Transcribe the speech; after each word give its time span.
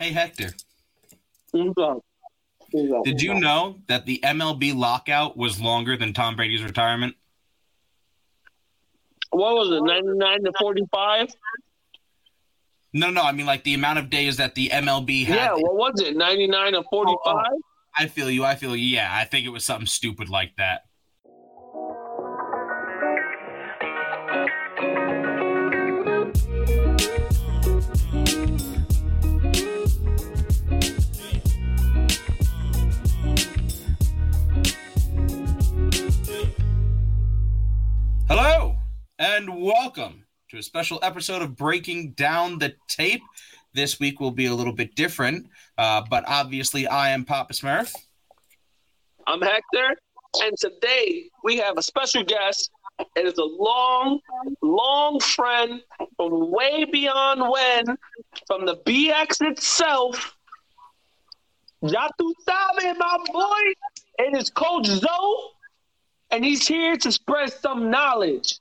Hey 0.00 0.12
Hector, 0.12 0.54
Who's 1.52 1.74
up? 1.78 2.02
Who's 2.72 2.90
up? 2.90 3.04
did 3.04 3.20
you 3.20 3.34
know 3.34 3.80
that 3.86 4.06
the 4.06 4.18
MLB 4.24 4.74
lockout 4.74 5.36
was 5.36 5.60
longer 5.60 5.94
than 5.94 6.14
Tom 6.14 6.36
Brady's 6.36 6.62
retirement? 6.62 7.16
What 9.28 9.56
was 9.56 9.70
it? 9.70 9.84
Ninety 9.84 10.18
nine 10.18 10.42
to 10.44 10.52
forty 10.58 10.84
five. 10.90 11.28
No, 12.94 13.10
no, 13.10 13.20
I 13.20 13.32
mean 13.32 13.44
like 13.44 13.62
the 13.62 13.74
amount 13.74 13.98
of 13.98 14.08
days 14.08 14.38
that 14.38 14.54
the 14.54 14.70
MLB 14.70 15.26
had. 15.26 15.36
Yeah. 15.36 15.52
What 15.52 15.76
was 15.76 16.00
it? 16.00 16.16
Ninety 16.16 16.46
nine 16.46 16.72
to 16.72 16.82
forty 16.88 17.14
five. 17.22 17.44
Oh, 17.50 17.54
oh, 17.54 17.60
I 17.94 18.06
feel 18.06 18.30
you. 18.30 18.42
I 18.42 18.54
feel 18.54 18.74
you. 18.74 18.86
Yeah, 18.96 19.10
I 19.12 19.24
think 19.26 19.44
it 19.44 19.50
was 19.50 19.66
something 19.66 19.86
stupid 19.86 20.30
like 20.30 20.56
that. 20.56 20.86
And 39.20 39.62
welcome 39.62 40.24
to 40.48 40.56
a 40.56 40.62
special 40.62 40.98
episode 41.02 41.42
of 41.42 41.54
Breaking 41.54 42.12
Down 42.12 42.58
the 42.58 42.72
Tape. 42.88 43.20
This 43.74 44.00
week 44.00 44.18
will 44.18 44.30
be 44.30 44.46
a 44.46 44.54
little 44.54 44.72
bit 44.72 44.94
different, 44.94 45.46
uh, 45.76 46.02
but 46.08 46.24
obviously 46.26 46.86
I 46.86 47.10
am 47.10 47.26
Papa 47.26 47.52
Smurf. 47.52 47.94
I'm 49.26 49.42
Hector, 49.42 49.94
and 50.42 50.56
today 50.56 51.28
we 51.44 51.58
have 51.58 51.76
a 51.76 51.82
special 51.82 52.24
guest. 52.24 52.70
It 53.14 53.26
is 53.26 53.36
a 53.36 53.44
long, 53.44 54.20
long 54.62 55.20
friend 55.20 55.82
from 56.16 56.50
way 56.50 56.86
beyond 56.90 57.42
when, 57.42 57.98
from 58.46 58.64
the 58.64 58.76
BX 58.86 59.50
itself. 59.50 60.34
Ya 61.82 62.08
tu 62.18 62.34
sabe, 62.48 62.96
my 62.96 63.18
boy. 63.30 63.72
It 64.18 64.34
is 64.34 64.48
Coach 64.48 64.86
Zoe, 64.86 65.50
and 66.30 66.42
he's 66.42 66.66
here 66.66 66.96
to 66.96 67.12
spread 67.12 67.52
some 67.52 67.90
knowledge. 67.90 68.58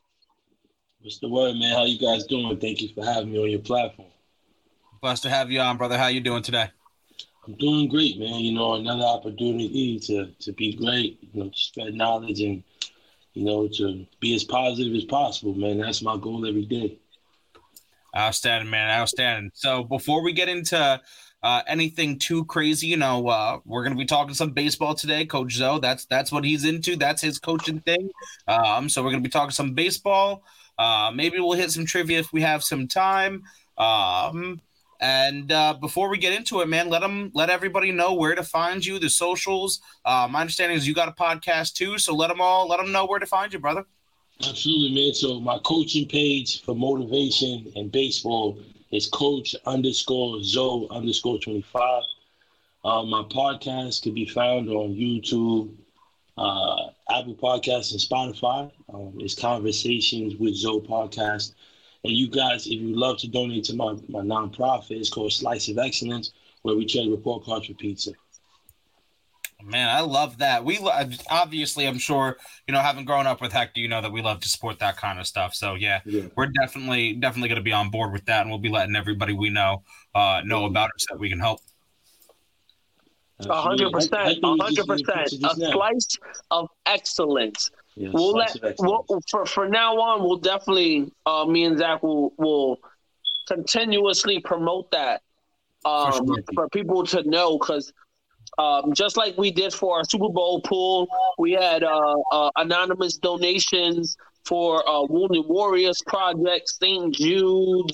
What's 1.02 1.20
the 1.20 1.30
word, 1.30 1.56
man? 1.56 1.74
How 1.74 1.86
you 1.86 1.98
guys 1.98 2.26
doing? 2.26 2.58
Thank 2.60 2.82
you 2.82 2.90
for 2.94 3.06
having 3.06 3.32
me 3.32 3.40
on 3.42 3.50
your 3.50 3.62
platform. 3.62 4.10
Blessed 5.02 5.24
to 5.24 5.30
have 5.30 5.50
you 5.50 5.62
on, 5.62 5.78
brother. 5.78 5.98
How 5.98 6.08
you 6.08 6.20
doing 6.20 6.44
today? 6.44 6.70
I'm 7.48 7.54
doing 7.54 7.88
great, 7.88 8.20
man. 8.20 8.42
You 8.42 8.52
know, 8.52 8.74
another 8.74 9.06
opportunity 9.06 9.98
to 10.02 10.26
to 10.28 10.52
be 10.52 10.74
great, 10.74 11.18
you 11.22 11.44
know, 11.44 11.50
to 11.50 11.58
spread 11.58 11.94
knowledge 11.94 12.42
and 12.42 12.62
you 13.34 13.46
know, 13.46 13.70
to 13.70 14.06
be 14.20 14.36
as 14.36 14.44
positive 14.44 14.94
as 14.94 15.06
possible, 15.06 15.54
man. 15.54 15.78
That's 15.78 16.02
my 16.02 16.18
goal 16.18 16.46
every 16.46 16.66
day. 16.66 16.98
Outstanding, 18.18 18.70
man. 18.70 18.90
Outstanding. 18.90 19.52
So 19.54 19.86
before 19.86 20.22
we 20.22 20.34
get 20.34 20.50
into 20.50 21.02
uh, 21.42 21.62
anything 21.66 22.20
too 22.20 22.44
crazy, 22.44 22.88
you 22.88 22.98
know, 22.98 23.26
uh, 23.30 23.60
we're 23.64 23.84
gonna 23.84 23.96
be 23.96 24.04
talking 24.04 24.34
some 24.34 24.52
baseball 24.52 24.96
today. 24.96 25.26
Coach 25.26 25.54
Zoe, 25.54 25.80
that's 25.80 26.04
that's 26.06 26.30
what 26.30 26.44
he's 26.44 26.66
into. 26.66 26.98
That's 26.98 27.22
his 27.22 27.40
coaching 27.40 27.80
thing. 27.80 28.10
Um, 28.50 28.90
so 28.90 29.02
we're 29.02 29.12
gonna 29.12 29.24
be 29.24 29.30
talking 29.30 29.52
some 29.52 29.74
baseball. 29.74 30.44
Uh, 30.80 31.12
maybe 31.14 31.40
we'll 31.40 31.52
hit 31.52 31.70
some 31.70 31.86
trivia 31.86 32.18
if 32.18 32.34
we 32.34 32.42
have 32.42 32.64
some 32.64 32.88
time. 32.88 33.44
Um, 33.78 34.62
and 35.02 35.52
uh, 35.52 35.76
before 35.76 36.10
we 36.10 36.18
get 36.18 36.34
into 36.34 36.62
it, 36.62 36.68
man, 36.68 36.90
let 36.90 37.02
them 37.02 37.32
let 37.34 37.50
everybody 37.50 37.92
know 37.92 38.14
where 38.14 38.36
to 38.36 38.44
find 38.44 38.86
you, 38.86 38.98
the 38.98 39.10
socials. 39.10 39.82
Uh, 40.04 40.28
my 40.30 40.42
understanding 40.42 40.78
is 40.78 40.88
you 40.88 40.96
got 40.96 41.08
a 41.08 41.12
podcast 41.12 41.74
too, 41.74 41.98
so 41.98 42.16
let 42.16 42.28
them 42.28 42.42
all 42.42 42.68
let 42.68 42.78
them 42.78 42.92
know 42.92 43.06
where 43.06 43.20
to 43.20 43.26
find 43.26 43.54
you, 43.54 43.60
brother. 43.60 43.86
Absolutely, 44.48 44.94
man. 44.94 45.14
So 45.14 45.40
my 45.40 45.60
coaching 45.60 46.08
page 46.08 46.64
for 46.64 46.76
motivation 46.76 47.72
and 47.76 47.92
baseball 47.92 48.58
is 48.92 49.08
coach 49.08 49.56
underscore 49.66 50.42
Zoe 50.44 50.88
underscore 50.92 51.40
25. 51.40 52.04
Uh, 52.84 53.04
my 53.04 53.24
podcast 53.24 54.02
can 54.04 54.14
be 54.14 54.26
found 54.26 54.70
on 54.70 54.96
YouTube, 54.96 55.74
uh, 56.38 56.88
Apple 57.10 57.36
Podcasts, 57.36 57.92
and 57.92 58.00
Spotify. 58.00 58.72
Um, 58.94 59.14
it's 59.20 59.36
Conversations 59.36 60.36
with 60.36 60.56
Zoe 60.56 60.82
Podcast. 60.82 61.54
And 62.04 62.14
you 62.14 62.30
guys, 62.30 62.66
if 62.68 62.74
you 62.74 62.96
love 62.96 63.18
to 63.20 63.28
donate 63.28 63.66
to 63.66 63.76
my, 63.76 63.94
my 64.08 64.22
nonprofit, 64.22 64.92
it's 64.92 65.10
called 65.10 65.34
Slice 65.34 65.68
of 65.70 65.78
Excellence, 65.78 66.32
where 66.62 66.76
we 66.76 66.86
trade 66.86 67.10
report 67.12 67.44
cards 67.44 67.68
for 67.68 67.74
pizza. 67.74 68.12
Man, 69.62 69.90
I 69.90 70.00
love 70.00 70.38
that. 70.38 70.64
We 70.64 70.78
lo- 70.80 70.94
obviously, 71.30 71.86
I'm 71.86 71.98
sure 71.98 72.38
you 72.66 72.74
know, 72.74 72.80
having 72.80 73.04
grown 73.04 73.28
up 73.28 73.42
with 73.42 73.52
Hector, 73.52 73.82
you 73.82 73.90
know 73.90 74.02
that 74.02 74.12
we 74.12 74.22
love 74.22 74.40
to 74.40 74.48
support 74.48 74.80
that 74.80 74.96
kind 74.96 75.20
of 75.20 75.28
stuff. 75.28 75.54
So 75.54 75.76
yeah, 75.76 76.00
Yeah. 76.06 76.24
we're 76.38 76.48
definitely 76.48 77.14
definitely 77.14 77.50
going 77.50 77.58
to 77.58 77.64
be 77.64 77.74
on 77.74 77.90
board 77.90 78.14
with 78.14 78.24
that, 78.26 78.42
and 78.42 78.50
we'll 78.50 78.60
be 78.60 78.70
letting 78.70 78.96
everybody 78.96 79.34
we 79.34 79.50
know 79.50 79.84
uh, 80.16 80.42
know 80.46 80.64
about 80.64 80.92
it 80.96 81.02
so 81.02 81.08
that 81.16 81.20
we 81.20 81.30
can 81.30 81.40
help. 81.40 81.60
A 83.48 83.62
hundred 83.62 83.92
percent, 83.92 84.40
a 84.44 84.56
hundred 84.62 84.86
percent. 84.86 85.32
A 85.44 85.56
slice 85.56 86.18
of 86.52 86.70
excellence. 86.86 87.72
Yeah, 87.96 88.10
We'll 88.14 88.32
let 88.32 88.56
we'll, 88.80 89.06
for 89.30 89.46
for 89.46 89.68
now 89.68 90.00
on. 90.00 90.22
We'll 90.22 90.38
definitely 90.38 91.12
uh, 91.26 91.46
me 91.46 91.64
and 91.64 91.78
Zach 91.78 92.04
will 92.04 92.34
will 92.38 92.80
continuously 93.48 94.40
promote 94.40 94.92
that 94.92 95.22
um, 95.86 96.28
For 96.28 96.44
for, 96.54 96.70
people 96.70 97.06
to 97.08 97.24
know 97.24 97.58
because 97.58 97.92
um, 98.58 98.94
just 98.94 99.16
like 99.18 99.38
we 99.38 99.52
did 99.52 99.74
for 99.74 99.98
our 99.98 100.04
Super 100.04 100.30
Bowl 100.30 100.62
pool, 100.62 101.08
we 101.38 101.54
had 101.54 101.84
uh, 101.84 102.16
uh, 102.32 102.52
anonymous 102.58 103.18
donations 103.18 104.18
for 104.46 104.88
uh, 104.88 105.04
Wounded 105.04 105.46
Warriors 105.48 106.00
Project, 106.06 106.68
St. 106.70 107.14
Jude, 107.14 107.92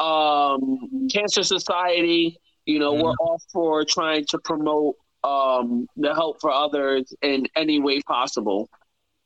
um, 0.00 1.08
Cancer 1.12 1.42
Society. 1.42 2.38
You 2.66 2.78
know, 2.78 2.92
we're 2.94 3.14
all 3.20 3.40
for 3.52 3.84
trying 3.84 4.24
to 4.26 4.38
promote 4.38 4.96
um, 5.24 5.86
the 5.96 6.14
help 6.14 6.40
for 6.40 6.50
others 6.50 7.12
in 7.22 7.46
any 7.56 7.80
way 7.80 8.00
possible. 8.02 8.68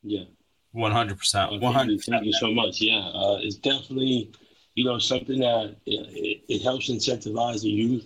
Yeah. 0.03 0.25
One 0.73 0.91
hundred 0.91 1.17
percent. 1.17 1.51
Uh, 1.51 1.57
One 1.57 1.73
Thank 1.73 1.73
you, 1.73 1.77
hundred 1.77 2.03
thank 2.03 2.25
you 2.25 2.33
so 2.33 2.51
much. 2.51 2.81
Yeah, 2.81 2.99
uh, 2.99 3.39
it's 3.41 3.55
definitely, 3.55 4.31
you 4.75 4.83
know, 4.83 4.99
something 4.99 5.39
that 5.39 5.75
it, 5.87 6.07
it, 6.11 6.41
it 6.47 6.61
helps 6.61 6.89
incentivize 6.89 7.61
the 7.61 7.69
youth. 7.69 8.05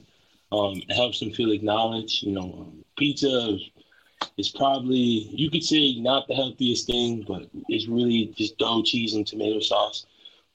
Um, 0.54 0.82
it 0.88 0.94
helps 0.94 1.20
them 1.20 1.34
feel 1.34 1.52
acknowledged. 1.52 2.24
You 2.24 2.34
know, 2.34 2.56
um, 2.60 2.86
pizza 2.98 3.56
is, 3.56 3.62
is 4.38 4.50
probably 4.50 5.28
you 5.34 5.50
could 5.50 5.64
say 5.64 6.00
not 6.00 6.28
the 6.28 6.36
healthiest 6.36 6.88
thing, 6.88 7.26
but 7.28 7.50
it's 7.68 7.88
really 7.88 8.34
just 8.38 8.58
dough, 8.58 8.84
cheese, 8.84 9.16
and 9.16 9.28
tomato 9.28 9.60
sauce. 9.60 10.06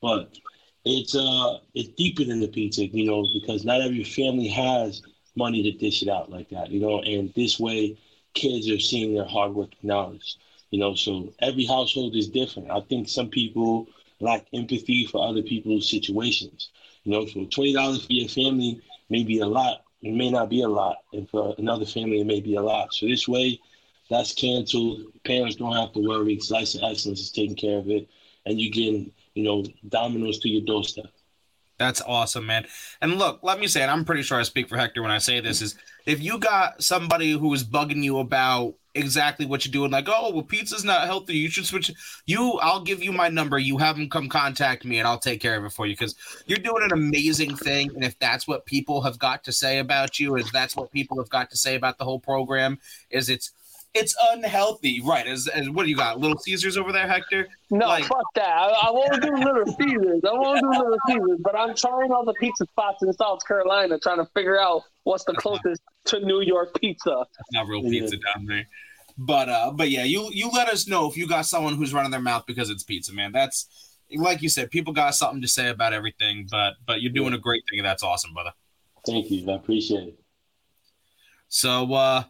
But 0.01 0.39
it's 0.87 1.17
uh 1.17 1.59
it's 1.75 1.91
deeper 1.91 2.25
than 2.25 2.41
the 2.41 2.49
pizza, 2.49 2.87
you 2.87 3.07
know, 3.07 3.27
because 3.35 3.65
not 3.65 3.83
every 3.83 4.05
family 4.05 4.49
has 4.49 5.03
money 5.37 5.63
to 5.65 5.73
dish 5.73 6.03
it 6.03 6.09
out 6.09 6.31
like 6.31 6.51
that, 6.51 6.71
you 6.71 6.81
know. 6.81 7.01
And 7.03 7.33
this 7.35 7.61
way, 7.61 7.99
kids 8.35 8.71
are 8.71 8.81
seeing 8.81 9.15
their 9.15 9.27
hard 9.27 9.55
work 9.55 9.73
acknowledged. 9.75 10.39
You 10.71 10.81
know, 10.81 10.95
so 10.95 11.33
every 11.41 11.67
household 11.67 12.17
is 12.17 12.29
different. 12.29 12.71
I 12.71 12.81
think 12.83 13.09
some 13.09 13.31
people 13.31 13.89
lack 14.21 14.47
empathy 14.55 15.07
for 15.07 15.27
other 15.29 15.43
people's 15.43 15.91
situations. 15.91 16.71
You 17.05 17.13
know, 17.13 17.27
so 17.27 17.47
twenty 17.47 17.75
dollars 17.75 18.07
for 18.07 18.13
your 18.15 18.29
family 18.29 18.81
may 19.11 19.25
be 19.25 19.41
a 19.41 19.47
lot. 19.47 19.85
It 20.03 20.15
may 20.15 20.31
not 20.31 20.51
be 20.51 20.63
a 20.63 20.69
lot, 20.69 20.99
and 21.13 21.29
for 21.29 21.55
another 21.59 21.87
family, 21.87 22.21
it 22.21 22.27
may 22.27 22.41
be 22.41 22.57
a 22.57 22.63
lot. 22.63 22.95
So 22.95 23.07
this 23.07 23.29
way, 23.29 23.61
that's 24.11 24.35
canceled. 24.35 25.03
Parents 25.25 25.57
don't 25.57 25.75
have 25.77 25.93
to 25.95 26.01
worry. 26.01 26.39
Slice 26.41 26.75
of 26.77 26.83
Excellence 26.85 27.21
is 27.21 27.33
taking 27.33 27.57
care 27.57 27.79
of 27.79 27.91
it, 27.91 28.09
and 28.45 28.61
you 28.61 28.71
getting 28.71 29.13
you 29.37 29.45
know 29.45 29.65
Domino's 29.89 30.39
to 30.41 30.49
your 30.49 30.63
doorstep. 30.63 31.07
That's 31.79 32.01
awesome, 32.01 32.47
man. 32.47 32.67
And 33.03 33.19
look, 33.19 33.41
let 33.43 33.61
me 33.61 33.67
say 33.67 33.83
it. 33.83 33.89
I'm 33.89 34.05
pretty 34.05 34.23
sure 34.23 34.41
I 34.41 34.45
speak 34.45 34.69
for 34.69 34.79
Hector 34.79 35.03
when 35.03 35.11
I 35.11 35.19
say 35.19 35.41
this: 35.41 35.61
is 35.61 35.77
if 36.07 36.23
you 36.23 36.39
got 36.39 36.83
somebody 36.83 37.33
who 37.33 37.53
is 37.53 37.63
bugging 37.63 38.03
you 38.03 38.19
about 38.19 38.75
exactly 38.95 39.45
what 39.45 39.67
you're 39.67 39.73
doing, 39.73 39.91
like, 39.91 40.09
oh, 40.09 40.33
well, 40.33 40.43
pizza's 40.43 40.85
not 40.85 41.03
healthy, 41.03 41.37
you 41.37 41.51
should 41.51 41.67
switch. 41.67 41.93
You, 42.25 42.53
I'll 42.63 42.83
give 42.83 43.05
you 43.05 43.13
my 43.13 43.29
number. 43.29 43.59
You 43.59 43.77
have 43.77 43.97
them 43.97 44.09
come 44.09 44.31
contact 44.31 44.87
me, 44.87 44.99
and 44.99 45.07
I'll 45.07 45.19
take 45.19 45.41
care 45.41 45.57
of 45.57 45.67
it 45.67 45.73
for 45.73 45.87
you 45.87 45.93
because 45.93 46.15
you're 46.47 46.59
doing 46.59 46.83
an 46.83 46.93
amazing 46.93 47.57
thing. 47.57 47.91
And 47.95 48.03
if 48.03 48.19
that's 48.19 48.49
what 48.49 48.65
people 48.65 49.03
have 49.03 49.19
got 49.19 49.45
to 49.45 49.53
say 49.53 49.81
about 49.81 50.19
you, 50.19 50.37
is 50.37 50.51
that's 50.51 50.77
what 50.77 50.91
people 50.93 51.19
have 51.19 51.29
got 51.29 51.51
to 51.51 51.59
say 51.59 51.75
about 51.75 51.99
the 51.99 52.05
whole 52.05 52.21
program, 52.21 52.79
is 53.11 53.29
it's 53.29 53.53
it's 53.97 54.17
unhealthy, 54.33 55.01
right? 55.01 55.27
As, 55.27 55.49
as 55.49 55.69
what 55.71 55.85
do 55.85 55.91
you 55.91 55.97
got? 55.97 56.19
Little 56.21 56.39
Caesars 56.39 56.77
over 56.77 56.93
there, 56.93 57.07
Hector? 57.09 57.49
No, 57.71 57.87
Like- 57.87 58.05
fuck 58.05 58.33
that. 58.35 58.49
I, 58.49 58.89
I 58.89 58.91
won't 58.91 59.21
do 59.23 59.35
Little 59.35 59.67
Caesars. 59.67 60.23
I 60.25 60.33
won't 60.33 60.61
do 60.61 60.71
Little 60.71 60.99
Caesars, 61.09 61.39
but 61.41 61.57
I'm 61.57 61.75
trying 61.75 62.13
all 62.13 62.25
the 62.25 62.35
pizza 62.35 62.65
spots 62.67 63.03
in 63.03 63.13
South 63.15 63.41
Carolina, 63.47 63.99
trying 63.99 64.19
to 64.19 64.27
figure 64.35 64.59
out 64.61 64.83
what's 65.05 65.25
the 65.25 65.35
closest 65.35 65.83
to 66.07 66.21
New 66.21 66.41
York 66.43 66.79
pizza. 66.81 67.27
Not 67.53 67.67
real 67.69 67.83
pizza 67.83 68.17
down 68.17 68.47
there. 68.47 68.67
But 69.19 69.49
uh, 69.49 69.73
but 69.75 69.89
yeah, 69.91 70.05
you 70.05 70.29
you 70.33 70.51
let 70.51 70.69
us 70.69 70.87
know 70.87 71.09
if 71.09 71.17
you 71.17 71.27
got 71.27 71.47
someone 71.47 71.75
who's 71.75 71.95
running 71.95 72.11
their 72.11 72.21
mouth 72.21 72.45
because 72.47 72.69
it's 72.69 72.83
pizza, 72.83 73.15
man. 73.15 73.33
That's 73.33 73.67
like 74.15 74.43
you 74.43 74.51
said, 74.51 74.71
people 74.71 74.93
got 74.93 75.15
something 75.15 75.41
to 75.41 75.49
say 75.49 75.69
about 75.71 75.95
everything, 75.95 76.47
but 76.51 76.75
but 76.87 77.01
you're 77.01 77.13
doing 77.13 77.33
a 77.33 77.39
great 77.39 77.63
thing, 77.71 77.79
and 77.79 77.87
that's 77.87 78.03
awesome, 78.03 78.35
brother. 78.35 78.53
Thank 79.07 79.31
you. 79.31 79.51
I 79.51 79.55
appreciate 79.55 80.09
it. 80.09 80.19
So 81.49 81.95
uh 81.95 82.25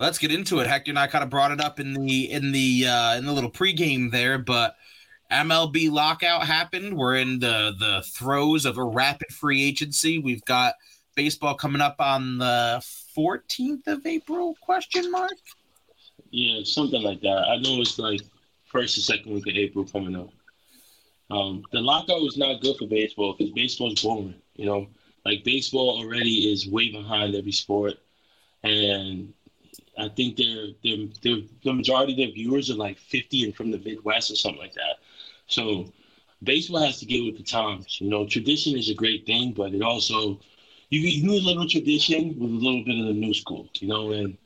let's 0.00 0.18
get 0.18 0.32
into 0.32 0.58
it. 0.58 0.66
Hector 0.66 0.90
and 0.90 0.98
I 0.98 1.06
kind 1.06 1.22
of 1.22 1.30
brought 1.30 1.52
it 1.52 1.60
up 1.60 1.78
in 1.78 1.92
the 1.92 2.30
in 2.30 2.50
the 2.50 2.86
uh 2.86 3.16
in 3.16 3.26
the 3.26 3.32
little 3.32 3.50
pregame 3.50 4.10
there, 4.10 4.38
but 4.38 4.74
MLB 5.30 5.90
lockout 5.90 6.44
happened. 6.44 6.96
We're 6.96 7.16
in 7.16 7.38
the 7.38 7.72
the 7.78 8.02
throes 8.06 8.64
of 8.64 8.78
a 8.78 8.84
rapid 8.84 9.28
free 9.28 9.62
agency. 9.62 10.18
We've 10.18 10.44
got 10.44 10.74
baseball 11.14 11.54
coming 11.54 11.82
up 11.82 11.96
on 12.00 12.38
the 12.38 12.82
14th 13.16 13.86
of 13.86 14.06
April? 14.06 14.56
Question 14.60 15.10
mark. 15.10 15.32
Yeah, 16.30 16.60
something 16.64 17.02
like 17.02 17.20
that. 17.22 17.48
I 17.48 17.56
know 17.56 17.80
it's 17.80 17.98
like 17.98 18.20
first 18.64 18.96
or 18.96 19.00
second 19.00 19.32
week 19.32 19.46
of 19.46 19.54
April 19.54 19.84
coming 19.84 20.16
up. 20.16 20.30
Um, 21.30 21.64
the 21.72 21.80
lockout 21.80 22.22
was 22.22 22.36
not 22.36 22.60
good 22.60 22.76
for 22.76 22.86
baseball 22.86 23.34
because 23.36 23.52
baseball's 23.52 24.02
boring. 24.02 24.34
You 24.56 24.66
know, 24.66 24.86
like 25.24 25.44
baseball 25.44 26.00
already 26.00 26.52
is 26.52 26.68
way 26.68 26.90
behind 26.90 27.34
every 27.34 27.52
sport, 27.52 27.94
and 28.62 29.32
I 30.00 30.08
think 30.08 30.36
they're 30.36 30.68
the 30.82 31.72
majority 31.72 32.12
of 32.12 32.18
their 32.18 32.32
viewers 32.32 32.70
are 32.70 32.74
like 32.74 32.98
50 32.98 33.44
and 33.44 33.54
from 33.54 33.70
the 33.70 33.78
Midwest 33.78 34.30
or 34.30 34.36
something 34.36 34.60
like 34.60 34.74
that. 34.74 34.98
So 35.46 35.92
baseball 36.42 36.82
has 36.82 36.98
to 37.00 37.06
get 37.06 37.24
with 37.24 37.36
the 37.36 37.42
times. 37.42 38.00
You 38.00 38.08
know, 38.10 38.26
tradition 38.26 38.76
is 38.76 38.88
a 38.88 38.94
great 38.94 39.26
thing, 39.26 39.52
but 39.52 39.74
it 39.74 39.82
also 39.82 40.40
you, 40.90 41.00
you 41.00 41.26
need 41.26 41.42
a 41.42 41.46
little 41.46 41.68
tradition 41.68 42.38
with 42.38 42.50
a 42.50 42.54
little 42.54 42.84
bit 42.84 42.98
of 42.98 43.06
the 43.06 43.12
new 43.14 43.34
school. 43.34 43.68
You 43.80 43.88
know, 43.88 44.12
and 44.12 44.36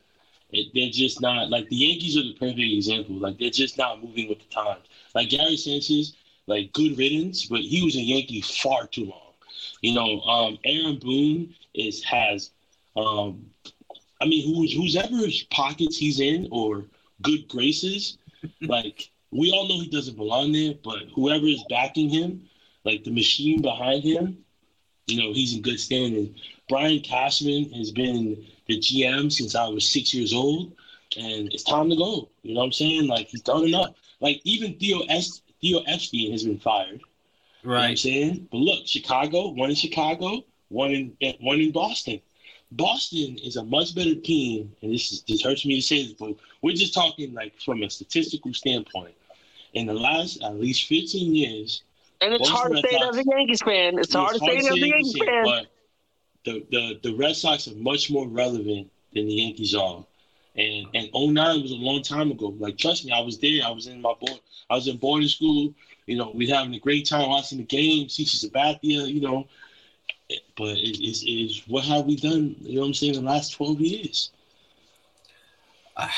it, 0.52 0.68
they're 0.74 0.90
just 0.90 1.20
not 1.20 1.50
like 1.50 1.68
the 1.68 1.76
Yankees 1.76 2.16
are 2.16 2.22
the 2.22 2.34
perfect 2.34 2.60
example. 2.60 3.16
Like 3.16 3.38
they're 3.38 3.50
just 3.50 3.78
not 3.78 4.02
moving 4.02 4.28
with 4.28 4.38
the 4.38 4.54
times. 4.54 4.84
Like 5.14 5.30
Gary 5.30 5.56
Sanchez, 5.56 6.14
like 6.46 6.72
good 6.72 6.98
riddance, 6.98 7.46
but 7.46 7.60
he 7.60 7.82
was 7.84 7.96
a 7.96 8.00
Yankee 8.00 8.40
far 8.40 8.86
too 8.86 9.06
long. 9.06 9.20
You 9.82 9.94
know, 9.94 10.20
um, 10.22 10.58
Aaron 10.64 10.98
Boone 10.98 11.54
is 11.74 12.02
has, 12.04 12.50
um, 12.96 13.50
I 14.24 14.26
mean, 14.26 14.54
who's 14.54 14.72
who's 14.72 14.96
ever 14.96 15.26
pockets 15.50 15.98
he's 15.98 16.18
in 16.18 16.48
or 16.50 16.86
good 17.20 17.46
graces, 17.46 18.16
like 18.62 19.10
we 19.30 19.50
all 19.52 19.68
know 19.68 19.80
he 19.80 19.90
doesn't 19.90 20.16
belong 20.16 20.52
there, 20.52 20.72
but 20.82 21.02
whoever 21.14 21.44
is 21.44 21.62
backing 21.68 22.08
him, 22.08 22.48
like 22.84 23.04
the 23.04 23.10
machine 23.10 23.60
behind 23.60 24.02
him, 24.02 24.38
you 25.06 25.22
know, 25.22 25.34
he's 25.34 25.54
in 25.54 25.60
good 25.60 25.78
standing. 25.78 26.34
Brian 26.70 27.00
Cashman 27.00 27.70
has 27.74 27.90
been 27.90 28.46
the 28.66 28.78
GM 28.78 29.30
since 29.30 29.54
I 29.54 29.66
was 29.66 29.86
six 29.86 30.14
years 30.14 30.32
old, 30.32 30.72
and 31.18 31.52
it's 31.52 31.62
time 31.62 31.90
to 31.90 31.96
go. 31.96 32.30
You 32.42 32.54
know 32.54 32.60
what 32.60 32.66
I'm 32.66 32.72
saying? 32.72 33.06
Like 33.06 33.26
he's 33.26 33.42
done 33.42 33.64
enough. 33.64 33.90
Like 34.20 34.40
even 34.44 34.78
Theo 34.78 35.00
es- 35.10 35.42
Theo 35.60 35.80
Epstein 35.80 36.32
has 36.32 36.44
been 36.44 36.58
fired. 36.58 37.02
Right. 37.62 37.74
You 37.74 37.74
know 37.74 37.88
I'm 37.88 37.96
saying? 37.96 38.48
But 38.50 38.58
look, 38.58 38.86
Chicago, 38.86 39.48
one 39.48 39.68
in 39.68 39.76
Chicago, 39.76 40.44
one 40.68 40.92
in 40.92 41.34
one 41.40 41.60
in 41.60 41.72
Boston. 41.72 42.22
Boston 42.72 43.38
is 43.38 43.56
a 43.56 43.64
much 43.64 43.94
better 43.94 44.14
team, 44.14 44.72
and 44.82 44.92
this 44.92 45.12
is 45.12 45.22
this 45.22 45.42
hurts 45.42 45.64
me 45.64 45.76
to 45.76 45.82
say 45.82 46.04
this, 46.04 46.14
but 46.14 46.34
we're 46.62 46.74
just 46.74 46.94
talking 46.94 47.32
like 47.32 47.60
from 47.60 47.82
a 47.82 47.90
statistical 47.90 48.52
standpoint 48.52 49.14
in 49.74 49.86
the 49.86 49.94
last 49.94 50.42
at 50.42 50.58
least 50.58 50.88
15 50.88 51.34
years. 51.34 51.82
And 52.20 52.32
it's 52.32 52.48
hard 52.48 52.72
to 52.72 52.78
say 52.78 52.96
as 52.96 53.16
a 53.16 53.24
Yankees 53.26 53.60
fan. 53.60 53.98
It's, 53.98 54.14
hard 54.14 54.34
to 54.34 54.38
say 54.38 54.56
as 54.56 54.70
a 54.70 54.78
Yankees 54.78 55.18
fan. 55.18 55.44
But 55.44 55.66
the, 56.44 56.66
the, 56.70 57.00
the 57.02 57.16
Red 57.16 57.36
Sox 57.36 57.68
are 57.68 57.74
much 57.74 58.10
more 58.10 58.26
relevant 58.26 58.90
than 59.12 59.26
the 59.26 59.34
Yankees 59.34 59.74
are. 59.74 60.04
And 60.56 60.86
and 60.94 61.08
09 61.12 61.62
was 61.62 61.72
a 61.72 61.76
long 61.76 62.02
time 62.02 62.30
ago. 62.30 62.54
Like 62.58 62.78
trust 62.78 63.04
me, 63.04 63.12
I 63.12 63.20
was 63.20 63.38
there. 63.38 63.62
I 63.66 63.70
was 63.70 63.88
in 63.88 64.00
my 64.00 64.14
board. 64.18 64.40
I 64.70 64.76
was 64.76 64.86
in 64.86 64.96
boarding 64.98 65.28
school. 65.28 65.74
You 66.06 66.16
know, 66.16 66.30
we 66.32 66.48
having 66.48 66.74
a 66.74 66.78
great 66.78 67.08
time 67.08 67.28
watching 67.28 67.58
the 67.58 67.64
game. 67.64 68.06
CC 68.06 68.48
Sabathia. 68.48 69.12
You 69.12 69.20
know, 69.20 69.48
but 70.56 70.76
it, 70.76 70.98
it's, 71.00 71.22
it's 71.26 71.66
what 71.68 71.84
have 71.84 72.06
we 72.06 72.16
done? 72.16 72.56
You 72.60 72.76
know 72.76 72.80
what 72.82 72.86
I'm 72.88 72.94
saying? 72.94 73.14
The 73.14 73.20
last 73.20 73.52
12 73.52 73.80
years. 73.80 74.30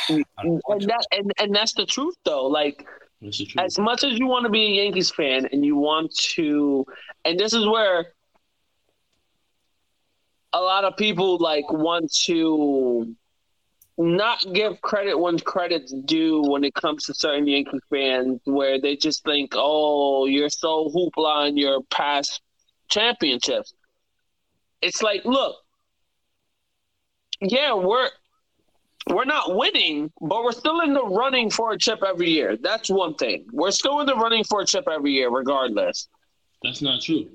and, 0.09 0.25
that, 0.39 1.07
and 1.13 1.31
and 1.39 1.55
that's 1.55 1.75
the 1.75 1.85
truth 1.85 2.15
though. 2.25 2.47
Like 2.47 2.87
as 3.59 3.79
much 3.79 4.05
as 4.05 4.19
you 4.19 4.27
want 4.27 4.45
to 4.45 4.51
be 4.51 4.65
a 4.67 4.85
Yankees 4.85 5.11
fan 5.11 5.49
and 5.53 5.65
you 5.65 5.77
want 5.77 6.15
to, 6.15 6.87
and 7.25 7.39
this 7.39 7.53
is 7.53 7.67
where 7.67 8.13
a 10.53 10.61
lot 10.61 10.85
of 10.85 10.97
people 10.97 11.37
like 11.39 11.71
want 11.71 12.11
to 12.25 13.15
not 13.99 14.45
give 14.53 14.81
credit 14.83 15.19
when 15.19 15.39
credit's 15.39 15.93
due 15.93 16.43
when 16.43 16.65
it 16.65 16.75
comes 16.75 17.05
to 17.05 17.15
certain 17.15 17.47
Yankee 17.47 17.79
fans, 17.91 18.41
where 18.45 18.81
they 18.81 18.97
just 18.97 19.25
think, 19.25 19.53
"Oh, 19.55 20.27
you're 20.27 20.51
so 20.51 20.89
hoopla 20.89 21.49
in 21.49 21.57
your 21.57 21.83
past 21.91 22.41
championships." 22.89 23.75
It's 24.83 25.03
like, 25.03 25.25
look, 25.25 25.57
yeah, 27.41 27.75
we're 27.75 28.09
we're 29.11 29.25
not 29.25 29.55
winning, 29.55 30.11
but 30.21 30.43
we're 30.43 30.53
still 30.53 30.81
in 30.81 30.93
the 30.93 31.05
running 31.05 31.51
for 31.51 31.73
a 31.73 31.79
chip 31.79 32.03
every 32.07 32.31
year. 32.31 32.57
That's 32.57 32.91
one 32.91 33.15
thing. 33.15 33.47
We're 33.53 33.71
still 33.71 34.01
in 34.01 34.07
the 34.07 34.17
running 34.17 34.45
for 34.45 34.63
a 34.63 34.67
chip 34.67 34.89
every 34.91 35.13
year, 35.13 35.31
regardless. 35.31 36.09
That's 36.63 36.83
not 36.83 37.03
true. 37.03 37.29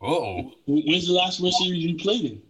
Oh, 0.00 0.52
when's 0.66 1.06
the 1.06 1.14
last 1.14 1.40
World 1.40 1.54
Series 1.54 1.84
you 1.84 1.96
played 1.96 2.24
in? 2.24 2.42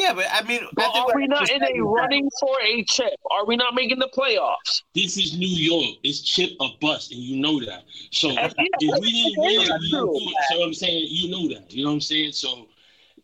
Yeah, 0.00 0.14
but 0.14 0.24
I 0.32 0.42
mean, 0.44 0.62
but 0.72 0.86
I 0.94 1.00
are 1.00 1.14
we 1.14 1.26
not 1.26 1.50
in 1.50 1.62
a 1.62 1.80
running 1.82 2.24
that. 2.24 2.38
for 2.40 2.56
a 2.62 2.82
chip? 2.84 3.12
Are 3.30 3.44
we 3.44 3.54
not 3.54 3.74
making 3.74 3.98
the 3.98 4.08
playoffs? 4.16 4.82
This 4.94 5.18
is 5.18 5.36
New 5.36 5.46
York. 5.46 5.98
It's 6.02 6.22
chip 6.22 6.52
or 6.58 6.70
bust, 6.80 7.12
and 7.12 7.20
you 7.20 7.38
know 7.38 7.60
that. 7.66 7.84
So 8.10 8.30
if 8.30 8.54
we 8.56 8.70
didn't 8.78 9.34
win, 9.36 9.78
we 9.78 9.90
do 9.90 10.10
it. 10.14 10.36
So 10.48 10.62
I'm 10.62 10.72
saying 10.72 11.06
you 11.10 11.30
know 11.30 11.54
that. 11.54 11.70
You 11.70 11.84
know 11.84 11.90
what 11.90 11.96
I'm 11.96 12.00
saying? 12.00 12.32
So 12.32 12.68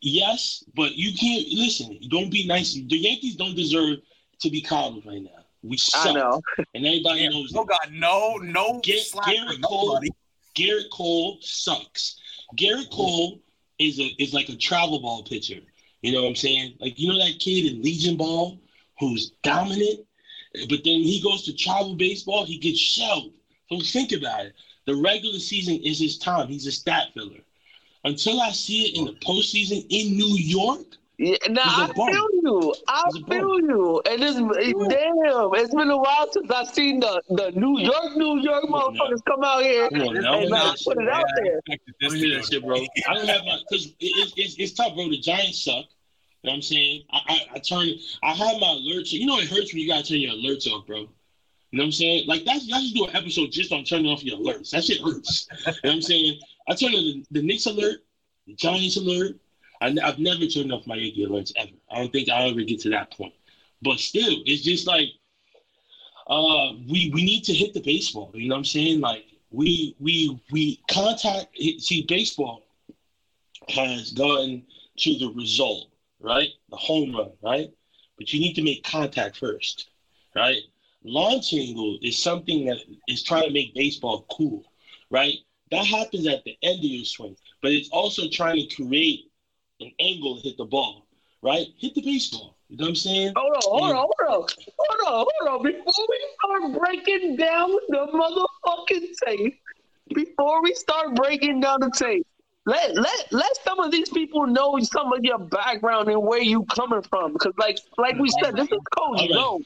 yes, 0.03 0.65
but 0.75 0.97
you 0.97 1.17
can't 1.17 1.49
listen. 1.49 1.99
Don't 2.11 2.31
be 2.31 2.47
nice. 2.47 2.75
The 2.75 2.99
Yankees 2.99 3.37
don't 3.37 3.57
deserve 3.57 4.01
to 4.41 4.51
be 4.51 4.61
called 4.61 5.03
right 5.07 5.23
now. 5.23 5.31
We 5.63 5.79
suck, 5.79 6.09
I 6.09 6.13
know. 6.13 6.43
and 6.75 6.87
everybody 6.87 7.23
yeah, 7.23 7.31
knows. 7.31 7.55
Oh 7.57 7.65
that. 7.65 7.69
God, 7.69 7.93
no, 7.95 8.35
no. 8.37 8.81
Garrett, 8.85 9.15
Gerrit 9.25 9.63
Cole, 9.63 9.99
Gerrit 10.55 10.91
Cole 10.93 11.39
sucks. 11.41 12.17
Gerrit 12.55 12.91
Cole 12.91 13.41
is 13.79 13.99
a 13.99 14.15
is 14.19 14.35
like 14.35 14.51
a 14.51 14.57
travel 14.57 15.01
ball 15.01 15.23
pitcher. 15.23 15.63
You 16.07 16.13
know 16.13 16.23
what 16.23 16.29
I'm 16.29 16.37
saying? 16.37 16.75
Like 16.79 17.01
you 17.01 17.09
know 17.09 17.19
that 17.19 17.41
kid 17.41 17.67
in 17.67 17.83
Legion 17.83 18.17
Ball 18.17 18.57
who's 19.01 19.33
dominant, 19.43 20.07
but 20.69 20.85
then 20.85 21.01
he 21.03 21.21
goes 21.21 21.45
to 21.47 21.53
travel 21.53 21.97
baseball, 21.97 22.45
he 22.45 22.59
gets 22.59 22.79
shelled. 22.79 23.33
So 23.69 23.81
think 23.81 24.13
about 24.13 24.47
it. 24.47 24.55
The 24.87 24.95
regular 24.95 25.41
season 25.41 25.81
is 25.83 25.99
his 25.99 26.17
time. 26.17 26.47
He's 26.47 26.65
a 26.69 26.71
stat 26.71 27.09
filler 27.13 27.41
until 28.05 28.41
I 28.41 28.53
see 28.53 28.85
it 28.85 28.99
in 28.99 29.07
the 29.07 29.15
postseason 29.15 29.85
in 29.91 30.17
New 30.17 30.37
York. 30.37 30.87
Yeah, 31.19 31.39
now 31.49 31.63
I 31.65 31.93
feel 31.93 32.29
you. 32.35 32.75
I 32.87 33.11
feel 33.27 33.61
you. 33.61 34.03
And 34.09 34.23
it's 34.23 34.37
damn, 34.37 35.51
it's 35.55 35.75
been 35.75 35.91
a 35.91 35.97
while 35.97 36.31
since 36.31 36.51
I've 36.51 36.69
seen 36.69 37.01
the, 37.01 37.21
the 37.31 37.51
New 37.53 37.81
York, 37.81 38.17
New 38.17 38.39
York 38.41 38.65
motherfuckers 38.65 39.25
come 39.27 39.43
out 39.43 39.63
here 39.63 39.89
come 39.89 40.03
on, 40.03 40.17
and 40.19 40.51
like, 40.51 40.79
put 40.85 40.99
it 40.99 41.09
out 41.09 41.25
there. 41.43 41.61
I 41.69 42.15
hear 42.15 42.37
that 42.37 42.45
shit, 42.45 42.63
bro. 42.63 42.77
I 43.09 43.15
don't 43.15 43.27
have 43.27 43.45
my 43.45 43.59
because 43.69 43.87
it, 43.87 43.97
it, 43.99 44.33
it's, 44.37 44.57
it's 44.57 44.73
tough, 44.75 44.95
bro. 44.95 45.09
The 45.09 45.19
Giants 45.19 45.65
suck. 45.65 45.87
Know 46.47 46.53
what 46.53 46.57
I'm 46.57 46.63
saying? 46.63 47.03
I, 47.11 47.21
I, 47.27 47.47
I 47.57 47.59
turn 47.59 47.89
I 48.23 48.33
have 48.33 48.61
my 48.61 48.69
alerts. 48.69 49.11
You 49.11 49.27
know 49.27 49.39
it 49.39 49.49
hurts 49.49 49.73
when 49.73 49.83
you 49.83 49.89
gotta 49.89 50.05
turn 50.05 50.19
your 50.19 50.35
alerts 50.35 50.69
off, 50.69 50.87
bro. 50.87 50.99
You 50.99 51.09
know 51.73 51.83
what 51.83 51.85
I'm 51.87 51.93
saying? 51.93 52.29
Like 52.29 52.45
that's 52.45 52.69
y'all 52.69 52.81
just 52.81 52.95
do 52.95 53.05
an 53.07 53.17
episode 53.17 53.51
just 53.51 53.73
on 53.73 53.83
turning 53.83 54.07
off 54.07 54.23
your 54.23 54.39
alerts. 54.39 54.71
That 54.71 54.85
shit 54.85 55.01
hurts. 55.01 55.49
you 55.51 55.73
know 55.73 55.75
what 55.83 55.93
I'm 55.95 56.03
saying? 56.03 56.39
I 56.69 56.75
turn 56.75 56.93
the, 56.93 57.25
the 57.33 57.43
Knicks 57.43 57.67
alert, 57.67 57.99
the 58.47 58.55
Giants 58.55 58.97
alert. 58.97 59.35
I, 59.81 59.93
have 60.05 60.21
never 60.21 60.47
turned 60.47 60.73
off 60.73 60.87
my 60.87 60.95
Yankee 60.95 61.27
alerts 61.27 61.53
ever. 61.57 61.73
I 61.91 61.97
don't 61.97 62.13
think 62.13 62.29
I'll 62.29 62.49
ever 62.49 62.63
get 62.63 62.81
to 62.83 62.91
that 62.91 63.11
point. 63.11 63.35
But 63.83 63.99
still, 63.99 64.37
it's 64.47 64.63
just 64.63 64.87
like 64.87 65.09
uh, 66.29 66.75
we 66.89 67.11
we 67.13 67.25
need 67.25 67.43
to 67.45 67.55
hit 67.55 67.75
the 67.75 67.83
baseball. 67.83 68.31
You 68.35 68.49
know 68.49 68.55
what 68.55 68.61
I'm 68.61 68.65
saying? 68.67 69.01
Like 69.01 69.25
we 69.51 69.97
we 69.99 70.41
we 70.53 70.81
contact. 70.89 71.57
See, 71.57 72.07
baseball 72.09 72.63
has 73.69 74.13
gotten 74.13 74.65
to 74.99 75.19
the 75.19 75.33
result, 75.35 75.89
right? 76.27 76.49
The 76.71 76.77
home 76.77 77.15
run, 77.15 77.31
right? 77.43 77.71
But 78.19 78.33
you 78.33 78.41
need 78.41 78.55
to 78.55 78.63
make 78.63 78.83
contact 78.83 79.39
first, 79.39 79.91
right? 80.35 80.61
Launch 81.05 81.55
angle 81.55 81.99
is 82.03 82.21
something 82.21 82.67
that 82.67 82.79
is 83.07 83.23
trying 83.23 83.47
to 83.47 83.53
make 83.53 83.75
baseball 83.75 84.27
cool, 84.31 84.65
right? 85.11 85.35
That 85.71 85.87
happens 85.87 86.27
at 86.27 86.43
the 86.45 86.59
end 86.63 86.81
of 86.81 86.85
your 86.85 87.05
swing, 87.05 87.37
but 87.63 87.71
it's 87.71 87.89
also 87.91 88.29
trying 88.29 88.69
to 88.69 88.75
create 88.75 89.31
an 89.81 89.93
angle 90.01 90.37
to 90.37 90.43
hit 90.43 90.57
the 90.57 90.65
ball, 90.65 91.07
right? 91.43 91.69
Hit 91.79 91.95
the 91.95 92.03
baseball. 92.03 92.57
You 92.69 92.79
know 92.79 92.85
what 92.85 92.89
I'm 92.89 92.97
saying? 92.97 93.33
Hold 93.37 93.55
on, 93.55 93.63
hold 93.65 93.83
on, 93.83 93.95
hold 93.95 94.13
on, 94.21 94.49
hold 94.79 95.01
on, 95.07 95.27
hold 95.39 95.49
on. 95.49 95.63
Before 95.63 96.07
we 96.09 96.21
start 96.43 96.83
breaking 96.83 97.37
down 97.37 97.71
the 97.89 98.47
motherfucking 98.67 99.07
tape, 99.25 99.61
before 100.13 100.63
we 100.63 100.75
start 100.75 101.15
breaking 101.15 101.61
down 101.61 101.81
the 101.81 101.91
tape, 101.91 102.27
let 102.67 102.97
let 102.97 103.33
let 103.33 103.57
some 103.65 103.79
of 103.79 103.93
these 103.93 104.11
people 104.11 104.47
know 104.47 104.77
some 104.81 105.13
of 105.13 105.25
your 105.25 105.39
background 105.39 106.09
and 106.09 106.21
where 106.21 106.43
you 106.43 106.65
coming 106.65 107.03
from. 107.03 107.33
Because 107.33 107.55
like 107.59 107.79
like 107.97 108.19
we 108.19 108.29
said, 108.43 108.57
this 108.57 108.69
is 108.71 108.79
Coach 108.97 109.29
Zoe. 109.31 109.65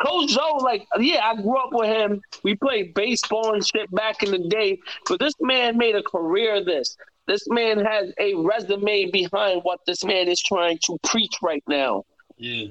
Coach 0.00 0.30
Zoe, 0.30 0.60
like, 0.60 0.86
yeah, 1.00 1.24
I 1.24 1.40
grew 1.40 1.56
up 1.56 1.72
with 1.72 1.88
him. 1.88 2.20
We 2.44 2.54
played 2.54 2.94
baseball 2.94 3.54
and 3.54 3.66
shit 3.66 3.90
back 3.90 4.22
in 4.22 4.30
the 4.30 4.38
day. 4.38 4.78
But 5.08 5.20
this 5.20 5.34
man 5.40 5.78
made 5.78 5.96
a 5.96 6.02
career 6.02 6.56
of 6.56 6.66
this. 6.66 6.96
This 7.26 7.48
man 7.48 7.82
has 7.82 8.12
a 8.18 8.34
resume 8.34 9.10
behind 9.10 9.62
what 9.62 9.80
this 9.86 10.04
man 10.04 10.28
is 10.28 10.40
trying 10.40 10.78
to 10.84 10.98
preach 11.02 11.36
right 11.42 11.64
now. 11.66 12.04
Yeah. 12.36 12.66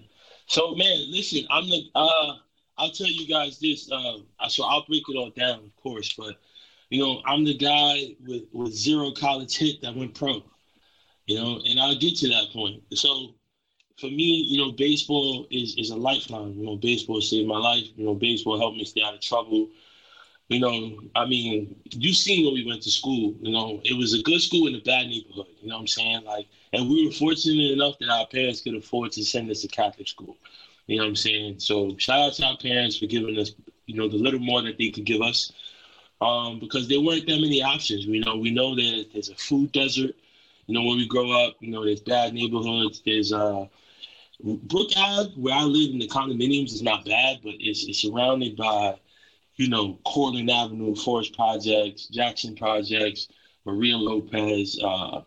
So 0.45 0.75
man, 0.75 1.11
listen, 1.11 1.47
I'm 1.49 1.67
the 1.67 1.89
uh 1.95 2.35
I'll 2.77 2.91
tell 2.91 3.07
you 3.07 3.27
guys 3.27 3.59
this, 3.59 3.91
uh 3.91 4.19
so 4.47 4.65
I'll 4.65 4.85
break 4.85 5.03
it 5.09 5.17
all 5.17 5.31
down, 5.31 5.59
of 5.59 5.75
course, 5.81 6.13
but 6.13 6.35
you 6.93 6.99
know, 6.99 7.21
I'm 7.25 7.43
the 7.43 7.57
guy 7.57 8.15
with, 8.27 8.43
with 8.53 8.71
zero 8.71 9.11
college 9.11 9.57
hit 9.57 9.81
that 9.81 9.95
went 9.95 10.13
pro. 10.13 10.43
You 11.25 11.37
know, 11.37 11.59
and 11.65 11.79
I'll 11.79 11.95
get 11.95 12.17
to 12.17 12.27
that 12.29 12.51
point. 12.53 12.83
So 12.93 13.35
for 13.99 14.07
me, 14.07 14.45
you 14.47 14.59
know, 14.59 14.71
baseball 14.71 15.47
is 15.49 15.75
is 15.75 15.89
a 15.89 15.95
lifeline. 15.95 16.53
You 16.53 16.65
know, 16.65 16.75
baseball 16.75 17.19
saved 17.21 17.47
my 17.47 17.57
life. 17.57 17.85
You 17.95 18.05
know, 18.05 18.13
baseball 18.13 18.59
helped 18.59 18.77
me 18.77 18.85
stay 18.85 19.01
out 19.01 19.15
of 19.15 19.21
trouble. 19.21 19.69
You 20.49 20.59
know, 20.59 20.99
I 21.15 21.25
mean, 21.25 21.75
you 21.91 22.13
seen 22.13 22.45
when 22.45 22.53
we 22.53 22.65
went 22.65 22.83
to 22.83 22.91
school. 22.91 23.33
You 23.41 23.51
know, 23.53 23.81
it 23.83 23.97
was 23.97 24.13
a 24.13 24.21
good 24.21 24.41
school 24.41 24.67
in 24.67 24.75
a 24.75 24.81
bad 24.81 25.07
neighborhood. 25.07 25.47
You 25.61 25.69
know 25.69 25.75
what 25.77 25.81
I'm 25.81 25.87
saying? 25.87 26.25
Like, 26.25 26.47
and 26.73 26.89
we 26.89 27.05
were 27.07 27.11
fortunate 27.11 27.71
enough 27.71 27.97
that 27.99 28.09
our 28.09 28.27
parents 28.27 28.61
could 28.61 28.75
afford 28.75 29.13
to 29.13 29.23
send 29.25 29.49
us 29.49 29.61
to 29.61 29.67
Catholic 29.67 30.07
school. 30.07 30.37
You 30.85 30.97
know 30.97 31.03
what 31.05 31.09
I'm 31.09 31.15
saying? 31.15 31.59
So 31.59 31.95
shout 31.97 32.19
out 32.19 32.33
to 32.33 32.45
our 32.45 32.57
parents 32.57 32.97
for 32.97 33.07
giving 33.07 33.39
us, 33.39 33.51
you 33.87 33.95
know, 33.95 34.07
the 34.07 34.17
little 34.17 34.39
more 34.39 34.61
that 34.61 34.77
they 34.77 34.89
could 34.89 35.05
give 35.05 35.21
us. 35.21 35.51
Um, 36.23 36.59
because 36.59 36.87
there 36.87 37.01
weren't 37.01 37.27
that 37.27 37.41
many 37.41 37.61
options. 37.61 38.05
You 38.05 38.23
know, 38.23 38.37
we 38.37 38.51
know 38.51 38.75
that 38.75 39.07
there's 39.11 39.29
a 39.29 39.35
food 39.35 39.71
desert. 39.73 40.15
You 40.67 40.73
know, 40.73 40.83
when 40.83 40.97
we 40.97 41.07
grow 41.07 41.31
up, 41.31 41.55
you 41.59 41.71
know, 41.71 41.83
there's 41.83 41.99
bad 41.99 42.33
neighborhoods. 42.33 43.01
There's 43.05 43.33
uh 43.33 43.65
Brook 44.43 44.91
Ave, 44.97 45.31
where 45.35 45.53
I 45.55 45.63
live 45.63 45.91
in 45.91 45.99
the 45.99 46.07
condominiums, 46.07 46.73
is 46.73 46.81
not 46.81 47.05
bad, 47.05 47.39
but 47.43 47.53
it's, 47.59 47.85
it's 47.85 47.99
surrounded 47.99 48.57
by, 48.57 48.99
you 49.55 49.69
know, 49.69 49.99
Courtlandt 50.05 50.51
Avenue, 50.51 50.95
Forest 50.95 51.33
Projects, 51.33 52.07
Jackson 52.07 52.55
Projects, 52.55 53.27
Maria 53.65 53.95
Lopez, 53.95 54.77
uh, 54.83 55.21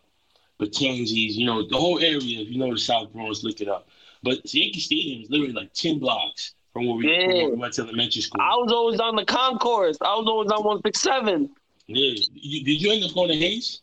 you 0.58 1.46
know, 1.46 1.66
the 1.66 1.76
whole 1.76 1.98
area. 1.98 2.40
If 2.40 2.48
you 2.48 2.58
know 2.58 2.72
the 2.72 2.78
South 2.78 3.12
Bronx, 3.12 3.42
look 3.42 3.60
it 3.60 3.68
up. 3.68 3.88
But 4.22 4.52
Yankee 4.52 4.80
Stadium 4.80 5.22
is 5.22 5.30
literally 5.30 5.52
like 5.52 5.72
10 5.72 5.98
blocks 5.98 6.54
from 6.76 6.86
where 6.88 6.96
we, 6.96 7.02
from 7.04 7.28
where 7.32 7.48
we 7.50 7.56
went 7.56 7.72
to 7.74 7.82
elementary 7.82 8.20
school. 8.20 8.42
I 8.42 8.54
was 8.56 8.70
always 8.70 9.00
on 9.00 9.16
the 9.16 9.24
concourse. 9.24 9.96
I 10.02 10.14
was 10.14 10.26
always 10.26 10.50
on 10.50 10.62
167. 10.62 11.48
Yeah. 11.86 12.12
You, 12.34 12.64
did 12.64 12.82
you 12.82 12.92
end 12.92 13.02
up 13.04 13.14
going 13.14 13.28
to 13.28 13.36
Hayes? 13.36 13.80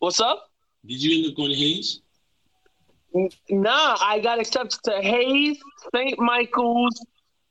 What's 0.00 0.18
up? 0.18 0.50
Did 0.84 1.00
you 1.00 1.22
end 1.22 1.30
up 1.30 1.36
going 1.36 1.50
to 1.50 1.56
Hayes? 1.56 2.00
Nah, 3.48 3.96
I 4.00 4.18
got 4.18 4.40
accepted 4.40 4.80
to 4.86 5.00
Hayes, 5.00 5.56
St. 5.94 6.18
Michael's, 6.18 7.00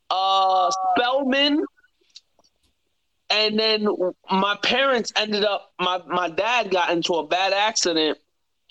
uh, 0.10 0.70
Spellman, 0.98 1.64
and 3.30 3.58
then 3.58 3.88
my 4.30 4.58
parents 4.62 5.14
ended 5.16 5.46
up. 5.46 5.72
My 5.80 6.02
my 6.06 6.30
dad 6.30 6.70
got 6.70 6.90
into 6.90 7.14
a 7.14 7.26
bad 7.26 7.54
accident, 7.54 8.18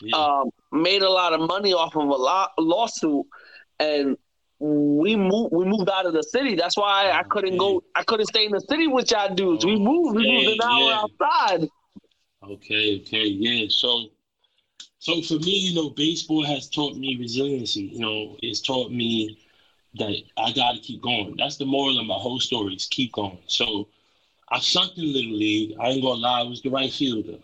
Yeah. 0.02 0.16
um, 0.18 0.50
made 0.70 1.00
a 1.00 1.08
lot 1.08 1.32
of 1.32 1.40
money 1.40 1.72
off 1.72 1.96
of 1.96 2.02
a 2.06 2.14
law, 2.14 2.48
lawsuit, 2.58 3.24
and 3.80 4.18
we 4.62 5.16
moved. 5.16 5.52
We 5.52 5.64
moved 5.64 5.90
out 5.90 6.06
of 6.06 6.12
the 6.12 6.22
city. 6.22 6.54
That's 6.54 6.76
why 6.76 7.10
I 7.10 7.20
oh, 7.20 7.28
couldn't 7.28 7.56
go. 7.56 7.82
I 7.96 8.04
couldn't 8.04 8.26
stay 8.26 8.46
in 8.46 8.52
the 8.52 8.60
city 8.60 8.86
with 8.86 9.10
y'all 9.10 9.34
dudes. 9.34 9.64
We 9.64 9.76
moved. 9.76 10.14
We 10.14 10.30
moved 10.30 10.60
an 10.62 10.68
hour 10.68 10.80
yeah. 10.80 11.00
outside. 11.00 11.68
Okay, 12.44 13.00
okay, 13.00 13.24
yeah. 13.24 13.66
So, 13.68 14.06
so 15.00 15.20
for 15.22 15.34
me, 15.34 15.58
you 15.58 15.74
know, 15.74 15.90
baseball 15.90 16.44
has 16.44 16.68
taught 16.68 16.96
me 16.96 17.16
resiliency. 17.18 17.82
You 17.82 17.98
know, 17.98 18.36
it's 18.40 18.60
taught 18.60 18.92
me 18.92 19.36
that 19.98 20.14
I 20.36 20.52
got 20.52 20.74
to 20.74 20.80
keep 20.80 21.02
going. 21.02 21.34
That's 21.36 21.56
the 21.56 21.66
moral 21.66 21.98
of 21.98 22.06
my 22.06 22.14
whole 22.14 22.38
story: 22.38 22.74
is 22.74 22.86
keep 22.86 23.12
going. 23.12 23.38
So, 23.48 23.88
I 24.48 24.60
sucked 24.60 24.96
in 24.96 25.12
little 25.12 25.32
league. 25.32 25.76
I 25.80 25.88
ain't 25.88 26.02
gonna 26.02 26.20
lie, 26.20 26.40
I 26.40 26.44
was 26.44 26.62
the 26.62 26.70
right 26.70 26.92
fielder. 26.92 27.32
You 27.32 27.38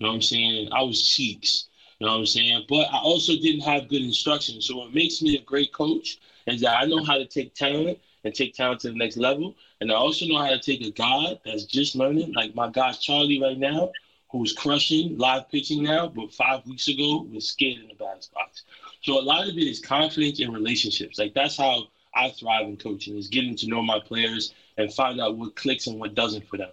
know 0.00 0.08
what 0.08 0.14
I'm 0.14 0.22
saying? 0.22 0.70
I 0.72 0.82
was 0.82 1.06
cheeks. 1.06 1.68
You 1.98 2.06
know 2.06 2.14
what 2.14 2.20
I'm 2.20 2.26
saying? 2.26 2.64
But 2.66 2.88
I 2.90 2.98
also 2.98 3.34
didn't 3.34 3.60
have 3.60 3.88
good 3.88 4.02
instruction. 4.02 4.62
So, 4.62 4.78
what 4.78 4.94
makes 4.94 5.20
me 5.20 5.36
a 5.36 5.42
great 5.42 5.74
coach 5.74 6.18
is 6.46 6.60
that 6.62 6.78
I 6.78 6.86
know 6.86 7.04
how 7.04 7.18
to 7.18 7.26
take 7.26 7.54
talent 7.54 7.98
and 8.24 8.34
take 8.34 8.54
talent 8.54 8.80
to 8.80 8.88
the 8.88 8.96
next 8.96 9.16
level. 9.16 9.54
And 9.80 9.90
I 9.90 9.94
also 9.94 10.26
know 10.26 10.38
how 10.38 10.50
to 10.50 10.60
take 10.60 10.82
a 10.82 10.90
guy 10.90 11.38
that's 11.44 11.64
just 11.64 11.96
learning, 11.96 12.32
like 12.34 12.54
my 12.54 12.70
guy 12.70 12.92
Charlie 12.92 13.40
right 13.40 13.58
now, 13.58 13.90
who's 14.30 14.52
crushing 14.52 15.18
live 15.18 15.48
pitching 15.50 15.82
now, 15.82 16.08
but 16.08 16.32
five 16.32 16.64
weeks 16.66 16.88
ago 16.88 17.26
was 17.32 17.48
scared 17.48 17.78
in 17.80 17.88
the 17.88 17.94
batter's 17.94 18.28
box. 18.28 18.64
So 19.02 19.18
a 19.18 19.20
lot 19.20 19.48
of 19.48 19.56
it 19.56 19.62
is 19.62 19.80
confidence 19.80 20.40
and 20.40 20.52
relationships. 20.52 21.18
Like 21.18 21.34
that's 21.34 21.56
how 21.56 21.88
I 22.14 22.30
thrive 22.30 22.66
in 22.66 22.76
coaching 22.76 23.16
is 23.16 23.28
getting 23.28 23.56
to 23.56 23.66
know 23.66 23.82
my 23.82 23.98
players 24.00 24.54
and 24.78 24.92
find 24.92 25.20
out 25.20 25.36
what 25.36 25.56
clicks 25.56 25.86
and 25.86 25.98
what 26.00 26.14
doesn't 26.14 26.48
for 26.48 26.56
them. 26.56 26.70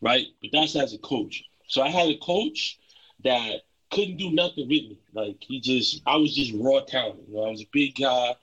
Right? 0.00 0.26
But 0.40 0.50
that's 0.52 0.76
as 0.76 0.94
a 0.94 0.98
coach. 0.98 1.44
So 1.66 1.82
I 1.82 1.88
had 1.88 2.08
a 2.08 2.18
coach 2.18 2.78
that 3.24 3.62
couldn't 3.90 4.16
do 4.16 4.30
nothing 4.30 4.68
with 4.68 4.68
me. 4.68 4.98
Like 5.12 5.36
he 5.40 5.60
just 5.60 6.02
I 6.06 6.16
was 6.16 6.34
just 6.34 6.52
raw 6.54 6.80
talent. 6.80 7.20
You 7.28 7.36
know, 7.36 7.44
I 7.46 7.50
was 7.50 7.62
a 7.62 7.68
big 7.72 7.96
guy, 7.96 8.34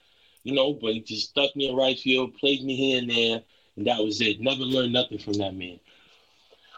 you 0.48 0.54
know, 0.54 0.72
but 0.72 0.94
he 0.94 1.02
just 1.02 1.32
stuck 1.32 1.54
me 1.58 1.68
in 1.68 1.76
right 1.76 2.00
field, 2.00 2.38
played 2.38 2.64
me 2.64 2.74
here 2.78 3.00
and 3.00 3.10
there, 3.10 3.42
and 3.76 3.86
that 3.86 4.02
was 4.02 4.22
it. 4.22 4.40
Never 4.40 4.64
learned 4.64 4.94
nothing 4.94 5.20
from 5.20 5.34
that 5.34 5.54
man. 5.54 5.78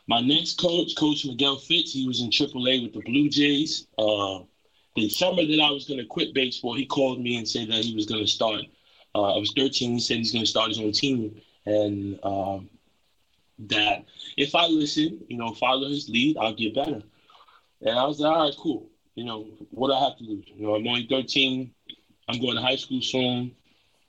My 0.08 0.22
next 0.22 0.60
coach, 0.60 0.96
Coach 0.98 1.24
Miguel 1.24 1.58
Fitz, 1.58 1.94
he 1.94 2.08
was 2.08 2.20
in 2.20 2.32
AAA 2.32 2.82
with 2.82 2.94
the 2.94 3.02
Blue 3.02 3.30
Jays. 3.30 3.86
Uh, 3.96 4.40
the 4.96 5.08
summer 5.08 5.46
that 5.46 5.62
I 5.62 5.70
was 5.70 5.86
going 5.86 6.00
to 6.00 6.06
quit 6.08 6.34
baseball, 6.34 6.74
he 6.74 6.88
called 6.88 7.22
me 7.22 7.38
and 7.38 7.48
said 7.48 7.68
that 7.68 7.86
he 7.86 7.94
was 7.94 8.08
going 8.08 8.26
to 8.26 8.28
start. 8.28 8.62
Uh, 9.14 9.36
I 9.36 9.38
was 9.38 9.54
13. 9.56 9.94
He 9.94 10.00
said 10.00 10.18
he's 10.18 10.32
going 10.32 10.46
to 10.46 10.50
start 10.50 10.70
his 10.70 10.80
own 10.80 10.94
team, 10.94 11.40
and 11.68 12.20
um, 12.24 12.72
that 13.60 14.06
if 14.36 14.56
I 14.56 14.66
listen, 14.66 15.20
you 15.28 15.38
know, 15.38 15.54
follow 15.54 15.88
his 15.88 16.10
lead, 16.10 16.38
I'll 16.38 16.56
get 16.56 16.74
better. 16.74 17.04
And 17.82 18.00
I 18.00 18.04
was 18.06 18.20
like, 18.20 18.36
all 18.36 18.46
right, 18.46 18.56
cool. 18.58 18.90
You 19.14 19.26
know, 19.26 19.46
what 19.70 19.90
do 19.90 19.94
I 19.94 20.04
have 20.06 20.18
to 20.18 20.24
lose? 20.24 20.46
You 20.48 20.66
know, 20.66 20.74
I'm 20.74 20.88
only 20.88 21.06
13. 21.08 21.72
I'm 22.30 22.42
going 22.42 22.56
to 22.56 22.62
high 22.64 22.78
school 22.78 23.02
soon. 23.02 23.56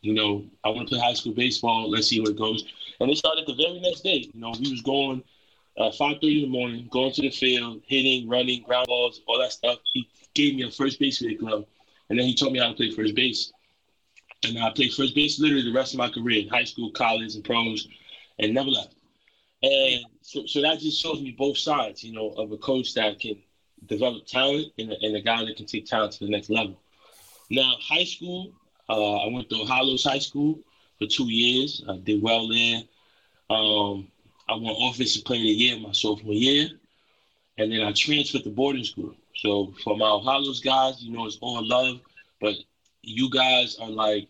You 0.02 0.14
know, 0.14 0.44
I 0.64 0.68
want 0.68 0.88
to 0.88 0.94
play 0.94 1.00
high 1.00 1.14
school 1.14 1.34
baseball. 1.34 1.90
Let's 1.90 2.08
see 2.08 2.20
where 2.20 2.30
it 2.30 2.38
goes. 2.38 2.64
And 3.00 3.10
it 3.10 3.18
started 3.18 3.46
the 3.46 3.54
very 3.54 3.80
next 3.80 4.00
day. 4.00 4.30
You 4.32 4.40
know, 4.40 4.52
we 4.58 4.70
was 4.70 4.80
going 4.82 5.22
uh, 5.78 5.90
5.30 5.90 6.36
in 6.36 6.42
the 6.42 6.48
morning, 6.48 6.88
going 6.90 7.12
to 7.12 7.22
the 7.22 7.30
field, 7.30 7.82
hitting, 7.86 8.28
running, 8.28 8.62
ground 8.62 8.86
balls, 8.88 9.20
all 9.26 9.38
that 9.38 9.52
stuff. 9.52 9.78
He 9.92 10.08
gave 10.34 10.54
me 10.56 10.62
a 10.62 10.70
first 10.70 10.98
base 10.98 11.22
glove, 11.38 11.64
and 12.08 12.18
then 12.18 12.26
he 12.26 12.34
taught 12.34 12.52
me 12.52 12.58
how 12.58 12.68
to 12.68 12.74
play 12.74 12.90
first 12.90 13.14
base. 13.14 13.52
And 14.44 14.58
I 14.58 14.70
played 14.70 14.92
first 14.94 15.14
base 15.14 15.38
literally 15.38 15.64
the 15.64 15.76
rest 15.76 15.94
of 15.94 15.98
my 15.98 16.08
career, 16.08 16.42
in 16.42 16.48
high 16.48 16.64
school, 16.64 16.90
college, 16.92 17.34
and 17.34 17.44
pros, 17.44 17.88
and 18.38 18.54
never 18.54 18.70
left. 18.70 18.94
And 19.62 20.04
so, 20.22 20.46
so 20.46 20.62
that 20.62 20.80
just 20.80 21.00
shows 21.00 21.20
me 21.20 21.32
both 21.32 21.58
sides, 21.58 22.02
you 22.02 22.14
know, 22.14 22.30
of 22.30 22.50
a 22.52 22.56
coach 22.56 22.94
that 22.94 23.20
can 23.20 23.36
develop 23.86 24.26
talent 24.26 24.68
and 24.78 24.92
and 24.92 25.16
a 25.16 25.20
guy 25.20 25.44
that 25.44 25.56
can 25.56 25.66
take 25.66 25.86
talent 25.86 26.12
to 26.12 26.24
the 26.24 26.30
next 26.30 26.50
level. 26.50 26.80
Now, 27.50 27.74
high 27.80 28.04
school, 28.04 28.52
uh, 28.90 29.16
I 29.18 29.28
went 29.28 29.48
to 29.50 29.64
Hollows 29.64 30.04
High 30.04 30.18
School 30.18 30.58
for 30.98 31.06
two 31.06 31.30
years. 31.30 31.82
I 31.88 31.96
did 31.98 32.22
well 32.22 32.48
there. 32.48 32.82
Um, 33.48 34.08
I 34.48 34.54
won 34.56 34.74
Offensive 34.80 35.24
Player 35.24 35.40
of 35.40 35.44
the 35.44 35.52
Year 35.52 35.78
my 35.78 35.92
sophomore 35.92 36.34
year. 36.34 36.68
And 37.58 37.72
then 37.72 37.82
I 37.82 37.92
transferred 37.92 38.44
to 38.44 38.50
boarding 38.50 38.84
school. 38.84 39.14
So 39.36 39.74
for 39.84 39.96
my 39.96 40.08
Hollows 40.08 40.60
guys, 40.60 41.02
you 41.02 41.12
know, 41.12 41.26
it's 41.26 41.38
all 41.40 41.66
love. 41.66 42.00
But 42.40 42.54
you 43.02 43.30
guys 43.30 43.78
are 43.78 43.90
like, 43.90 44.28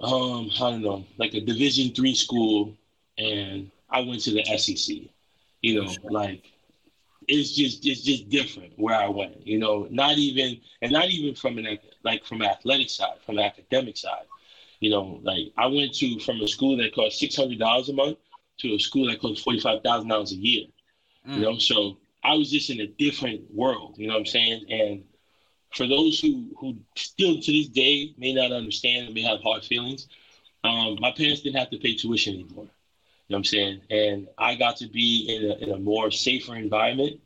um, 0.00 0.50
I 0.56 0.70
don't 0.70 0.82
know, 0.82 1.04
like 1.18 1.34
a 1.34 1.40
Division 1.40 1.94
three 1.94 2.14
school. 2.14 2.76
And 3.18 3.70
I 3.90 4.00
went 4.00 4.22
to 4.22 4.32
the 4.32 4.44
SEC. 4.58 4.96
You 5.60 5.82
know, 5.82 5.92
like 6.08 6.44
it's 7.28 7.54
just 7.54 7.84
it's 7.84 8.02
just 8.02 8.30
different 8.30 8.72
where 8.78 8.96
I 8.96 9.08
went. 9.08 9.46
You 9.46 9.58
know, 9.58 9.86
not 9.90 10.16
even 10.18 10.60
and 10.82 10.92
not 10.92 11.10
even 11.10 11.34
from 11.34 11.58
an 11.58 11.78
like 12.04 12.24
from 12.24 12.42
athletic 12.42 12.90
side, 12.90 13.18
from 13.24 13.36
the 13.36 13.44
academic 13.44 13.96
side. 13.96 14.26
You 14.80 14.90
know, 14.90 15.20
like 15.22 15.52
I 15.56 15.66
went 15.66 15.94
to 15.94 16.18
from 16.20 16.40
a 16.40 16.48
school 16.48 16.76
that 16.78 16.94
cost 16.94 17.18
six 17.18 17.36
hundred 17.36 17.58
dollars 17.58 17.88
a 17.88 17.92
month 17.92 18.18
to 18.58 18.74
a 18.74 18.78
school 18.78 19.08
that 19.08 19.20
cost 19.20 19.42
forty 19.42 19.60
five 19.60 19.82
thousand 19.82 20.08
dollars 20.08 20.32
a 20.32 20.36
year. 20.36 20.66
Mm. 21.26 21.34
You 21.34 21.40
know, 21.42 21.58
so 21.58 21.98
I 22.22 22.34
was 22.34 22.50
just 22.50 22.70
in 22.70 22.80
a 22.80 22.86
different 22.86 23.52
world. 23.52 23.94
You 23.98 24.06
know 24.06 24.14
what 24.14 24.20
I'm 24.20 24.26
saying? 24.26 24.64
And 24.70 25.04
for 25.74 25.86
those 25.86 26.20
who 26.20 26.46
who 26.58 26.76
still 26.96 27.40
to 27.40 27.52
this 27.52 27.68
day 27.68 28.14
may 28.16 28.32
not 28.32 28.52
understand 28.52 29.06
and 29.06 29.14
may 29.14 29.22
have 29.22 29.40
hard 29.42 29.64
feelings, 29.64 30.08
um, 30.64 30.98
my 31.00 31.10
parents 31.10 31.42
didn't 31.42 31.58
have 31.58 31.70
to 31.70 31.78
pay 31.78 31.94
tuition 31.94 32.34
anymore. 32.34 32.64
You 33.28 33.34
know 33.34 33.36
what 33.36 33.38
I'm 33.38 33.44
saying? 33.44 33.80
And 33.90 34.28
I 34.38 34.54
got 34.54 34.76
to 34.78 34.86
be 34.86 35.26
in 35.28 35.50
a, 35.50 35.54
in 35.64 35.74
a 35.74 35.78
more 35.78 36.10
safer 36.10 36.56
environment, 36.56 37.20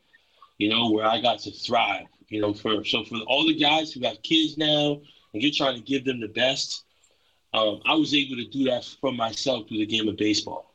you 0.58 0.68
know, 0.68 0.90
where 0.90 1.06
I 1.06 1.20
got 1.20 1.38
to 1.40 1.50
thrive. 1.52 2.06
You 2.32 2.40
know, 2.40 2.54
for 2.54 2.82
so 2.84 3.04
for 3.04 3.18
all 3.26 3.46
the 3.46 3.54
guys 3.54 3.92
who 3.92 4.00
have 4.06 4.22
kids 4.22 4.56
now 4.56 5.02
and 5.34 5.42
you're 5.42 5.52
trying 5.52 5.76
to 5.76 5.82
give 5.82 6.06
them 6.06 6.18
the 6.20 6.28
best, 6.28 6.84
um, 7.52 7.80
I 7.84 7.94
was 7.94 8.14
able 8.14 8.36
to 8.36 8.48
do 8.48 8.64
that 8.70 8.84
for 9.00 9.12
myself 9.12 9.68
through 9.68 9.78
the 9.78 9.86
game 9.86 10.08
of 10.08 10.16
baseball. 10.16 10.74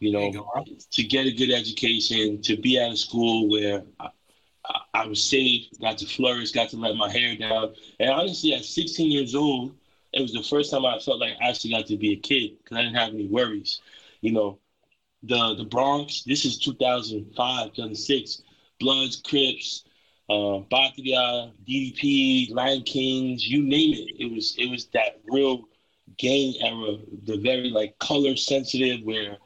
You 0.00 0.12
know, 0.12 0.30
you 0.64 0.78
to 0.92 1.02
get 1.04 1.26
a 1.26 1.32
good 1.32 1.50
education, 1.50 2.40
to 2.42 2.56
be 2.56 2.78
at 2.78 2.92
a 2.92 2.96
school 2.96 3.50
where 3.50 3.82
I, 4.00 4.08
I, 4.66 4.80
I 4.94 5.06
was 5.06 5.22
safe, 5.22 5.66
got 5.80 5.98
to 5.98 6.06
flourish, 6.06 6.52
got 6.52 6.70
to 6.70 6.76
let 6.78 6.96
my 6.96 7.10
hair 7.10 7.36
down. 7.36 7.74
And 8.00 8.10
honestly, 8.10 8.54
at 8.54 8.64
16 8.64 9.10
years 9.10 9.34
old, 9.34 9.74
it 10.14 10.22
was 10.22 10.32
the 10.32 10.42
first 10.42 10.70
time 10.70 10.86
I 10.86 10.98
felt 10.98 11.20
like 11.20 11.34
I 11.42 11.50
actually 11.50 11.72
got 11.72 11.86
to 11.88 11.98
be 11.98 12.12
a 12.12 12.16
kid 12.16 12.52
because 12.58 12.78
I 12.78 12.82
didn't 12.82 12.96
have 12.96 13.12
any 13.12 13.26
worries. 13.26 13.82
You 14.22 14.32
know, 14.32 14.60
the 15.22 15.54
the 15.56 15.64
Bronx. 15.64 16.22
This 16.22 16.46
is 16.46 16.58
2005, 16.58 17.74
2006. 17.74 18.42
Bloods, 18.78 19.16
Crips, 19.16 19.85
uh, 20.28 20.60
Batria, 20.72 21.52
DDP, 21.66 22.52
Latin 22.52 22.82
Kings, 22.82 23.46
you 23.46 23.62
name 23.62 23.94
it. 23.94 24.16
It 24.18 24.32
was 24.32 24.54
it 24.58 24.70
was 24.70 24.86
that 24.86 25.20
real 25.30 25.64
gang 26.18 26.54
era, 26.60 26.98
the 27.24 27.38
very 27.38 27.70
like 27.70 27.98
color 27.98 28.36
sensitive 28.36 29.02
where 29.04 29.36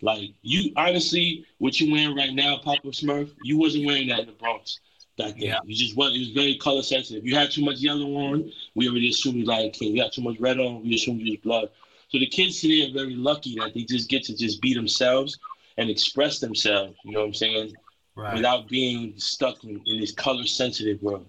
like 0.00 0.30
you 0.42 0.72
honestly 0.76 1.44
what 1.58 1.80
you 1.80 1.92
wearing 1.92 2.16
right 2.16 2.32
now, 2.34 2.58
Papa 2.58 2.88
Smurf, 2.88 3.30
you 3.42 3.58
wasn't 3.58 3.86
wearing 3.86 4.08
that 4.08 4.20
in 4.20 4.26
the 4.26 4.32
Bronx. 4.32 4.80
back 5.16 5.32
then. 5.32 5.42
Yeah. 5.42 5.58
You 5.64 5.74
just 5.74 5.96
what 5.96 6.12
it 6.14 6.18
was 6.18 6.30
very 6.30 6.56
color 6.56 6.82
sensitive. 6.82 7.22
If 7.24 7.28
you 7.28 7.36
had 7.36 7.50
too 7.50 7.64
much 7.64 7.78
yellow 7.78 8.14
on, 8.14 8.50
we 8.74 8.88
already 8.88 9.08
assumed 9.08 9.38
you 9.38 9.44
like 9.44 9.72
king. 9.72 9.96
You 9.96 10.02
had 10.02 10.12
too 10.12 10.22
much 10.22 10.38
red 10.38 10.58
on, 10.60 10.82
we 10.82 10.94
assumed 10.94 11.20
you 11.20 11.32
was 11.32 11.40
blood. 11.40 11.70
So 12.08 12.18
the 12.18 12.26
kids 12.26 12.60
today 12.60 12.88
are 12.88 12.92
very 12.92 13.14
lucky 13.14 13.56
that 13.56 13.74
they 13.74 13.84
just 13.84 14.08
get 14.08 14.24
to 14.24 14.36
just 14.36 14.60
be 14.60 14.74
themselves 14.74 15.38
and 15.78 15.88
express 15.90 16.40
themselves. 16.40 16.96
You 17.04 17.12
know 17.12 17.20
what 17.20 17.26
I'm 17.26 17.34
saying? 17.34 17.72
Right. 18.14 18.34
Without 18.34 18.68
being 18.68 19.14
stuck 19.16 19.64
in, 19.64 19.80
in 19.86 20.00
this 20.00 20.12
color 20.12 20.44
sensitive 20.44 21.02
world. 21.02 21.26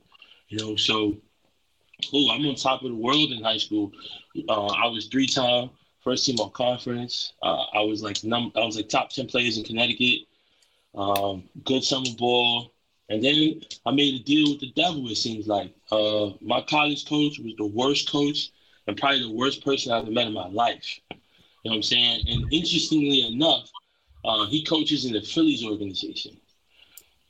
You 0.50 0.58
know, 0.60 0.76
so 0.76 1.16
oh, 2.14 2.32
I'm 2.32 2.46
on 2.46 2.56
top 2.56 2.84
of 2.84 2.90
the 2.90 2.96
world 2.96 3.32
in 3.32 3.42
high 3.42 3.58
school. 3.58 3.92
Uh, 4.50 4.68
I 4.68 4.88
was 4.88 5.08
three 5.08 5.28
time 5.28 5.70
first 6.04 6.26
team 6.26 6.40
all 6.40 6.50
conference. 6.50 7.34
Uh, 7.42 7.64
I 7.74 7.82
was 7.82 8.04
like 8.04 8.24
num- 8.24 8.52
I 8.56 8.66
was 8.66 8.76
like 8.76 8.90
top 8.90 9.10
ten 9.10 9.28
players 9.28 9.58
in 9.58 9.64
Connecticut. 9.64 10.28
Um, 10.96 11.44
good 11.64 11.84
summer 11.84 12.12
ball, 12.18 12.72
and 13.10 13.24
then 13.24 13.62
I 13.86 13.92
made 13.92 14.22
a 14.22 14.24
deal 14.24 14.52
with 14.52 14.60
the 14.60 14.72
devil. 14.76 15.08
It 15.10 15.16
seems 15.16 15.48
like 15.48 15.74
uh, 15.92 16.32
my 16.42 16.62
college 16.62 17.08
coach 17.08 17.40
was 17.40 17.54
the 17.58 17.66
worst 17.66 18.12
coach 18.12 18.52
and 18.88 18.98
probably 18.98 19.22
the 19.22 19.32
worst 19.32 19.64
person 19.64 19.92
I've 19.92 20.04
ever 20.04 20.12
met 20.12 20.28
in 20.28 20.34
my 20.34 20.48
life. 20.48 21.00
You 21.10 21.18
know 21.66 21.72
what 21.72 21.76
I'm 21.78 21.84
saying? 21.84 22.26
And 22.28 22.54
interestingly 22.54 23.26
enough, 23.26 23.70
uh, 24.26 24.46
he 24.48 24.64
coaches 24.64 25.06
in 25.06 25.14
the 25.14 25.22
Phillies 25.22 25.64
organization. 25.64 26.38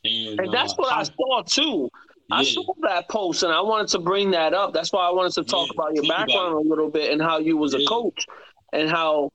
And, 0.03 0.39
and 0.39 0.53
that's 0.53 0.73
uh, 0.73 0.77
what 0.77 0.93
I 0.93 1.03
saw 1.03 1.43
too. 1.43 1.89
Yeah. 2.29 2.35
I 2.37 2.43
saw 2.43 2.73
that 2.81 3.09
post 3.09 3.43
and 3.43 3.51
I 3.51 3.61
wanted 3.61 3.89
to 3.89 3.99
bring 3.99 4.31
that 4.31 4.53
up. 4.53 4.73
That's 4.73 4.91
why 4.91 5.07
I 5.07 5.11
wanted 5.11 5.33
to 5.33 5.43
talk 5.43 5.67
yeah, 5.67 5.73
about 5.75 5.95
your 5.95 6.03
background 6.07 6.53
about 6.53 6.65
a 6.65 6.69
little 6.69 6.89
bit 6.89 7.11
and 7.11 7.21
how 7.21 7.39
you 7.39 7.57
was 7.57 7.73
yeah. 7.73 7.81
a 7.81 7.85
coach 7.85 8.25
and 8.71 8.89
how 8.89 9.31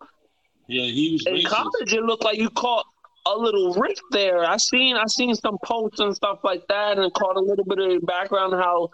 yeah 0.66 0.84
he 0.84 1.12
was 1.12 1.26
in 1.26 1.34
racist. 1.34 1.46
college 1.46 1.94
it 1.94 2.02
looked 2.02 2.24
like 2.24 2.38
you 2.38 2.50
caught 2.50 2.84
a 3.26 3.36
little 3.36 3.74
rift 3.74 4.02
there. 4.10 4.44
I 4.44 4.56
seen 4.56 4.96
I 4.96 5.04
seen 5.06 5.34
some 5.34 5.58
posts 5.64 6.00
and 6.00 6.14
stuff 6.14 6.40
like 6.44 6.66
that 6.68 6.98
and 6.98 7.12
caught 7.14 7.36
a 7.36 7.40
little 7.40 7.64
bit 7.64 7.78
of 7.78 7.90
your 7.90 8.00
background 8.00 8.54
how 8.54 8.90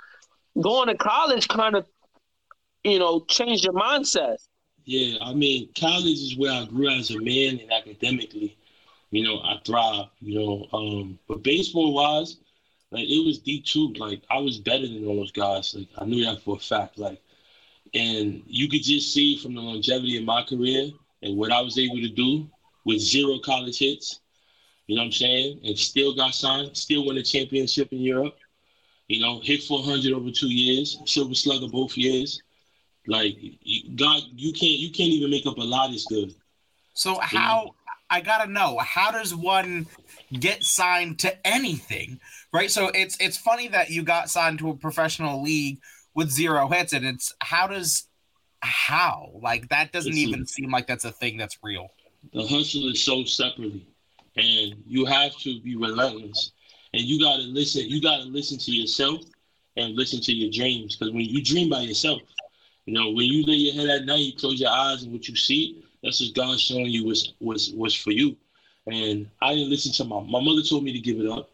going 0.60 0.88
to 0.88 0.96
college 0.96 1.48
kind 1.48 1.76
of 1.76 1.86
you 2.82 2.98
know 2.98 3.20
changed 3.28 3.64
your 3.64 3.74
mindset. 3.74 4.36
Yeah, 4.84 5.18
I 5.22 5.34
mean 5.34 5.68
college 5.78 6.18
is 6.18 6.36
where 6.36 6.52
I 6.52 6.66
grew 6.66 6.88
as 6.88 7.10
a 7.10 7.18
man 7.18 7.60
and 7.60 7.72
academically. 7.72 8.56
You 9.10 9.24
know, 9.24 9.40
I 9.40 9.60
thrive, 9.64 10.06
you 10.20 10.38
know. 10.38 10.66
Um, 10.72 11.18
but 11.28 11.42
baseball 11.42 11.94
wise, 11.94 12.36
like 12.90 13.04
it 13.04 13.24
was 13.24 13.38
D 13.38 13.60
two. 13.60 13.92
Like 13.94 14.22
I 14.30 14.38
was 14.38 14.58
better 14.58 14.86
than 14.86 15.06
all 15.06 15.16
those 15.16 15.32
guys. 15.32 15.74
Like 15.76 15.88
I 15.98 16.04
knew 16.04 16.24
that 16.24 16.42
for 16.42 16.56
a 16.56 16.60
fact. 16.60 16.98
Like, 16.98 17.20
and 17.94 18.42
you 18.46 18.68
could 18.68 18.82
just 18.82 19.12
see 19.12 19.38
from 19.38 19.54
the 19.54 19.60
longevity 19.60 20.16
of 20.16 20.24
my 20.24 20.42
career 20.42 20.90
and 21.22 21.36
what 21.36 21.52
I 21.52 21.60
was 21.60 21.78
able 21.78 21.96
to 21.96 22.08
do 22.08 22.48
with 22.84 23.00
zero 23.00 23.38
college 23.38 23.78
hits. 23.78 24.20
You 24.86 24.96
know 24.96 25.02
what 25.02 25.06
I'm 25.06 25.12
saying? 25.12 25.60
And 25.64 25.78
still 25.78 26.14
got 26.14 26.34
signed. 26.34 26.76
Still 26.76 27.06
won 27.06 27.16
a 27.16 27.22
championship 27.22 27.92
in 27.92 28.00
Europe. 28.00 28.36
You 29.08 29.20
know, 29.20 29.40
hit 29.40 29.62
400 29.62 30.12
over 30.12 30.30
two 30.30 30.48
years. 30.48 30.98
Silver 31.06 31.34
Slugger 31.34 31.68
both 31.68 31.96
years. 31.96 32.42
Like 33.06 33.36
God, 33.96 34.22
you 34.34 34.52
can't 34.52 34.78
you 34.78 34.90
can't 34.90 35.10
even 35.10 35.30
make 35.30 35.46
up 35.46 35.58
a 35.58 35.62
lot 35.62 35.90
as 35.90 36.04
good. 36.04 36.34
So 36.94 37.18
how 37.20 37.74
I 38.14 38.20
gotta 38.20 38.48
know 38.48 38.78
how 38.78 39.10
does 39.10 39.34
one 39.34 39.88
get 40.38 40.62
signed 40.62 41.18
to 41.18 41.34
anything, 41.44 42.20
right? 42.52 42.70
So 42.70 42.92
it's 42.94 43.16
it's 43.18 43.36
funny 43.36 43.66
that 43.68 43.90
you 43.90 44.04
got 44.04 44.30
signed 44.30 44.60
to 44.60 44.70
a 44.70 44.76
professional 44.76 45.42
league 45.42 45.80
with 46.14 46.30
zero 46.30 46.68
hits, 46.68 46.92
and 46.92 47.04
it's 47.04 47.34
how 47.40 47.66
does 47.66 48.06
how 48.60 49.32
like 49.42 49.68
that 49.70 49.90
doesn't 49.90 50.12
it's 50.12 50.20
even 50.20 50.42
a, 50.42 50.46
seem 50.46 50.70
like 50.70 50.86
that's 50.86 51.04
a 51.04 51.10
thing 51.10 51.36
that's 51.36 51.58
real. 51.60 51.88
The 52.32 52.46
hustle 52.46 52.88
is 52.88 53.02
so 53.02 53.24
separately, 53.24 53.84
and 54.36 54.76
you 54.86 55.06
have 55.06 55.36
to 55.38 55.60
be 55.62 55.74
relentless, 55.74 56.52
and 56.92 57.02
you 57.02 57.20
gotta 57.20 57.42
listen. 57.42 57.88
You 57.88 58.00
gotta 58.00 58.26
listen 58.26 58.58
to 58.58 58.70
yourself 58.70 59.22
and 59.76 59.96
listen 59.96 60.20
to 60.20 60.32
your 60.32 60.52
dreams, 60.52 60.94
because 60.94 61.12
when 61.12 61.24
you 61.24 61.42
dream 61.42 61.68
by 61.68 61.80
yourself, 61.80 62.22
you 62.86 62.94
know 62.94 63.10
when 63.10 63.26
you 63.26 63.44
lay 63.44 63.56
your 63.56 63.74
head 63.74 63.88
at 63.88 64.06
night, 64.06 64.20
you 64.20 64.36
close 64.36 64.60
your 64.60 64.70
eyes, 64.70 65.02
and 65.02 65.12
what 65.12 65.26
you 65.26 65.34
see 65.34 65.83
that's 66.04 66.20
what 66.20 66.34
God 66.34 66.60
showing 66.60 66.86
you 66.86 67.06
was 67.06 67.34
was 67.40 67.72
was 67.72 67.94
for 67.94 68.12
you. 68.12 68.36
And 68.86 69.30
I 69.42 69.54
didn't 69.54 69.70
listen 69.70 69.92
to 69.94 70.04
my 70.04 70.20
my 70.20 70.40
mother 70.40 70.62
told 70.62 70.84
me 70.84 70.92
to 70.92 71.00
give 71.00 71.18
it 71.18 71.26
up. 71.28 71.50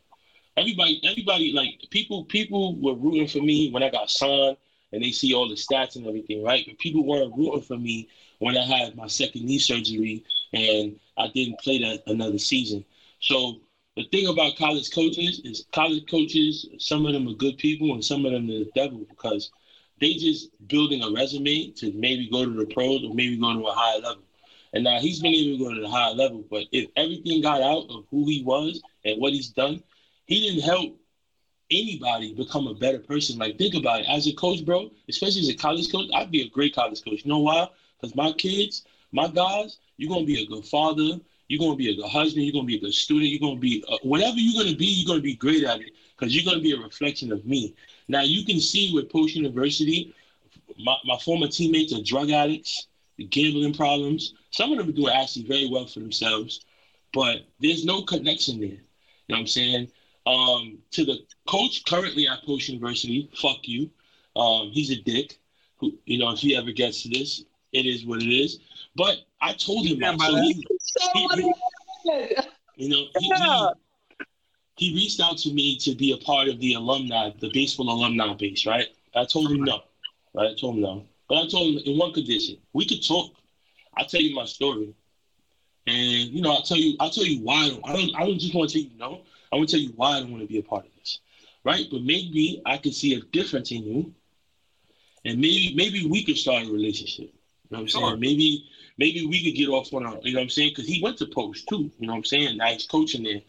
Everybody, 0.56 1.00
everybody, 1.04 1.52
like 1.52 1.80
people, 1.90 2.24
people 2.24 2.76
were 2.76 2.94
rooting 2.94 3.28
for 3.28 3.40
me 3.40 3.70
when 3.70 3.82
I 3.84 3.90
got 3.90 4.10
signed, 4.10 4.56
and 4.92 5.02
they 5.02 5.12
see 5.12 5.32
all 5.34 5.48
the 5.48 5.54
stats 5.54 5.96
and 5.96 6.06
everything, 6.06 6.42
right? 6.42 6.64
But 6.66 6.78
people 6.78 7.06
weren't 7.06 7.36
rooting 7.36 7.62
for 7.62 7.78
me 7.78 8.08
when 8.40 8.56
I 8.56 8.64
had 8.64 8.96
my 8.96 9.06
second 9.06 9.44
knee 9.44 9.58
surgery 9.58 10.24
and 10.52 10.98
I 11.16 11.28
didn't 11.28 11.60
play 11.60 11.78
that 11.78 12.02
another 12.06 12.38
season. 12.38 12.84
So 13.20 13.60
the 13.96 14.04
thing 14.10 14.26
about 14.26 14.56
college 14.56 14.90
coaches 14.90 15.40
is 15.44 15.66
college 15.72 16.10
coaches, 16.10 16.66
some 16.78 17.06
of 17.06 17.12
them 17.12 17.28
are 17.28 17.34
good 17.34 17.58
people 17.58 17.92
and 17.94 18.04
some 18.04 18.26
of 18.26 18.32
them 18.32 18.46
are 18.50 18.64
the 18.64 18.70
devil 18.74 19.06
because 19.08 19.50
they 20.00 20.14
just 20.14 20.48
building 20.68 21.02
a 21.02 21.10
resume 21.10 21.70
to 21.72 21.92
maybe 21.92 22.28
go 22.30 22.44
to 22.44 22.52
the 22.52 22.66
pros 22.74 23.04
or 23.04 23.14
maybe 23.14 23.36
go 23.36 23.52
to 23.54 23.66
a 23.66 23.72
higher 23.72 24.00
level. 24.00 24.22
And 24.72 24.84
now 24.84 25.00
he's 25.00 25.20
been 25.20 25.34
able 25.34 25.58
to 25.58 25.64
go 25.64 25.74
to 25.74 25.80
the 25.80 25.88
higher 25.88 26.14
level. 26.14 26.44
But 26.48 26.64
if 26.72 26.90
everything 26.96 27.42
got 27.42 27.60
out 27.60 27.86
of 27.90 28.04
who 28.10 28.24
he 28.26 28.42
was 28.44 28.82
and 29.04 29.20
what 29.20 29.32
he's 29.32 29.48
done, 29.48 29.82
he 30.26 30.48
didn't 30.48 30.62
help 30.62 30.96
anybody 31.70 32.34
become 32.34 32.66
a 32.66 32.74
better 32.74 32.98
person. 32.98 33.38
Like, 33.38 33.58
think 33.58 33.74
about 33.74 34.00
it. 34.00 34.06
As 34.08 34.26
a 34.26 34.32
coach, 34.32 34.64
bro, 34.64 34.90
especially 35.08 35.42
as 35.42 35.48
a 35.48 35.54
college 35.54 35.90
coach, 35.90 36.08
I'd 36.14 36.30
be 36.30 36.42
a 36.42 36.48
great 36.48 36.74
college 36.74 37.04
coach. 37.04 37.24
You 37.24 37.30
know 37.30 37.40
why? 37.40 37.68
Because 38.00 38.14
my 38.16 38.32
kids, 38.32 38.84
my 39.12 39.28
guys, 39.28 39.78
you're 39.96 40.08
going 40.08 40.26
to 40.26 40.32
be 40.32 40.42
a 40.42 40.46
good 40.46 40.64
father. 40.64 41.20
You're 41.48 41.58
going 41.58 41.72
to 41.72 41.76
be 41.76 41.90
a 41.90 41.96
good 41.96 42.08
husband. 42.08 42.44
You're 42.44 42.52
going 42.52 42.64
to 42.64 42.72
be 42.72 42.76
a 42.76 42.80
good 42.80 42.94
student. 42.94 43.30
You're 43.30 43.40
going 43.40 43.56
to 43.56 43.60
be, 43.60 43.84
uh, 43.88 43.98
whatever 44.02 44.36
you're 44.36 44.62
going 44.62 44.72
to 44.72 44.78
be, 44.78 44.86
you're 44.86 45.06
going 45.06 45.18
to 45.18 45.22
be 45.22 45.34
great 45.34 45.64
at 45.64 45.80
it 45.80 45.90
because 46.16 46.34
you're 46.34 46.44
going 46.44 46.58
to 46.58 46.62
be 46.62 46.72
a 46.72 46.80
reflection 46.80 47.32
of 47.32 47.44
me. 47.44 47.74
Now, 48.08 48.22
you 48.22 48.44
can 48.44 48.60
see 48.60 48.92
with 48.94 49.10
Post 49.10 49.34
University, 49.34 50.14
my, 50.78 50.96
my 51.04 51.18
former 51.18 51.48
teammates 51.48 51.92
are 51.92 52.02
drug 52.02 52.30
addicts, 52.30 52.86
gambling 53.24 53.74
problems. 53.74 54.34
Some 54.50 54.72
of 54.72 54.78
them 54.78 54.88
are 54.88 54.92
doing 54.92 55.14
actually 55.14 55.44
very 55.44 55.68
well 55.68 55.86
for 55.86 56.00
themselves, 56.00 56.64
but 57.12 57.46
there's 57.60 57.84
no 57.84 58.02
connection 58.02 58.60
there. 58.60 58.68
You 58.68 58.76
know 59.28 59.36
what 59.36 59.40
I'm 59.40 59.46
saying? 59.46 59.90
Um, 60.26 60.78
to 60.92 61.04
the 61.04 61.18
coach 61.46 61.84
currently 61.86 62.28
at 62.28 62.44
Post 62.44 62.68
University, 62.68 63.30
fuck 63.40 63.58
you. 63.62 63.90
Um, 64.36 64.70
he's 64.70 64.90
a 64.90 65.00
dick. 65.02 65.38
Who, 65.78 65.92
you 66.04 66.18
know, 66.18 66.32
if 66.32 66.40
he 66.40 66.56
ever 66.56 66.72
gets 66.72 67.02
to 67.02 67.08
this, 67.08 67.44
it 67.72 67.86
is 67.86 68.04
what 68.04 68.22
it 68.22 68.28
is. 68.28 68.58
But 68.96 69.18
I 69.40 69.54
told 69.54 69.86
him 69.86 70.00
that. 70.00 70.20
So 70.20 70.36
he, 70.36 70.52
he, 70.52 71.38
he, 71.38 72.36
you 72.76 72.88
know, 72.88 73.06
he, 73.18 74.88
he, 74.88 74.94
reached 74.94 75.20
out 75.20 75.38
to 75.38 75.52
me 75.52 75.76
to 75.78 75.94
be 75.94 76.12
a 76.12 76.18
part 76.18 76.48
of 76.48 76.60
the 76.60 76.74
alumni, 76.74 77.30
the 77.40 77.50
baseball 77.52 77.90
alumni 77.90 78.34
base, 78.34 78.66
right? 78.66 78.88
I 79.14 79.24
told 79.24 79.50
him 79.50 79.64
no. 79.64 79.80
Right? 80.34 80.50
I 80.50 80.54
told 80.54 80.76
him 80.76 80.82
no. 80.82 81.04
But 81.30 81.44
I 81.44 81.46
told 81.46 81.76
him 81.76 81.82
in 81.86 81.96
one 81.96 82.12
condition. 82.12 82.56
We 82.72 82.84
could 82.86 83.06
talk. 83.06 83.30
I'll 83.96 84.04
tell 84.04 84.20
you 84.20 84.34
my 84.34 84.46
story. 84.46 84.92
And 85.86 86.28
you 86.28 86.42
know, 86.42 86.50
I'll 86.50 86.62
tell 86.62 86.76
you, 86.76 86.96
I'll 86.98 87.10
tell 87.10 87.24
you 87.24 87.40
why 87.44 87.66
I 87.66 87.68
don't 87.68 87.88
I 87.88 87.92
don't, 87.92 88.16
I 88.16 88.26
don't 88.26 88.38
just 88.38 88.52
want 88.52 88.70
to 88.70 88.82
tell 88.82 88.90
you 88.90 88.98
no. 88.98 89.20
I 89.52 89.56
want 89.56 89.68
to 89.68 89.76
tell 89.76 89.82
you 89.82 89.92
why 89.94 90.16
I 90.16 90.20
don't 90.20 90.32
want 90.32 90.42
to 90.42 90.48
be 90.48 90.58
a 90.58 90.62
part 90.62 90.84
of 90.86 90.90
this. 90.98 91.18
Right? 91.64 91.86
But 91.88 92.02
maybe 92.02 92.60
I 92.66 92.78
can 92.78 92.92
see 92.92 93.14
a 93.14 93.20
difference 93.20 93.70
in 93.70 93.84
you. 93.84 94.12
And 95.24 95.38
maybe 95.38 95.72
maybe 95.76 96.04
we 96.04 96.24
could 96.24 96.36
start 96.36 96.66
a 96.66 96.70
relationship. 96.70 97.26
You 97.26 97.70
know 97.70 97.78
what 97.78 97.80
I'm 97.82 97.86
sure. 97.86 98.08
saying? 98.08 98.20
Maybe 98.20 98.64
maybe 98.98 99.24
we 99.24 99.44
could 99.44 99.56
get 99.56 99.68
off 99.68 99.94
on 99.94 100.04
our, 100.04 100.18
you 100.22 100.32
know 100.32 100.40
what 100.40 100.44
I'm 100.44 100.50
saying? 100.50 100.72
Because 100.74 100.88
he 100.88 101.00
went 101.00 101.16
to 101.18 101.26
post 101.26 101.68
too, 101.68 101.92
you 102.00 102.08
know 102.08 102.14
what 102.14 102.18
I'm 102.18 102.24
saying? 102.24 102.56
Now 102.56 102.66
he's 102.66 102.86
coaching 102.86 103.22
there. 103.22 103.40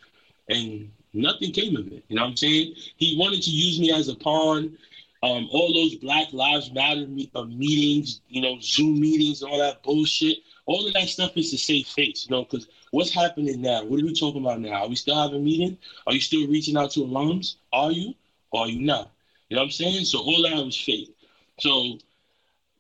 And 0.50 0.92
nothing 1.14 1.52
came 1.52 1.76
of 1.78 1.88
it. 1.88 2.04
You 2.10 2.16
know 2.18 2.24
what 2.24 2.30
I'm 2.30 2.38
saying? 2.38 2.76
He 2.98 3.18
wanted 3.18 3.42
to 3.42 3.50
use 3.50 3.80
me 3.80 3.92
as 3.92 4.08
a 4.08 4.16
pawn 4.16 4.78
um, 5.24 5.48
all 5.52 5.74
those 5.74 5.96
Black 5.96 6.34
Lives 6.34 6.72
Matter 6.72 7.08
me- 7.08 7.32
uh, 7.36 7.46
meetings, 7.46 8.22
you 8.28 8.42
know, 8.42 8.60
Zoom 8.60 9.00
meetings, 9.00 9.44
all 9.44 9.60
that 9.60 9.84
bullshit. 9.84 10.40
All 10.66 10.88
of 10.88 10.94
that 10.94 11.08
stuff 11.10 11.38
is 11.38 11.52
to 11.52 11.58
save 11.58 11.88
face, 11.88 12.26
you 12.28 12.36
know, 12.36 12.44
because 12.44 12.68
what's 12.92 13.14
happening 13.14 13.62
now? 13.62 13.84
What 13.84 14.00
are 14.00 14.06
we 14.06 14.14
talking 14.14 14.42
about 14.42 14.62
now? 14.62 14.84
Are 14.84 14.90
we 14.90 14.96
still 14.96 15.22
having 15.22 15.44
meetings? 15.44 15.78
Are 16.08 16.14
you 16.14 16.22
still 16.22 16.48
reaching 16.48 16.78
out 16.78 16.92
to 16.92 17.02
alums? 17.02 17.56
Are 17.72 17.92
you? 17.92 18.16
Or 18.52 18.62
are 18.62 18.68
you 18.68 18.82
not? 18.82 19.12
You 19.50 19.56
know 19.56 19.62
what 19.62 19.66
I'm 19.66 19.72
saying? 19.72 20.06
So 20.06 20.20
all 20.20 20.42
that 20.44 20.64
was 20.66 20.80
fake. 20.80 21.16
So 21.60 22.00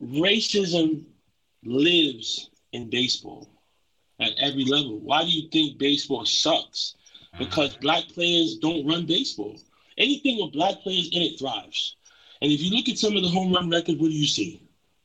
racism 0.01 1.04
lives 1.63 2.49
in 2.71 2.89
baseball 2.89 3.47
at 4.19 4.32
every 4.39 4.65
level. 4.65 4.99
Why 4.99 5.23
do 5.23 5.30
you 5.30 5.47
think 5.49 5.77
baseball 5.77 6.25
sucks? 6.25 6.95
Because 7.38 7.71
mm-hmm. 7.71 7.82
black 7.82 8.08
players 8.08 8.58
don't 8.58 8.88
run 8.88 9.06
baseball. 9.06 9.60
Anything 9.97 10.41
with 10.41 10.54
black 10.54 10.80
players 10.82 11.10
in 11.12 11.21
it 11.21 11.38
thrives. 11.38 11.95
And 12.41 12.51
if 12.51 12.62
you 12.62 12.75
look 12.75 12.89
at 12.89 12.97
some 12.97 13.15
of 13.15 13.21
the 13.21 13.30
home 13.30 13.54
run 13.54 13.69
records, 13.69 13.99
what 13.99 14.08
do 14.08 14.13
you 14.13 14.27
see? 14.27 14.62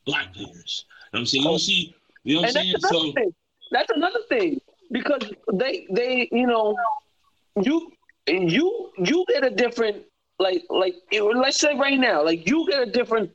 Black 0.06 0.32
players. 0.32 0.84
You 1.12 1.18
know 1.18 1.20
I'm 1.20 1.26
saying? 1.26 1.42
You 1.42 1.48
don't 1.50 1.58
see, 1.58 1.94
you 2.24 2.34
know 2.34 2.40
what 2.42 2.48
I'm 2.48 2.52
saying? 2.52 2.74
So 2.80 3.12
thing. 3.12 3.34
that's 3.70 3.90
another 3.90 4.20
thing. 4.28 4.60
Because 4.90 5.22
they 5.52 5.86
they, 5.90 6.28
you 6.30 6.46
know, 6.46 6.76
you 7.60 7.92
you 8.26 8.90
you 8.98 9.24
get 9.28 9.44
a 9.44 9.50
different 9.50 10.04
like 10.38 10.64
like 10.70 10.94
let's 11.12 11.58
say 11.58 11.76
right 11.76 11.98
now, 11.98 12.24
like 12.24 12.48
you 12.48 12.66
get 12.68 12.80
a 12.82 12.90
different 12.90 13.30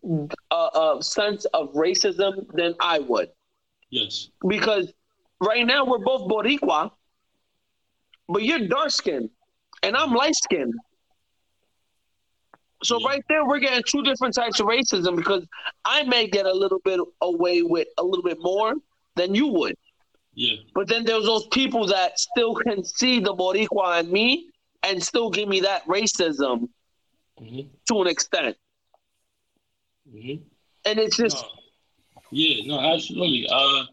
uh, 0.52 0.68
uh, 0.68 1.02
sense 1.02 1.46
of 1.54 1.74
racism 1.74 2.48
than 2.54 2.76
I 2.80 3.00
would. 3.00 3.30
Yes. 3.90 4.30
Because 4.48 4.92
right 5.40 5.66
now 5.66 5.86
we're 5.86 6.00
both 6.00 6.30
Boricua, 6.30 6.92
but 8.30 8.44
you're 8.44 8.68
dark 8.68 8.92
skinned 8.92 9.30
and 9.84 9.96
I'm 9.96 10.14
light 10.14 10.36
skinned. 10.36 10.74
So 12.84 13.00
Yeah. 13.00 13.08
right 13.08 13.24
there, 13.30 13.46
we're 13.46 13.60
getting 13.60 13.84
two 13.88 14.04
different 14.04 14.34
types 14.36 14.60
of 14.60 14.68
racism 14.68 15.16
because 15.16 15.46
I 15.86 16.04
may 16.04 16.28
get 16.28 16.46
a 16.46 16.54
little 16.54 16.80
bit 16.84 17.00
away 17.22 17.62
with 17.62 17.88
a 17.98 18.04
little 18.04 18.24
bit 18.24 18.38
more 18.40 18.74
than 19.16 19.36
you 19.36 19.48
would. 19.48 19.76
Yeah. 20.34 20.56
But 20.74 20.88
then 20.88 21.06
there's 21.06 21.26
those 21.26 21.48
people 21.48 21.88
that 21.88 22.20
still 22.20 22.56
can 22.56 22.84
see 22.84 23.20
the 23.20 23.34
Boricua 23.34 24.02
in 24.02 24.12
me 24.12 24.50
and 24.84 25.02
still 25.04 25.30
give 25.30 25.48
me 25.48 25.62
that 25.62 25.86
racism 25.86 26.70
hmm 27.38 27.62
to 27.88 28.02
an 28.02 28.08
extent. 28.08 28.58
hmm 30.10 30.36
And 30.86 31.00
it's 31.00 31.18
just 31.18 31.38
No. 31.44 31.50
Yeah, 32.32 32.66
no, 32.66 32.80
absolutely. 32.80 33.48
Uh, 33.50 33.86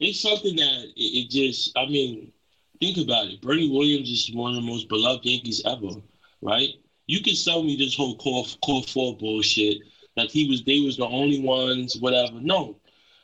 it's 0.00 0.20
something 0.20 0.56
that 0.56 0.84
it, 0.96 1.00
it 1.24 1.30
just, 1.30 1.72
I 1.76 1.86
mean, 1.86 2.32
think 2.80 2.98
about 2.98 3.28
it. 3.28 3.40
Bernie 3.40 3.70
Williams 3.70 4.10
is 4.10 4.30
one 4.34 4.54
of 4.54 4.56
the 4.62 4.68
most 4.68 4.88
beloved 4.88 5.24
Yankees 5.24 5.62
ever, 5.64 6.00
right? 6.42 6.70
You 7.06 7.22
can 7.22 7.34
sell 7.34 7.62
me 7.62 7.76
this 7.76 7.94
whole 7.94 8.16
core 8.16 8.46
core 8.64 8.82
four 8.82 9.16
bullshit 9.16 9.78
that 10.16 10.30
he 10.30 10.48
was, 10.48 10.64
they 10.64 10.80
was 10.80 10.96
the 10.96 11.06
only 11.06 11.40
ones, 11.40 11.96
whatever. 11.98 12.40
No, 12.40 12.78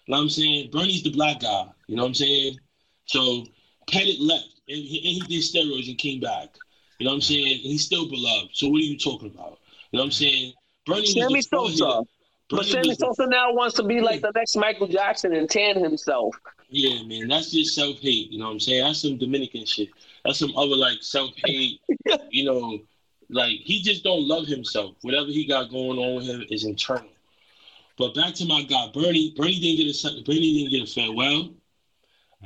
you 0.06 0.12
know 0.12 0.18
what 0.18 0.18
I'm 0.18 0.28
saying? 0.28 0.70
Bernie's 0.72 1.02
the 1.02 1.12
black 1.12 1.40
guy. 1.40 1.66
You 1.86 1.96
know 1.96 2.02
what 2.02 2.08
I'm 2.08 2.14
saying? 2.14 2.56
So 3.06 3.46
Pettitte 3.88 4.16
left 4.18 4.60
and 4.68 4.78
he, 4.78 4.98
and 4.98 5.06
he 5.06 5.20
did 5.28 5.42
steroids 5.42 5.88
and 5.88 5.98
came 5.98 6.20
back. 6.20 6.56
You 6.98 7.04
know 7.04 7.12
what 7.12 7.16
I'm 7.16 7.22
saying? 7.22 7.46
And 7.46 7.60
he's 7.60 7.84
still 7.84 8.08
beloved. 8.08 8.50
So 8.52 8.68
what 8.68 8.78
are 8.78 8.84
you 8.84 8.98
talking 8.98 9.30
about? 9.30 9.58
You 9.90 9.98
know 9.98 10.02
what 10.02 10.06
I'm 10.06 10.10
saying? 10.12 10.52
Bernie 10.86 11.06
Sammy 11.06 11.42
Sosa. 11.42 12.02
But 12.50 12.66
Sammy 12.66 12.94
Sosa 12.94 13.26
now 13.26 13.52
wants 13.52 13.76
to 13.76 13.84
be 13.84 14.00
like 14.00 14.20
the 14.20 14.32
next 14.34 14.56
Michael 14.56 14.88
Jackson 14.88 15.32
and 15.32 15.48
tan 15.48 15.82
himself. 15.82 16.34
Yeah, 16.68 17.02
man, 17.04 17.28
that's 17.28 17.52
just 17.52 17.74
self 17.74 17.98
hate. 17.98 18.30
You 18.30 18.38
know 18.38 18.46
what 18.46 18.52
I'm 18.52 18.60
saying? 18.60 18.84
That's 18.84 19.02
some 19.02 19.18
Dominican 19.18 19.64
shit. 19.64 19.88
That's 20.24 20.38
some 20.38 20.56
other 20.56 20.76
like 20.76 20.98
self 21.00 21.30
hate. 21.44 21.80
you 22.30 22.44
know, 22.44 22.80
like 23.30 23.58
he 23.60 23.80
just 23.80 24.04
don't 24.04 24.26
love 24.26 24.46
himself. 24.46 24.96
Whatever 25.02 25.28
he 25.28 25.46
got 25.46 25.70
going 25.70 25.98
on 25.98 26.16
with 26.16 26.26
him 26.26 26.44
is 26.50 26.64
internal. 26.64 27.08
But 27.98 28.14
back 28.14 28.34
to 28.34 28.46
my 28.46 28.62
guy, 28.62 28.90
Bernie. 28.94 29.34
Bernie 29.36 29.60
didn't 29.60 29.86
get 29.86 30.04
a 30.04 30.24
Bernie 30.24 30.58
didn't 30.58 30.70
get 30.70 30.88
a 30.88 30.92
farewell. 30.92 31.50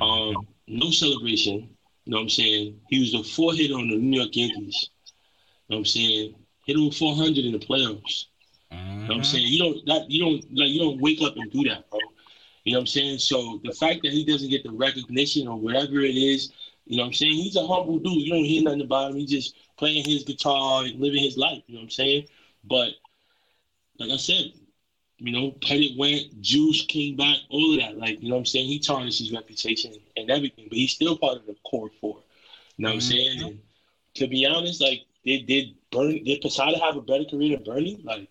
Um, 0.01 0.47
no 0.67 0.91
celebration. 0.91 1.71
You 2.05 2.11
know 2.11 2.19
what 2.19 2.23
I'm 2.25 2.29
saying? 2.31 2.81
He 2.89 3.01
was 3.01 3.13
the 3.13 3.23
four 3.23 3.55
hit 3.55 3.71
on 3.71 3.89
the 3.89 3.97
New 3.97 4.19
York 4.19 4.35
Yankees. 4.35 4.91
You 5.69 5.77
know 5.77 5.77
what 5.77 5.79
I'm 5.79 5.85
saying? 5.87 6.35
Hit 6.67 6.77
over 6.77 6.95
400 6.95 7.45
in 7.45 7.53
the 7.53 7.59
playoffs. 7.59 8.27
You 8.71 8.79
know 8.79 9.07
what 9.09 9.17
I'm 9.19 9.25
saying? 9.25 9.47
You 9.47 9.59
don't 9.59 9.87
that 9.87 10.11
you 10.11 10.21
don't 10.25 10.57
like 10.57 10.71
you 10.71 10.81
don't 10.81 11.01
wake 11.01 11.23
up 11.23 11.37
and 11.37 11.51
do 11.53 11.63
that, 11.69 11.89
bro. 11.91 12.01
You 12.65 12.73
know 12.73 12.79
what 12.79 12.83
I'm 12.83 12.87
saying? 12.87 13.19
So 13.19 13.61
the 13.63 13.73
fact 13.73 14.01
that 14.03 14.13
he 14.13 14.25
doesn't 14.25 14.49
get 14.49 14.65
the 14.65 14.73
recognition 14.73 15.47
or 15.47 15.57
whatever 15.59 16.01
it 16.01 16.17
is, 16.17 16.53
you 16.87 16.97
know 16.97 17.05
what 17.05 17.09
I'm 17.09 17.13
saying? 17.15 17.35
He's 17.35 17.57
a 17.57 17.67
humble 17.67 17.99
dude. 17.99 18.13
You 18.13 18.33
don't 18.33 18.45
hear 18.45 18.63
nothing 18.63 18.83
about 18.83 19.11
him. 19.11 19.17
He's 19.17 19.31
just 19.31 19.57
playing 19.77 20.05
his 20.05 20.25
guitar 20.25 20.85
and 20.85 21.01
living 21.01 21.23
his 21.23 21.37
life. 21.37 21.63
You 21.67 21.75
know 21.75 21.81
what 21.81 21.85
I'm 21.85 21.91
saying? 21.91 22.27
But 22.65 22.91
like 23.99 24.11
I 24.11 24.17
said, 24.17 24.53
you 25.19 25.33
know, 25.33 25.53
Pettitte 25.53 25.97
went, 25.97 26.41
Juice 26.43 26.85
came 26.87 27.17
back, 27.17 27.39
all 27.49 27.75
of 27.75 27.81
that. 27.81 27.97
Like, 27.97 28.23
you 28.23 28.29
know 28.29 28.35
what 28.35 28.41
I'm 28.41 28.47
saying? 28.47 28.67
He 28.67 28.79
tarnished 28.79 29.21
his 29.21 29.33
reputation 29.33 29.95
and 30.17 30.31
everything, 30.31 30.67
but 30.69 30.77
he's 30.77 30.93
still 30.93 31.17
part 31.17 31.37
of 31.39 31.47
the 31.47 31.57
core 31.65 31.91
four. 32.01 32.19
You 32.77 32.85
know 32.85 32.89
what 32.89 32.95
I'm 32.95 33.01
mm-hmm. 33.01 33.11
saying? 33.11 33.43
And 33.43 33.59
to 34.15 34.27
be 34.27 34.45
honest, 34.45 34.81
like, 34.81 35.03
did 35.25 35.47
did 35.47 35.75
Bernie 35.91 36.21
did 36.21 36.43
Posada 36.43 36.79
have 36.79 36.97
a 36.97 37.01
better 37.01 37.25
career 37.25 37.57
than 37.57 37.65
Bernie? 37.65 38.01
Like, 38.05 38.21
you 38.21 38.27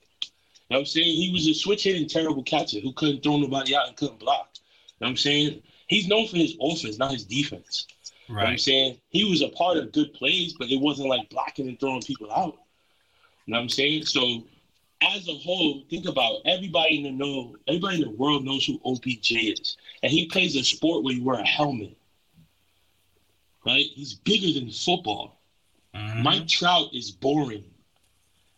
know 0.69 0.77
what 0.77 0.79
I'm 0.79 0.85
saying? 0.85 1.07
He 1.07 1.31
was 1.31 1.47
a 1.47 1.53
switch 1.53 1.85
hitting 1.85 2.07
terrible 2.07 2.43
catcher 2.43 2.79
who 2.79 2.93
couldn't 2.93 3.23
throw 3.23 3.37
nobody 3.37 3.75
out 3.75 3.87
and 3.87 3.97
couldn't 3.97 4.19
block. 4.19 4.49
You 4.53 4.59
know 5.01 5.07
what 5.07 5.09
I'm 5.09 5.17
saying? 5.17 5.61
He's 5.87 6.07
known 6.07 6.27
for 6.27 6.37
his 6.37 6.55
offense, 6.61 6.97
not 6.97 7.11
his 7.11 7.25
defense. 7.25 7.87
You 8.33 8.39
know 8.39 8.45
what 8.45 8.51
I'm 8.51 8.57
saying? 8.57 8.97
He 9.09 9.25
was 9.25 9.43
a 9.43 9.49
part 9.49 9.77
of 9.77 9.91
good 9.91 10.11
plays, 10.13 10.53
but 10.57 10.69
it 10.69 10.81
wasn't 10.81 11.07
like 11.07 11.29
blocking 11.29 11.67
and 11.67 11.79
throwing 11.79 12.01
people 12.01 12.31
out. 12.31 12.57
You 13.45 13.51
know 13.51 13.57
what 13.57 13.63
I'm 13.63 13.69
saying? 13.69 14.05
So 14.05 14.43
as 15.01 15.27
a 15.27 15.33
whole, 15.33 15.83
think 15.87 16.07
about 16.07 16.39
everybody 16.45 16.97
in 16.97 17.03
the 17.03 17.11
know, 17.11 17.55
everybody 17.67 17.97
in 17.97 18.01
the 18.01 18.09
world 18.09 18.43
knows 18.43 18.65
who 18.65 18.81
OBJ 18.85 19.31
is. 19.33 19.77
And 20.01 20.11
he 20.11 20.25
plays 20.25 20.55
a 20.55 20.63
sport 20.63 21.03
where 21.03 21.13
you 21.13 21.23
wear 21.23 21.39
a 21.39 21.45
helmet. 21.45 21.95
Right? 23.65 23.85
He's 23.93 24.15
bigger 24.15 24.59
than 24.59 24.71
football. 24.71 25.39
Mhm. 25.93 26.23
Mike 26.23 26.47
Trout 26.47 26.89
is 26.91 27.11
boring, 27.11 27.65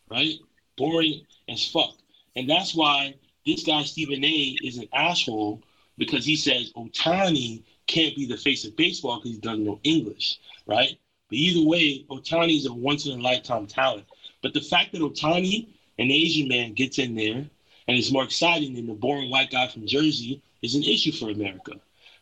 right? 0.10 0.40
Boring 0.78 1.26
as 1.50 1.68
fuck. 1.68 1.98
And 2.38 2.50
that's 2.50 2.74
why 2.74 3.16
this 3.46 3.64
guy, 3.64 3.84
Stephen 3.84 4.24
A, 4.24 4.58
is 4.64 4.78
an 4.78 4.88
asshole 4.94 5.62
because 5.98 6.26
he 6.26 6.38
says 6.38 6.72
Ohtani 6.74 7.64
can't 7.88 8.16
be 8.16 8.26
the 8.26 8.38
face 8.38 8.66
of 8.66 8.76
baseball 8.76 9.20
because 9.20 9.32
he 9.32 9.38
doesn't 9.40 9.64
know 9.64 9.80
English, 9.84 10.40
right? 10.66 10.98
But 11.30 11.38
either 11.38 11.68
way, 11.68 12.06
Ohtani 12.10 12.58
is 12.58 12.66
a 12.66 12.74
once 12.74 13.06
in 13.06 13.20
a 13.20 13.22
lifetime 13.22 13.68
talent. 13.68 14.06
But 14.42 14.54
the 14.54 14.62
fact 14.62 14.92
that 14.92 15.02
Ohtani, 15.02 15.70
an 15.98 16.12
Asian 16.12 16.48
man, 16.48 16.74
gets 16.74 17.00
in 17.00 17.16
there 17.16 17.46
and 17.88 17.98
is 17.98 18.12
more 18.12 18.24
exciting 18.24 18.76
than 18.76 18.88
the 18.88 18.94
boring 18.94 19.30
white 19.30 19.52
guy 19.52 19.68
from 19.68 19.88
Jersey 19.88 20.42
is 20.62 20.76
an 20.76 20.84
issue 20.84 21.12
for 21.12 21.30
America, 21.30 21.74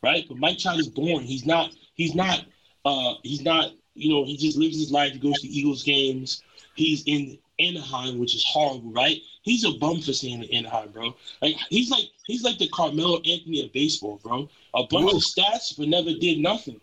right? 0.02 0.26
But 0.28 0.38
Mike 0.38 0.58
Trout 0.58 0.80
is 0.80 0.89
born. 0.89 1.23
He's 1.23 1.45
not. 1.45 1.71
He's 1.95 2.15
not. 2.15 2.45
Uh, 2.86 3.15
he's 3.23 3.41
not. 3.41 3.71
You 3.95 4.13
know, 4.13 4.26
he 4.26 4.38
just 4.38 4.58
lives 4.58 4.78
his 4.78 4.91
life. 4.91 5.13
He 5.13 5.19
goes 5.19 5.39
to 5.41 5.47
Eagles 5.47 5.84
games. 5.84 6.41
He's 6.76 7.04
in 7.06 7.38
Anaheim, 7.60 8.18
which 8.20 8.36
is 8.36 8.44
horrible, 8.46 8.92
right? 8.92 9.22
He's 9.44 9.63
a 9.66 9.72
bum 9.72 10.02
for 10.02 10.13
staying 10.13 10.44
in 10.44 10.54
Anaheim, 10.66 10.89
bro. 10.92 11.16
Like 11.42 11.56
he's 11.70 11.89
like 11.89 12.06
he's 12.26 12.44
like 12.44 12.58
the 12.58 12.68
Carmelo 12.70 13.18
Anthony 13.18 13.63
of 13.66 13.74
baseball, 13.74 14.20
bro. 14.24 14.50
A 14.74 14.84
bunch 14.88 15.12
of 15.13 15.20
stats, 15.22 15.78
but 15.78 15.88
never 15.88 16.12
did 16.13 16.39
nothing. 16.39 16.80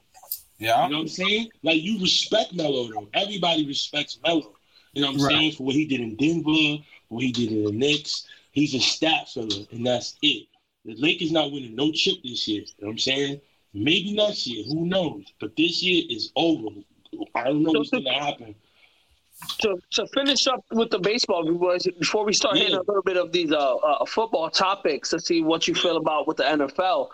Yeah. 0.58 0.84
You 0.84 0.90
know 0.92 0.96
what 0.98 1.02
I'm 1.02 1.08
saying? 1.08 1.50
Like 1.62 1.82
you 1.82 1.98
respect 2.00 2.52
Melo 2.54 2.88
though. 2.88 3.08
Everybody 3.14 3.66
respects 3.66 4.18
Melo. 4.24 4.54
You 4.92 5.02
know 5.02 5.08
what 5.12 5.20
I'm 5.20 5.26
Right. 5.26 5.32
saying? 5.38 5.52
For 5.52 5.62
what 5.64 5.74
he 5.74 5.86
did 5.86 6.00
in 6.00 6.16
Denver, 6.16 6.82
what 7.08 7.22
he 7.24 7.32
did 7.32 7.50
in 7.52 7.64
the 7.64 7.72
Knicks. 7.72 8.26
He's 8.52 8.74
a 8.74 8.80
stat 8.80 9.28
filler, 9.28 9.64
and 9.70 9.86
that's 9.86 10.16
it. 10.22 10.48
The 10.84 10.94
Lakers 10.96 11.30
not 11.30 11.52
winning 11.52 11.76
no 11.76 11.92
chip 11.92 12.16
this 12.24 12.46
year. 12.48 12.62
You 12.62 12.66
know 12.80 12.86
what 12.88 12.92
I'm 12.92 12.98
saying? 12.98 13.40
Maybe 13.72 14.12
next 14.12 14.46
year, 14.46 14.64
who 14.64 14.86
knows? 14.86 15.24
But 15.38 15.56
this 15.56 15.82
year 15.82 16.02
is 16.10 16.32
over. 16.34 16.74
I 17.34 17.44
don't 17.44 17.62
know 17.62 17.72
what's 17.72 17.90
gonna 17.90 18.12
happen. 18.12 18.54
To, 19.60 19.78
to 19.92 20.06
finish 20.08 20.46
up 20.46 20.64
with 20.70 20.90
the 20.90 20.98
baseball 20.98 21.50
boys, 21.52 21.86
before 21.98 22.24
we 22.24 22.32
start 22.32 22.56
hitting 22.56 22.74
a 22.74 22.82
little 22.82 23.02
bit 23.02 23.16
of 23.16 23.32
these 23.32 23.52
uh, 23.52 23.76
uh, 23.76 24.04
football 24.06 24.50
topics 24.50 25.10
to 25.10 25.20
see 25.20 25.42
what 25.42 25.66
you 25.68 25.74
feel 25.74 25.96
about 25.96 26.26
with 26.26 26.36
the 26.38 26.44
NFL. 26.44 27.08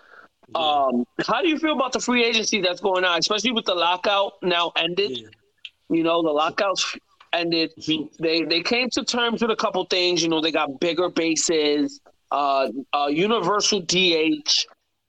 Yeah. 0.49 0.61
Um, 0.61 1.05
how 1.27 1.43
do 1.43 1.49
you 1.49 1.59
feel 1.59 1.75
about 1.75 1.93
the 1.93 2.01
free 2.01 2.25
agency 2.25 2.61
that's 2.61 2.81
going 2.81 3.05
on, 3.05 3.19
especially 3.19 3.53
with 3.53 3.65
the 3.65 3.75
lockout 3.75 4.35
now 4.43 4.73
ended? 4.77 5.19
yeah. 5.19 5.29
You 5.89 6.03
know, 6.03 6.23
the 6.23 6.31
lockouts 6.31 6.97
ended. 7.33 7.73
So, 7.79 8.09
They 8.19 8.43
they 8.43 8.61
came 8.61 8.91
to 8.91 9.05
terms 9.05 9.43
with 9.43 9.51
a 9.51 9.57
couple 9.57 9.85
things. 9.85 10.23
You 10.23 10.29
know, 10.29 10.41
they 10.41 10.53
got 10.53 10.81
bigger 10.81 11.09
bases, 11.09 12.01
uh, 12.31 12.69
uh, 12.93 13.07
universal 13.07 13.81
DH, 13.81 14.67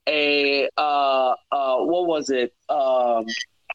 a 0.08 0.70
uh, 0.78 1.34
uh, 1.52 1.78
what 1.78 2.08
was 2.08 2.30
it? 2.30 2.54
Um, 2.70 3.26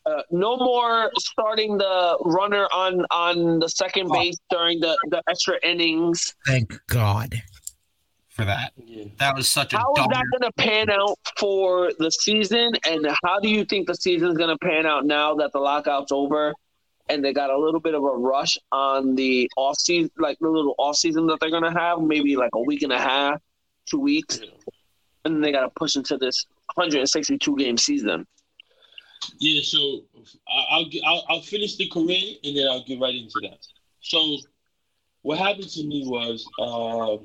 uh, 0.07 0.23
no 0.31 0.57
more 0.57 1.11
starting 1.19 1.79
the 1.79 2.19
runner 2.25 2.67
on 2.73 3.05
on 3.11 3.59
the 3.61 3.69
second 3.69 4.09
Oh. 4.11 4.15
base 4.15 4.37
during 4.51 4.81
the, 4.81 4.97
the 5.11 5.23
extra 5.29 5.59
innings. 5.63 6.35
Thank 6.47 6.75
God. 6.89 7.35
For 8.31 8.47
that. 8.47 8.73
yeah. 8.83 9.05
That 9.19 9.37
was 9.37 9.47
such 9.49 9.75
a 9.75 9.79
How 9.79 9.93
is 9.93 9.97
dumb. 9.99 10.09
that 10.11 10.25
going 10.33 10.51
to 10.51 10.53
pan 10.57 10.89
out 10.89 11.19
for 11.39 11.93
the 11.99 12.11
season? 12.11 12.73
And 12.89 13.07
how 13.23 13.39
do 13.41 13.49
you 13.51 13.63
think 13.65 13.87
the 13.87 13.95
season's 13.95 14.39
going 14.39 14.49
to 14.49 14.57
pan 14.67 14.87
out 14.87 15.05
now 15.05 15.35
that 15.35 15.53
the 15.53 15.59
lockout's 15.59 16.11
over? 16.13 16.55
And 17.11 17.23
they 17.23 17.35
got 17.35 17.51
a 17.51 17.59
little 17.59 17.79
bit 17.81 17.95
of 17.95 18.03
a 18.03 18.07
rush 18.11 18.57
on 18.73 19.15
the 19.17 19.51
off 19.59 19.77
season, 19.79 20.11
like 20.17 20.39
the 20.41 20.49
little 20.49 20.75
off 20.79 20.97
season 20.97 21.27
that 21.27 21.41
they're 21.41 21.51
going 21.51 21.63
to 21.65 21.79
have, 21.79 22.01
maybe 22.01 22.35
like 22.37 22.51
a 22.55 22.61
week 22.63 22.81
and 22.83 22.93
a 22.93 22.99
half, 22.99 23.39
two 23.85 23.99
weeks, 24.01 24.41
Yeah. 24.43 24.49
and 25.27 25.45
they 25.45 25.53
got 25.53 25.63
to 25.63 25.71
push 25.77 25.97
into 25.97 26.17
this 26.17 26.47
162 26.75 27.55
game 27.57 27.77
season. 27.77 28.27
Yeah, 29.39 29.63
so 29.63 30.03
I'll, 30.49 30.87
I'll 31.05 31.25
I'll 31.29 31.43
finish 31.43 31.77
the 31.77 31.89
career 31.89 32.37
and 32.45 32.57
then 32.57 32.67
I'll 32.69 32.85
get 32.85 33.01
right 33.01 33.15
into 33.15 33.41
that. 33.41 33.59
So, 34.01 34.39
what 35.23 35.39
happened 35.39 35.69
to 35.71 35.85
me 35.85 36.05
was 36.07 36.47
uh, 36.59 37.17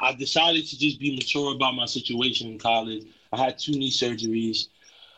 I- 0.00 0.14
decided 0.14 0.66
to 0.66 0.78
just 0.78 0.98
be 0.98 1.14
mature 1.14 1.54
about 1.54 1.74
my 1.74 1.86
situation 1.86 2.48
in 2.48 2.58
college. 2.58 3.04
I 3.32 3.38
had 3.44 3.58
two 3.58 3.72
knee 3.72 3.90
surgeries. 3.90 4.68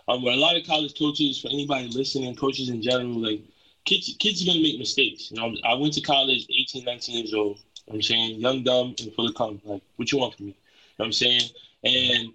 Um, 0.08 0.22
but 0.24 0.34
a 0.34 0.36
lot 0.36 0.56
of 0.56 0.66
college 0.66 0.98
coaches, 0.98 1.40
for 1.40 1.48
anybody 1.48 1.88
listening, 1.88 2.34
coaches 2.34 2.68
in 2.68 2.82
general, 2.82 3.20
like 3.20 3.40
kids, 3.84 4.14
kids 4.18 4.42
are 4.42 4.46
gonna 4.46 4.60
make 4.62 4.78
mistakes. 4.78 5.30
You 5.30 5.36
know, 5.38 5.54
I 5.64 5.74
went 5.74 5.94
to 5.94 6.00
college 6.00 6.46
18, 6.50 6.84
19 6.84 7.16
years 7.16 7.34
old. 7.34 7.60
I'm 7.90 8.02
saying 8.02 8.40
young, 8.40 8.62
dumb, 8.64 8.94
and 9.00 9.12
full 9.14 9.28
of 9.28 9.34
cum. 9.34 9.60
Like, 9.64 9.82
what 9.96 10.10
you 10.12 10.18
want 10.18 10.34
from 10.36 10.46
me? 10.46 10.52
You 10.52 10.56
know 10.98 11.04
what 11.04 11.06
I'm 11.06 11.12
saying? 11.12 11.42
And 11.84 12.32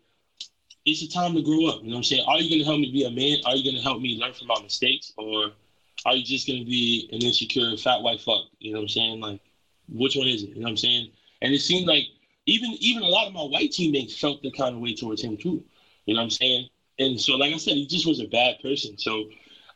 it's 0.87 1.01
a 1.01 1.09
time 1.09 1.35
to 1.35 1.41
grow 1.41 1.67
up. 1.67 1.83
You 1.83 1.89
know 1.89 1.95
what 1.95 1.97
I'm 1.97 2.03
saying? 2.03 2.23
Are 2.27 2.39
you 2.39 2.49
going 2.49 2.59
to 2.59 2.65
help 2.65 2.79
me 2.79 2.91
be 2.91 3.03
a 3.03 3.11
man? 3.11 3.39
Are 3.45 3.55
you 3.55 3.63
going 3.63 3.75
to 3.75 3.81
help 3.81 4.01
me 4.01 4.17
learn 4.17 4.33
from 4.33 4.47
my 4.47 4.61
mistakes? 4.63 5.11
Or 5.17 5.51
are 6.05 6.15
you 6.15 6.23
just 6.23 6.47
going 6.47 6.59
to 6.59 6.65
be 6.65 7.09
an 7.11 7.21
insecure 7.21 7.75
fat 7.75 8.01
white 8.01 8.21
fuck? 8.21 8.45
You 8.59 8.71
know 8.71 8.79
what 8.79 8.83
I'm 8.83 8.89
saying? 8.89 9.19
Like, 9.19 9.41
which 9.89 10.15
one 10.15 10.27
is 10.27 10.43
it? 10.43 10.49
You 10.51 10.55
know 10.55 10.63
what 10.63 10.69
I'm 10.69 10.77
saying? 10.77 11.11
And 11.41 11.53
it 11.53 11.59
seemed 11.59 11.87
like 11.87 12.03
even 12.45 12.71
even 12.79 13.03
a 13.03 13.07
lot 13.07 13.27
of 13.27 13.33
my 13.33 13.43
white 13.43 13.73
teammates 13.73 14.17
felt 14.17 14.41
the 14.41 14.51
kind 14.51 14.75
of 14.75 14.81
way 14.81 14.95
towards 14.95 15.21
him 15.21 15.35
too. 15.35 15.61
You 16.05 16.13
know 16.13 16.21
what 16.21 16.25
I'm 16.25 16.29
saying? 16.29 16.69
And 16.99 17.19
so, 17.19 17.35
like 17.35 17.53
I 17.53 17.57
said, 17.57 17.73
he 17.73 17.85
just 17.85 18.07
was 18.07 18.21
a 18.21 18.27
bad 18.27 18.55
person. 18.61 18.97
So 18.97 19.25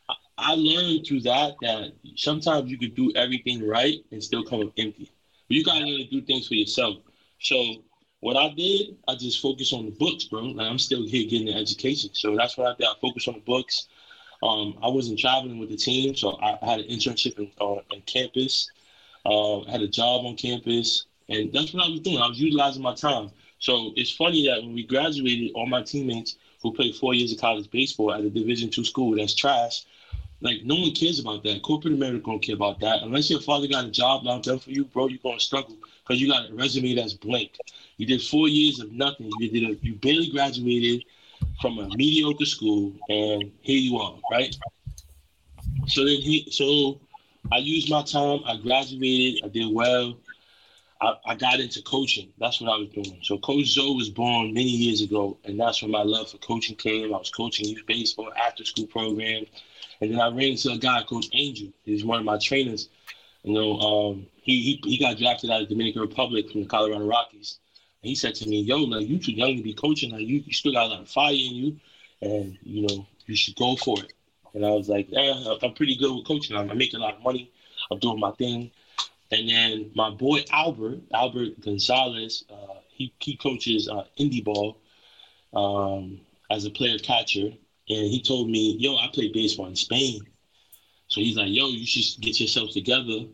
I, 0.08 0.14
I 0.38 0.54
learned 0.54 1.06
through 1.06 1.20
that 1.22 1.54
that 1.60 1.92
sometimes 2.16 2.70
you 2.70 2.78
could 2.78 2.94
do 2.94 3.12
everything 3.14 3.68
right 3.68 3.98
and 4.10 4.24
still 4.24 4.44
come 4.44 4.62
up 4.62 4.72
empty. 4.78 5.10
But 5.48 5.56
you 5.56 5.62
gotta 5.64 5.84
learn 5.84 5.98
to 5.98 6.10
do 6.10 6.22
things 6.22 6.48
for 6.48 6.54
yourself. 6.54 6.96
So 7.40 7.82
what 8.22 8.36
I 8.36 8.50
did, 8.50 8.96
I 9.08 9.16
just 9.16 9.42
focused 9.42 9.72
on 9.72 9.84
the 9.84 9.90
books, 9.90 10.24
bro. 10.24 10.42
Like 10.42 10.68
I'm 10.68 10.78
still 10.78 11.04
here 11.04 11.28
getting 11.28 11.48
the 11.48 11.54
education. 11.54 12.10
So 12.12 12.36
that's 12.36 12.56
what 12.56 12.68
I 12.68 12.74
did. 12.76 12.86
I 12.86 12.94
focused 13.00 13.26
on 13.26 13.34
the 13.34 13.40
books. 13.40 13.88
Um, 14.44 14.78
I 14.80 14.88
wasn't 14.88 15.18
traveling 15.18 15.58
with 15.58 15.70
the 15.70 15.76
team, 15.76 16.14
so 16.14 16.38
I, 16.40 16.56
had 16.64 16.78
an 16.78 16.86
internship 16.86 17.36
in, 17.40 17.50
uh, 17.60 17.80
in 17.92 18.00
campus. 18.02 18.70
Uh, 19.26 19.62
I 19.62 19.72
had 19.72 19.82
a 19.82 19.88
job 19.88 20.24
on 20.24 20.36
campus, 20.36 21.06
and 21.28 21.52
that's 21.52 21.74
what 21.74 21.84
I 21.84 21.90
was 21.90 21.98
doing. 21.98 22.18
I 22.18 22.28
was 22.28 22.40
utilizing 22.40 22.80
my 22.80 22.94
time. 22.94 23.32
So 23.58 23.90
it's 23.96 24.14
funny 24.14 24.46
that 24.46 24.62
when 24.62 24.72
we 24.72 24.86
graduated, 24.86 25.50
all 25.56 25.66
my 25.66 25.82
teammates 25.82 26.36
who 26.62 26.72
played 26.72 26.94
four 26.94 27.14
years 27.14 27.32
of 27.32 27.40
college 27.40 27.68
baseball 27.72 28.12
at 28.12 28.20
a 28.20 28.30
Division 28.30 28.70
two 28.70 28.84
school 28.84 29.16
that's 29.16 29.34
trash, 29.34 29.84
like 30.40 30.62
no 30.62 30.76
one 30.76 30.92
cares 30.92 31.18
about 31.18 31.42
that. 31.42 31.60
Corporate 31.62 31.94
America 31.94 32.22
don't 32.26 32.40
care 32.40 32.54
about 32.54 32.78
that. 32.80 33.02
Unless 33.02 33.30
your 33.30 33.40
father 33.40 33.66
got 33.66 33.86
a 33.86 33.90
job 33.90 34.24
lined 34.24 34.46
up 34.46 34.62
for 34.62 34.70
you, 34.70 34.84
bro, 34.84 35.08
you're 35.08 35.18
gonna 35.24 35.40
struggle 35.40 35.76
because 36.02 36.20
you 36.20 36.28
got 36.28 36.50
a 36.50 36.54
resume 36.54 36.94
that's 36.94 37.14
blank. 37.14 37.56
You 37.96 38.06
did 38.06 38.22
four 38.22 38.48
years 38.48 38.80
of 38.80 38.92
nothing. 38.92 39.30
You 39.38 39.50
did 39.50 39.70
a, 39.70 39.74
you 39.84 39.94
barely 39.94 40.30
graduated 40.30 41.04
from 41.60 41.78
a 41.78 41.88
mediocre 41.96 42.44
school, 42.44 42.92
and 43.08 43.52
here 43.60 43.78
you 43.78 43.98
are, 43.98 44.18
right? 44.30 44.56
So 45.86 46.04
then 46.04 46.16
he, 46.16 46.48
so 46.50 47.00
I 47.52 47.58
used 47.58 47.90
my 47.90 48.02
time. 48.02 48.40
I 48.46 48.56
graduated. 48.56 49.44
I 49.44 49.48
did 49.48 49.72
well. 49.72 50.16
I, 51.00 51.14
I 51.26 51.34
got 51.34 51.58
into 51.58 51.82
coaching. 51.82 52.32
That's 52.38 52.60
what 52.60 52.70
I 52.70 52.76
was 52.76 52.88
doing. 52.90 53.18
So 53.22 53.36
Coach 53.38 53.66
Zoe 53.66 53.96
was 53.96 54.08
born 54.08 54.54
many 54.54 54.70
years 54.70 55.00
ago, 55.00 55.36
and 55.44 55.58
that's 55.58 55.82
when 55.82 55.90
my 55.90 56.02
love 56.02 56.30
for 56.30 56.38
coaching 56.38 56.76
came. 56.76 57.12
I 57.12 57.18
was 57.18 57.30
coaching 57.30 57.66
youth 57.66 57.84
baseball, 57.86 58.32
after 58.36 58.64
school 58.64 58.86
programs, 58.86 59.48
and 60.00 60.12
then 60.12 60.20
I 60.20 60.28
ran 60.28 60.52
into 60.52 60.70
a 60.70 60.78
guy, 60.78 61.02
Coach 61.02 61.28
Angel. 61.32 61.68
He's 61.84 62.04
one 62.04 62.20
of 62.20 62.24
my 62.24 62.38
trainers. 62.38 62.88
You 63.42 63.54
know, 63.54 63.78
um, 63.78 64.26
he, 64.42 64.60
he 64.82 64.90
he 64.90 64.98
got 64.98 65.18
drafted 65.18 65.50
out 65.50 65.62
of 65.62 65.68
Dominican 65.68 66.02
Republic 66.02 66.50
from 66.50 66.62
the 66.62 66.66
Colorado 66.68 67.06
Rockies. 67.06 67.58
And 68.02 68.08
he 68.08 68.14
said 68.14 68.34
to 68.36 68.48
me, 68.48 68.60
"Yo, 68.60 68.78
like 68.78 69.06
you 69.06 69.18
too 69.18 69.32
young 69.32 69.56
to 69.56 69.62
be 69.62 69.72
coaching. 69.74 70.10
Like 70.10 70.26
you, 70.26 70.42
you 70.46 70.52
still 70.52 70.72
got 70.72 70.86
a 70.86 70.88
lot 70.88 71.00
of 71.00 71.08
fire 71.08 71.32
in 71.32 71.54
you, 71.54 71.76
and 72.20 72.56
you 72.62 72.86
know 72.86 73.06
you 73.26 73.34
should 73.34 73.56
go 73.56 73.76
for 73.76 73.98
it." 74.02 74.12
And 74.54 74.64
I 74.64 74.70
was 74.70 74.88
like, 74.88 75.06
"Yeah, 75.10 75.54
I'm 75.62 75.72
pretty 75.72 75.96
good 75.96 76.14
with 76.14 76.26
coaching. 76.26 76.56
I'm 76.56 76.76
making 76.76 77.00
a 77.00 77.02
lot 77.02 77.14
of 77.16 77.22
money. 77.22 77.50
I'm 77.90 77.98
doing 77.98 78.20
my 78.20 78.30
thing." 78.32 78.70
And 79.32 79.48
then 79.48 79.90
my 79.94 80.10
boy 80.10 80.44
Albert, 80.52 81.00
Albert 81.14 81.58
Gonzalez, 81.60 82.44
uh, 82.50 82.80
he, 82.88 83.12
he 83.18 83.34
coaches 83.34 83.88
uh, 83.88 84.04
indie 84.20 84.44
ball 84.44 84.76
um, 85.54 86.20
as 86.50 86.66
a 86.66 86.70
player 86.70 86.98
catcher. 86.98 87.46
And 87.88 88.06
he 88.06 88.20
told 88.20 88.50
me, 88.50 88.76
yo, 88.78 88.96
I 88.96 89.08
play 89.08 89.28
baseball 89.28 89.66
in 89.66 89.74
Spain. 89.74 90.20
So 91.12 91.20
he's 91.20 91.36
like, 91.36 91.50
yo, 91.50 91.68
you 91.68 91.84
should 91.84 92.22
get 92.22 92.40
yourself 92.40 92.70
together 92.70 93.26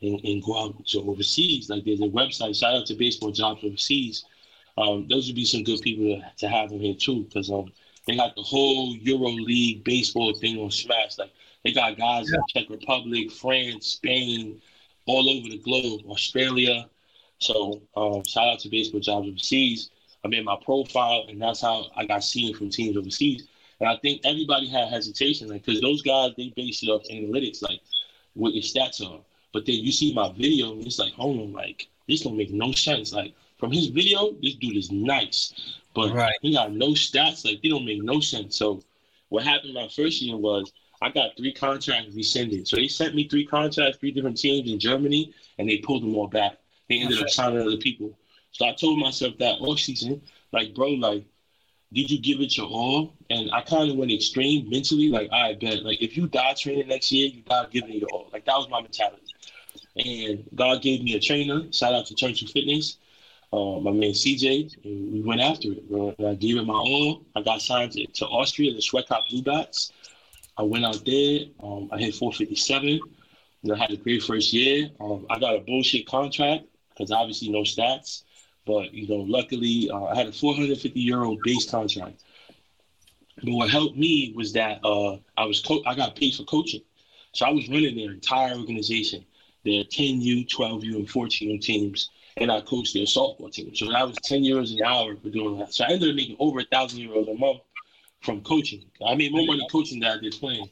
and, 0.00 0.24
and 0.24 0.42
go 0.42 0.64
out 0.64 0.86
to 0.86 1.00
overseas. 1.02 1.68
Like 1.68 1.84
there's 1.84 2.00
a 2.00 2.04
website, 2.04 2.58
shout 2.58 2.74
out 2.74 2.86
to 2.86 2.94
Baseball 2.94 3.32
Jobs 3.32 3.62
Overseas. 3.62 4.24
Um, 4.78 5.06
those 5.10 5.26
would 5.26 5.36
be 5.36 5.44
some 5.44 5.62
good 5.62 5.82
people 5.82 6.06
to, 6.06 6.22
to 6.38 6.48
have 6.48 6.72
in 6.72 6.80
here 6.80 6.94
too, 6.94 7.24
because 7.24 7.50
um, 7.50 7.70
they 8.06 8.16
got 8.16 8.34
the 8.34 8.40
whole 8.40 8.96
Euro 8.96 9.28
League 9.28 9.84
baseball 9.84 10.32
thing 10.32 10.58
on 10.58 10.70
Smash. 10.70 11.18
Like 11.18 11.30
they 11.64 11.72
got 11.72 11.98
guys 11.98 12.30
yeah. 12.32 12.38
in 12.38 12.62
Czech 12.62 12.70
Republic, 12.70 13.30
France, 13.30 13.88
Spain, 13.88 14.62
all 15.04 15.28
over 15.28 15.50
the 15.50 15.58
globe, 15.58 16.06
Australia. 16.08 16.88
So 17.40 17.82
um, 17.94 18.24
shout 18.24 18.48
out 18.48 18.60
to 18.60 18.70
baseball 18.70 19.00
jobs 19.00 19.28
overseas. 19.28 19.90
I 20.24 20.28
made 20.28 20.46
my 20.46 20.56
profile, 20.64 21.26
and 21.28 21.42
that's 21.42 21.60
how 21.60 21.88
I 21.94 22.06
got 22.06 22.24
seen 22.24 22.54
from 22.56 22.70
teams 22.70 22.96
overseas. 22.96 23.46
And 23.80 23.88
I 23.88 23.96
think 23.96 24.22
everybody 24.24 24.68
had 24.68 24.88
hesitation, 24.88 25.48
like 25.48 25.64
because 25.64 25.80
those 25.80 26.02
guys 26.02 26.32
they 26.36 26.52
base 26.56 26.82
it 26.82 26.88
off 26.88 27.02
analytics, 27.10 27.62
like 27.62 27.80
what 28.34 28.54
your 28.54 28.62
stats 28.62 29.04
are. 29.04 29.20
But 29.52 29.66
then 29.66 29.76
you 29.76 29.92
see 29.92 30.12
my 30.12 30.32
video, 30.32 30.72
and 30.72 30.86
it's 30.86 30.98
like, 30.98 31.12
hold 31.12 31.40
on, 31.40 31.52
like 31.52 31.88
this 32.08 32.22
don't 32.22 32.36
make 32.36 32.50
no 32.50 32.72
sense. 32.72 33.12
Like 33.12 33.34
from 33.58 33.70
his 33.72 33.88
video, 33.88 34.32
this 34.42 34.54
dude 34.54 34.76
is 34.76 34.90
nice, 34.90 35.78
but 35.94 36.12
right. 36.12 36.34
he 36.42 36.54
got 36.54 36.72
no 36.72 36.88
stats. 36.88 37.44
Like 37.44 37.62
they 37.62 37.68
don't 37.68 37.84
make 37.84 38.02
no 38.02 38.20
sense. 38.20 38.56
So 38.56 38.82
what 39.28 39.44
happened 39.44 39.74
my 39.74 39.88
first 39.88 40.22
year 40.22 40.36
was 40.36 40.72
I 41.00 41.10
got 41.10 41.36
three 41.36 41.52
contracts 41.52 42.14
rescinded. 42.14 42.66
So 42.66 42.76
they 42.76 42.88
sent 42.88 43.14
me 43.14 43.28
three 43.28 43.46
contracts, 43.46 43.98
three 43.98 44.10
different 44.10 44.38
teams 44.38 44.70
in 44.70 44.78
Germany, 44.78 45.32
and 45.58 45.68
they 45.68 45.78
pulled 45.78 46.02
them 46.02 46.16
all 46.16 46.26
back. 46.26 46.56
They 46.88 46.98
ended 47.00 47.22
up 47.22 47.28
signing 47.28 47.60
other 47.60 47.76
people. 47.76 48.18
So 48.50 48.66
I 48.66 48.72
told 48.72 48.98
myself 48.98 49.36
that 49.38 49.58
all 49.60 49.76
season, 49.76 50.22
like, 50.52 50.74
bro, 50.74 50.88
like, 50.88 51.24
did 51.92 52.10
you 52.10 52.20
give 52.20 52.40
it 52.40 52.56
your 52.56 52.66
all? 52.66 53.14
And 53.30 53.50
I 53.52 53.62
kind 53.62 53.90
of 53.90 53.96
went 53.96 54.12
extreme 54.12 54.68
mentally, 54.68 55.08
like, 55.08 55.30
I 55.32 55.54
bet, 55.54 55.82
like, 55.84 56.02
if 56.02 56.16
you 56.16 56.26
die 56.26 56.54
training 56.54 56.88
next 56.88 57.10
year, 57.10 57.28
you 57.28 57.42
got 57.42 57.70
giving 57.70 57.90
it 57.90 57.96
your 57.96 58.10
all. 58.12 58.28
Like, 58.32 58.44
that 58.44 58.56
was 58.56 58.68
my 58.68 58.80
mentality. 58.80 59.22
And 59.96 60.44
God 60.54 60.82
gave 60.82 61.02
me 61.02 61.14
a 61.14 61.20
trainer. 61.20 61.72
Shout 61.72 61.94
out 61.94 62.06
to 62.06 62.14
Church 62.14 62.42
of 62.42 62.50
Fitness. 62.50 62.98
Uh, 63.50 63.80
my 63.80 63.90
man 63.90 64.10
CJ, 64.10 64.84
and 64.84 65.12
we 65.12 65.22
went 65.22 65.40
after 65.40 65.72
it, 65.72 65.88
bro. 65.88 66.14
And 66.18 66.28
I 66.28 66.34
gave 66.34 66.58
it 66.58 66.66
my 66.66 66.74
all. 66.74 67.24
I 67.34 67.40
got 67.40 67.62
signed 67.62 67.92
to, 67.92 68.06
to 68.06 68.26
Austria, 68.26 68.74
the 68.74 69.02
Cop 69.08 69.28
Blue 69.30 69.42
Bats. 69.42 69.92
I 70.58 70.62
went 70.62 70.84
out 70.84 71.02
there. 71.06 71.46
Um, 71.62 71.88
I 71.90 71.98
hit 71.98 72.14
457. 72.14 72.88
You 72.88 73.00
know, 73.62 73.74
I 73.74 73.78
had 73.78 73.90
a 73.90 73.96
great 73.96 74.22
first 74.22 74.52
year. 74.52 74.90
Um, 75.00 75.26
I 75.30 75.38
got 75.38 75.56
a 75.56 75.60
bullshit 75.60 76.06
contract 76.06 76.64
because 76.90 77.10
obviously 77.10 77.48
no 77.48 77.60
stats. 77.60 78.24
But 78.68 78.92
you 78.92 79.08
know, 79.08 79.24
luckily 79.26 79.88
uh, 79.90 80.04
I 80.04 80.14
had 80.14 80.26
a 80.26 80.32
450 80.32 81.00
euro 81.00 81.38
base 81.42 81.68
contract. 81.68 82.22
But 83.42 83.52
what 83.52 83.70
helped 83.70 83.96
me 83.96 84.34
was 84.36 84.52
that 84.52 84.84
uh, 84.84 85.16
I 85.38 85.46
was 85.46 85.60
co- 85.60 85.82
I 85.86 85.94
got 85.94 86.16
paid 86.16 86.34
for 86.34 86.44
coaching, 86.44 86.82
so 87.32 87.46
I 87.46 87.50
was 87.50 87.66
running 87.68 87.96
their 87.96 88.12
entire 88.12 88.54
organization, 88.54 89.24
their 89.64 89.84
10U, 89.84 90.46
12U, 90.48 90.96
and 90.96 91.08
14U 91.08 91.62
teams, 91.62 92.10
and 92.36 92.52
I 92.52 92.60
coached 92.60 92.92
their 92.92 93.04
softball 93.04 93.50
team. 93.50 93.74
So 93.74 93.90
that 93.90 94.06
was 94.06 94.18
10 94.24 94.42
euros 94.42 94.76
an 94.76 94.84
hour 94.84 95.16
for 95.16 95.30
doing 95.30 95.58
that. 95.60 95.72
So 95.72 95.84
I 95.84 95.92
ended 95.92 96.10
up 96.10 96.16
making 96.16 96.36
over 96.38 96.60
a 96.60 96.64
thousand 96.64 97.00
euros 97.00 97.34
a 97.34 97.38
month 97.38 97.60
from 98.20 98.42
coaching. 98.42 98.84
I 99.06 99.14
made 99.14 99.32
more 99.32 99.46
money 99.46 99.66
coaching 99.72 100.00
than 100.00 100.18
I 100.18 100.20
did 100.20 100.34
playing. 100.34 100.68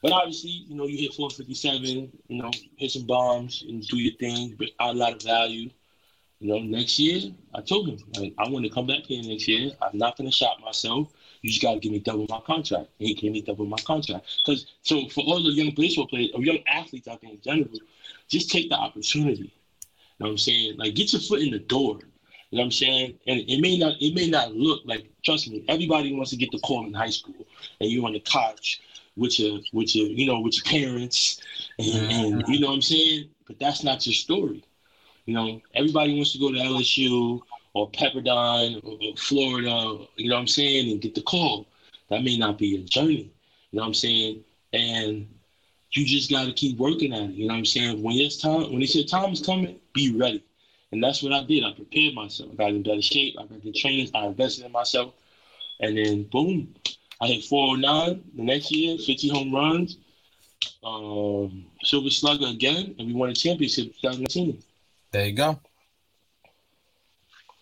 But 0.00 0.12
obviously, 0.12 0.50
you 0.68 0.76
know, 0.76 0.86
you 0.86 0.96
hit 0.96 1.14
457, 1.14 2.12
you 2.28 2.42
know, 2.42 2.50
hit 2.76 2.92
some 2.92 3.06
bombs 3.06 3.64
and 3.68 3.82
do 3.82 3.96
your 3.98 4.14
thing, 4.14 4.54
but 4.56 4.68
add 4.78 4.94
a 4.94 4.98
lot 4.98 5.14
of 5.14 5.22
value. 5.22 5.70
You 6.40 6.48
know, 6.48 6.58
next 6.58 6.98
year, 6.98 7.32
I 7.54 7.60
told 7.60 7.90
him, 7.90 7.98
like, 8.18 8.34
I 8.38 8.48
want 8.48 8.64
to 8.64 8.70
come 8.70 8.86
back 8.86 9.02
here 9.04 9.22
next 9.22 9.46
year. 9.46 9.72
I'm 9.82 9.98
not 9.98 10.16
going 10.16 10.28
to 10.28 10.34
shop 10.34 10.58
myself. 10.64 11.12
You 11.42 11.50
just 11.50 11.60
got 11.60 11.74
to 11.74 11.80
give 11.80 11.92
me 11.92 11.98
double 11.98 12.26
my 12.30 12.40
contract. 12.40 12.88
And 12.98 13.08
he 13.08 13.14
gave 13.14 13.32
me 13.32 13.42
double 13.42 13.66
my 13.66 13.76
contract. 13.78 14.26
Because, 14.42 14.66
so 14.82 15.06
for 15.08 15.22
all 15.24 15.42
the 15.42 15.50
young 15.50 15.74
baseball 15.74 16.06
players 16.06 16.30
or 16.34 16.42
young 16.42 16.60
athletes 16.66 17.08
out 17.08 17.20
there 17.20 17.30
in 17.30 17.40
general, 17.42 17.68
just 18.28 18.50
take 18.50 18.70
the 18.70 18.76
opportunity. 18.76 19.42
You 19.42 19.50
know 20.20 20.26
what 20.26 20.30
I'm 20.30 20.38
saying? 20.38 20.78
Like, 20.78 20.94
get 20.94 21.12
your 21.12 21.20
foot 21.20 21.42
in 21.42 21.50
the 21.50 21.58
door. 21.58 21.98
You 22.50 22.56
know 22.56 22.62
what 22.62 22.64
I'm 22.64 22.70
saying? 22.72 23.18
And 23.26 23.40
it 23.40 23.60
may 23.60 23.78
not 23.78 23.94
it 24.00 24.14
may 24.14 24.28
not 24.28 24.52
look 24.52 24.80
like 24.84 25.08
trust 25.24 25.48
me, 25.48 25.64
everybody 25.68 26.12
wants 26.12 26.30
to 26.30 26.36
get 26.36 26.50
the 26.50 26.58
call 26.58 26.84
in 26.84 26.92
high 26.92 27.10
school 27.10 27.46
and 27.80 27.88
you're 27.88 28.04
on 28.04 28.12
the 28.12 28.20
couch 28.20 28.80
with 29.16 29.38
your 29.38 29.60
with 29.72 29.94
your 29.94 30.08
you 30.08 30.26
know 30.26 30.40
with 30.40 30.56
your 30.56 30.64
parents 30.64 31.40
and, 31.78 32.10
and 32.10 32.48
you 32.48 32.58
know 32.58 32.68
what 32.68 32.74
I'm 32.74 32.82
saying? 32.82 33.30
But 33.46 33.60
that's 33.60 33.84
not 33.84 34.04
your 34.04 34.14
story. 34.14 34.64
You 35.30 35.36
know, 35.36 35.60
everybody 35.76 36.16
wants 36.16 36.32
to 36.32 36.40
go 36.40 36.50
to 36.50 36.58
LSU 36.58 37.40
or 37.74 37.88
Pepperdine 37.92 38.82
or 38.82 39.16
Florida, 39.16 40.04
you 40.16 40.28
know 40.28 40.34
what 40.34 40.40
I'm 40.40 40.48
saying, 40.48 40.90
and 40.90 41.00
get 41.00 41.14
the 41.14 41.22
call. 41.22 41.68
That 42.08 42.24
may 42.24 42.36
not 42.36 42.58
be 42.58 42.74
a 42.74 42.80
journey. 42.80 43.30
You 43.70 43.76
know 43.76 43.82
what 43.82 43.86
I'm 43.86 43.94
saying? 43.94 44.42
And 44.72 45.28
you 45.92 46.04
just 46.04 46.32
gotta 46.32 46.52
keep 46.52 46.78
working 46.78 47.12
at 47.12 47.30
it. 47.30 47.34
You 47.34 47.46
know 47.46 47.54
what 47.54 47.58
I'm 47.58 47.64
saying? 47.64 48.02
When 48.02 48.16
it's 48.16 48.38
time 48.38 48.72
when 48.72 48.82
it's 48.82 48.96
your 48.96 49.04
time 49.04 49.32
is 49.32 49.40
coming, 49.40 49.78
be 49.94 50.18
ready. 50.18 50.42
And 50.90 51.00
that's 51.00 51.22
what 51.22 51.32
I 51.32 51.44
did. 51.44 51.62
I 51.62 51.74
prepared 51.74 52.14
myself. 52.14 52.50
I 52.54 52.56
got 52.56 52.70
in 52.70 52.82
better 52.82 53.00
shape. 53.00 53.36
I 53.38 53.44
got 53.44 53.62
the 53.62 53.70
trainings. 53.70 54.10
I 54.12 54.26
invested 54.26 54.64
in 54.64 54.72
myself. 54.72 55.14
And 55.78 55.96
then 55.96 56.24
boom, 56.24 56.74
I 57.20 57.28
hit 57.28 57.44
409 57.44 58.24
the 58.34 58.42
next 58.42 58.72
year, 58.72 58.98
50 58.98 59.28
home 59.28 59.54
runs, 59.54 59.96
um, 60.82 61.66
Silver 61.84 62.10
Slugger 62.10 62.46
again, 62.46 62.96
and 62.98 63.06
we 63.06 63.14
won 63.14 63.30
a 63.30 63.34
championship 63.34 63.94
2019. 64.02 64.60
There 65.12 65.26
you 65.26 65.32
go. 65.32 65.60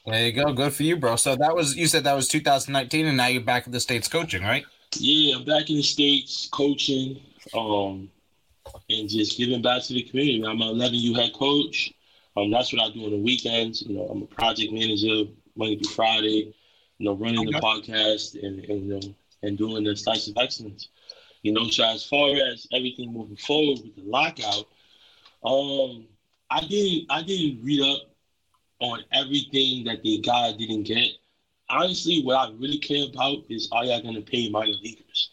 There 0.06 0.26
you 0.26 0.32
go. 0.32 0.52
Good 0.52 0.72
for 0.72 0.82
you, 0.82 0.96
bro. 0.96 1.16
So 1.16 1.36
that 1.36 1.54
was 1.54 1.76
you 1.76 1.86
said 1.86 2.04
that 2.04 2.14
was 2.14 2.28
2019, 2.28 3.06
and 3.06 3.16
now 3.16 3.26
you're 3.26 3.42
back 3.42 3.66
in 3.66 3.72
the 3.72 3.80
states 3.80 4.08
coaching, 4.08 4.42
right? 4.42 4.64
Yeah, 4.96 5.36
I'm 5.36 5.44
back 5.44 5.68
in 5.68 5.76
the 5.76 5.82
states 5.82 6.48
coaching, 6.50 7.20
um, 7.54 8.10
and 8.88 9.08
just 9.08 9.36
giving 9.36 9.60
back 9.60 9.82
to 9.82 9.94
the 9.94 10.02
community. 10.02 10.44
I'm 10.46 10.62
an 10.62 10.76
11U 10.76 11.14
head 11.14 11.32
coach. 11.34 11.92
Um, 12.36 12.50
that's 12.50 12.72
what 12.72 12.82
I 12.82 12.90
do 12.92 13.04
on 13.04 13.10
the 13.10 13.18
weekends. 13.18 13.82
You 13.82 13.96
know, 13.96 14.04
I'm 14.04 14.22
a 14.22 14.26
project 14.26 14.72
manager 14.72 15.30
Monday 15.56 15.76
through 15.76 15.90
Friday. 15.90 16.54
You 16.98 17.04
know, 17.04 17.14
running 17.14 17.44
the 17.44 17.60
podcast 17.60 18.42
and, 18.42 18.64
and 18.64 18.86
you 18.86 18.94
know 18.94 19.14
and 19.42 19.56
doing 19.56 19.84
the 19.84 19.96
slice 19.96 20.28
of 20.28 20.36
excellence. 20.36 20.88
You 21.42 21.52
know, 21.52 21.68
so 21.68 21.84
as 21.84 22.04
far 22.04 22.30
as 22.30 22.66
everything 22.72 23.12
moving 23.12 23.36
forward 23.36 23.80
with 23.82 23.96
the 23.96 24.02
lockout, 24.02 24.66
um, 25.44 26.06
I 26.50 26.60
didn't 26.60 27.06
I 27.10 27.22
didn't 27.22 27.64
read 27.64 27.82
up 27.82 28.10
on 28.80 29.04
everything 29.12 29.84
that 29.84 30.02
the 30.02 30.18
guy 30.20 30.52
didn't 30.52 30.84
get. 30.84 31.08
Honestly, 31.68 32.22
what 32.22 32.36
I 32.36 32.52
really 32.58 32.78
care 32.78 33.06
about 33.12 33.38
is 33.48 33.68
are 33.72 33.84
y'all 33.84 34.02
gonna 34.02 34.22
pay 34.22 34.48
minor 34.48 34.72
leaguers? 34.82 35.30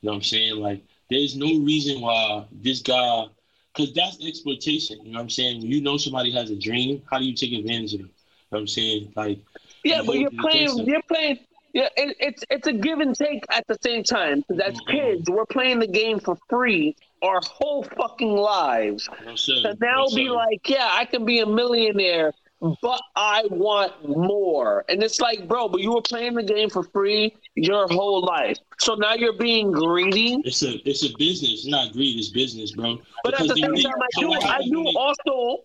You 0.00 0.08
know 0.08 0.12
what 0.12 0.16
I'm 0.16 0.22
saying? 0.22 0.56
Like 0.56 0.82
There's 1.10 1.36
no 1.36 1.46
reason 1.46 2.00
why 2.00 2.46
this 2.50 2.82
guy, 2.82 3.26
because 3.74 3.94
that's 3.94 4.24
exploitation. 4.26 4.98
You 5.04 5.12
know 5.12 5.18
what 5.18 5.24
I'm 5.24 5.30
saying? 5.30 5.60
When 5.60 5.70
you 5.70 5.80
know 5.80 5.96
somebody 5.96 6.32
has 6.32 6.50
a 6.50 6.56
dream, 6.56 7.02
how 7.10 7.18
do 7.18 7.24
you 7.24 7.34
take 7.34 7.52
advantage 7.52 7.94
of 7.94 8.00
them? 8.00 8.10
You 8.10 8.14
know 8.52 8.58
what 8.58 8.60
I'm 8.60 8.66
saying? 8.66 9.12
Like, 9.14 9.40
yeah, 9.84 10.02
but 10.04 10.18
you're 10.18 10.30
playing. 10.30 10.86
You're 10.86 11.02
playing. 11.02 11.38
Yeah, 11.72 11.88
it, 11.96 12.16
it's 12.18 12.44
it's 12.50 12.66
a 12.66 12.72
give 12.72 13.00
and 13.00 13.14
take 13.14 13.44
at 13.50 13.66
the 13.68 13.76
same 13.82 14.02
time. 14.02 14.44
As 14.50 14.74
mm-hmm. 14.74 14.90
kids, 14.90 15.30
we're 15.30 15.46
playing 15.46 15.78
the 15.78 15.86
game 15.86 16.18
for 16.18 16.36
free 16.48 16.96
our 17.22 17.40
whole 17.44 17.82
fucking 17.82 18.36
lives. 18.36 19.08
And 19.26 19.80
now 19.80 20.06
no, 20.08 20.14
be 20.14 20.28
like, 20.28 20.68
yeah, 20.68 20.90
I 20.92 21.04
can 21.04 21.24
be 21.24 21.40
a 21.40 21.46
millionaire 21.46 22.32
but 22.60 23.00
I 23.14 23.44
want 23.50 23.92
more. 24.08 24.84
And 24.88 25.02
it's 25.02 25.20
like, 25.20 25.46
bro, 25.46 25.68
but 25.68 25.80
you 25.80 25.92
were 25.94 26.02
playing 26.02 26.34
the 26.34 26.42
game 26.42 26.70
for 26.70 26.82
free 26.84 27.36
your 27.54 27.86
whole 27.88 28.24
life. 28.24 28.58
So 28.78 28.94
now 28.94 29.14
you're 29.14 29.36
being 29.36 29.72
greedy. 29.72 30.40
It's 30.44 30.62
a 30.62 30.76
it's 30.88 31.04
a 31.04 31.14
business, 31.18 31.66
not 31.66 31.92
greed, 31.92 32.18
it's 32.18 32.28
business, 32.28 32.72
bro. 32.72 32.98
But 33.22 33.32
because 33.32 33.50
at 33.50 33.56
the 33.56 33.62
same 33.62 33.74
time, 33.74 33.94
I 34.00 34.20
do 34.20 34.32
I 34.32 34.62
do 34.62 34.86
also 34.96 35.62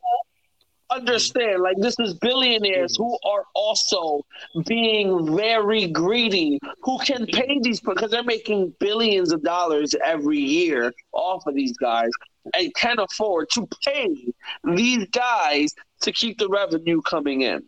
understand 0.91 1.61
like 1.61 1.77
this 1.77 1.95
is 1.99 2.13
billionaires 2.15 2.95
who 2.97 3.17
are 3.25 3.45
also 3.55 4.21
being 4.65 5.35
very 5.35 5.87
greedy 5.87 6.59
who 6.81 6.97
can 6.99 7.25
pay 7.25 7.59
these 7.61 7.79
because 7.79 8.11
they're 8.11 8.23
making 8.23 8.73
billions 8.79 9.31
of 9.31 9.41
dollars 9.43 9.95
every 10.05 10.39
year 10.39 10.93
off 11.13 11.45
of 11.47 11.55
these 11.55 11.75
guys 11.77 12.09
and 12.55 12.73
can 12.75 12.99
afford 12.99 13.49
to 13.51 13.67
pay 13.85 14.33
these 14.75 15.05
guys 15.07 15.73
to 16.01 16.11
keep 16.11 16.37
the 16.39 16.49
revenue 16.49 17.01
coming 17.01 17.41
in. 17.41 17.63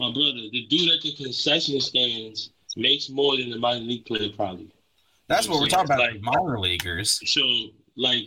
My 0.00 0.12
brother, 0.12 0.32
the 0.50 0.66
dude 0.68 0.92
at 0.92 1.02
the 1.02 1.14
concession 1.14 1.80
stands 1.80 2.50
makes 2.76 3.08
more 3.08 3.36
than 3.36 3.50
the 3.50 3.58
minor 3.58 3.84
league 3.84 4.04
player 4.04 4.30
probably. 4.34 4.72
That's 5.28 5.46
you 5.46 5.50
know 5.50 5.56
what, 5.56 5.62
we're 5.62 5.68
talking 5.68 5.92
about, 5.92 6.12
like 6.12 6.20
minor 6.20 6.58
leaguers. 6.58 7.20
So, 7.26 7.40
like, 7.96 8.24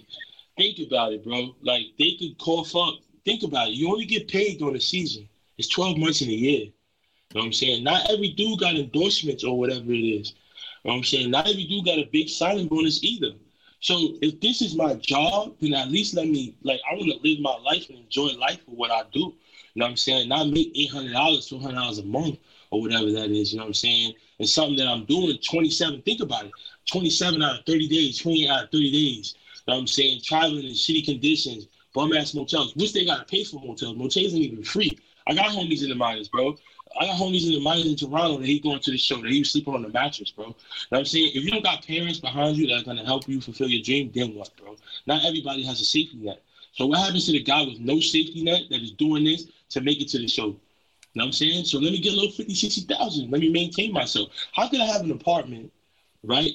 think 0.58 0.80
about 0.88 1.14
it, 1.14 1.24
bro. 1.24 1.56
Like, 1.62 1.84
they 2.00 2.16
could 2.18 2.38
cough 2.40 2.76
up. 2.76 2.96
Think 3.28 3.44
about 3.44 3.68
it. 3.68 3.74
You 3.74 3.90
only 3.92 4.06
get 4.06 4.30
paid 4.30 4.58
during 4.58 4.76
the 4.76 4.80
season. 4.80 5.28
It's 5.58 5.68
12 5.68 5.98
months 5.98 6.22
in 6.22 6.30
a 6.30 6.32
year. 6.32 6.62
You 6.62 6.72
know 7.36 7.42
what 7.42 7.46
I'm 7.48 7.52
saying? 7.52 7.84
Not 7.84 8.10
every 8.10 8.30
dude 8.30 8.62
got 8.62 8.76
endorsements 8.76 9.44
or 9.44 9.60
whatever 9.60 9.92
it 9.92 10.00
is. 10.00 10.30
You 10.30 10.36
know 10.86 10.94
what 10.94 10.98
I'm 11.00 11.04
saying? 11.04 11.32
Not 11.32 11.46
every 11.46 11.66
dude 11.66 11.84
got 11.84 12.00
a 12.00 12.08
big 12.10 12.30
signing 12.30 12.70
bonus 12.70 13.04
either. 13.04 13.32
So 13.82 14.16
if 14.22 14.40
this 14.40 14.62
is 14.62 14.76
my 14.78 14.94
job, 14.94 15.56
then 15.60 15.74
at 15.74 15.90
least 15.90 16.14
let 16.14 16.30
me 16.30 16.56
like 16.64 16.80
I 16.90 16.96
want 16.96 17.12
to 17.12 17.20
live 17.22 17.42
my 17.42 17.58
life 17.66 17.90
and 17.90 17.98
enjoy 17.98 18.30
life 18.40 18.64
for 18.64 18.72
what 18.72 18.92
I 18.92 19.04
do. 19.12 19.20
You 19.20 19.34
know 19.76 19.86
what 19.88 19.90
I'm 19.92 19.98
saying? 19.98 20.30
Not 20.30 20.48
make 20.48 20.72
eight 20.74 20.90
hundred 20.90 21.12
dollars, 21.12 21.48
two 21.48 21.60
hundred 21.60 21.76
dollars 21.76 22.00
a 22.00 22.06
month 22.06 22.40
or 22.72 22.80
whatever 22.80 23.12
that 23.12 23.30
is. 23.30 23.52
You 23.52 23.58
know 23.58 23.66
what 23.66 23.72
I'm 23.72 23.74
saying? 23.74 24.14
And 24.40 24.48
something 24.48 24.78
that 24.78 24.88
I'm 24.88 25.04
doing 25.04 25.38
27. 25.44 26.02
Think 26.04 26.22
about 26.22 26.46
it. 26.46 26.52
27 26.90 27.44
out 27.44 27.60
of 27.60 27.66
30 27.66 27.90
days, 27.90 28.20
28 28.20 28.50
out 28.50 28.64
of 28.64 28.72
30 28.72 28.92
days. 28.92 29.36
You 29.36 29.64
know 29.68 29.76
what 29.76 29.82
I'm 29.82 29.88
saying? 29.88 30.22
Traveling 30.24 30.64
in 30.64 30.72
shitty 30.72 31.04
conditions, 31.04 31.68
bum 31.98 32.14
ass 32.14 32.36
motels. 32.36 32.76
Which 32.76 32.94
they 32.94 33.06
gotta 33.06 33.26
pay 33.26 33.44
for 33.44 33.60
motels. 33.60 33.98
Motels 33.98 34.34
ain't 34.34 34.44
even 34.44 34.64
free. 34.64 35.00
I 35.26 35.34
got 35.34 35.48
homies 35.48 35.82
in 35.82 35.90
the 35.90 35.96
minors, 35.96 36.28
bro. 36.28 36.56
I 37.02 37.08
got 37.08 37.18
homies 37.18 37.48
in 37.48 37.54
the 37.54 37.60
minors 37.60 37.88
in 37.88 37.96
Toronto 37.96 38.38
that 38.38 38.46
he 38.46 38.60
going 38.60 38.80
to 38.80 38.92
the 38.92 38.98
show 38.98 39.20
that 39.20 39.32
he 39.32 39.40
was 39.40 39.52
sleeping 39.52 39.74
on 39.74 39.82
the 39.82 39.90
mattress, 39.90 40.30
bro. 40.30 40.46
You 40.46 40.52
know 40.52 40.56
what 40.90 41.00
I'm 41.00 41.06
saying? 41.06 41.32
If 41.34 41.44
you 41.44 41.50
don't 41.50 41.64
got 41.64 41.86
parents 41.86 42.20
behind 42.20 42.58
you 42.58 42.68
that 42.68 42.82
are 42.82 42.84
gonna 42.84 43.04
help 43.04 43.28
you 43.28 43.42
fulfill 43.42 43.68
your 43.68 43.82
dream, 43.82 44.12
then 44.14 44.36
what, 44.36 44.56
bro? 44.58 44.76
Not 45.08 45.26
everybody 45.26 45.64
has 45.64 45.82
a 45.82 45.86
safety 45.86 46.18
net. 46.18 46.44
So 46.74 46.86
what 46.86 47.00
happens 47.00 47.26
to 47.26 47.32
the 47.32 47.42
guy 47.42 47.64
with 47.64 47.80
no 47.80 48.00
safety 48.00 48.44
net 48.44 48.62
that 48.70 48.82
is 48.82 48.92
doing 48.92 49.24
this 49.24 49.48
to 49.70 49.82
make 49.82 50.00
it 50.00 50.08
to 50.10 50.20
the 50.20 50.28
show? 50.28 50.46
You 50.46 50.54
know 51.16 51.24
what 51.24 51.26
I'm 51.26 51.32
saying? 51.32 51.66
So 51.66 51.80
let 51.80 51.92
me 51.92 52.00
get 52.00 52.14
a 52.14 52.16
little 52.16 52.32
50, 52.32 52.54
60,000. 52.54 53.32
Let 53.32 53.42
me 53.42 53.50
maintain 53.50 53.92
myself. 53.92 54.30
How 54.54 54.70
can 54.70 54.82
I 54.82 54.86
have 54.86 55.02
an 55.02 55.12
apartment, 55.12 55.74
right? 56.24 56.52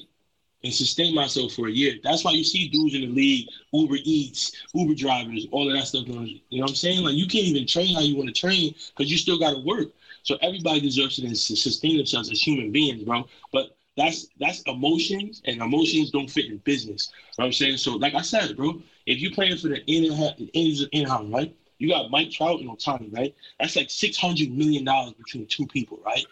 And 0.63 0.73
sustain 0.73 1.13
myself 1.13 1.51
for 1.53 1.67
a 1.67 1.71
year. 1.71 1.95
That's 2.03 2.23
why 2.23 2.31
you 2.31 2.43
see 2.43 2.69
dudes 2.69 2.95
in 2.95 3.01
the 3.01 3.07
league, 3.07 3.49
Uber 3.73 3.97
Eats, 4.03 4.53
Uber 4.73 4.95
drivers, 4.95 5.45
all 5.51 5.67
of 5.69 5.75
that 5.75 5.87
stuff. 5.87 6.07
You 6.07 6.13
know 6.15 6.39
what 6.51 6.69
I'm 6.69 6.75
saying? 6.75 7.03
Like 7.03 7.15
you 7.15 7.27
can't 7.27 7.43
even 7.43 7.67
train 7.67 7.93
how 7.95 8.01
you 8.01 8.15
want 8.15 8.33
to 8.33 8.39
train 8.39 8.73
because 8.95 9.11
you 9.11 9.17
still 9.17 9.37
got 9.37 9.51
to 9.51 9.59
work. 9.59 9.89
So 10.23 10.37
everybody 10.41 10.79
deserves 10.79 11.17
to 11.17 11.35
sustain 11.35 11.97
themselves 11.97 12.31
as 12.31 12.41
human 12.41 12.71
beings, 12.71 13.03
bro. 13.03 13.27
But 13.51 13.75
that's 13.97 14.27
that's 14.39 14.61
emotions, 14.63 15.41
and 15.45 15.61
emotions 15.61 16.11
don't 16.11 16.29
fit 16.29 16.45
in 16.45 16.57
business. 16.59 17.11
You 17.11 17.15
know 17.15 17.43
what 17.43 17.45
I'm 17.47 17.53
saying? 17.53 17.77
So, 17.77 17.95
like 17.95 18.15
I 18.15 18.21
said, 18.21 18.55
bro, 18.55 18.81
if 19.05 19.19
you're 19.19 19.31
playing 19.31 19.57
for 19.57 19.67
the 19.67 19.83
in-house, 19.85 21.25
right? 21.29 21.55
You 21.79 21.89
got 21.89 22.09
Mike 22.09 22.31
Trout 22.31 22.61
and 22.61 22.69
Ohtani, 22.69 23.13
right? 23.13 23.35
That's 23.59 23.75
like 23.75 23.89
six 23.89 24.17
hundred 24.17 24.51
million 24.51 24.85
dollars 24.85 25.13
between 25.13 25.45
two 25.47 25.67
people, 25.67 25.99
right? 26.05 26.25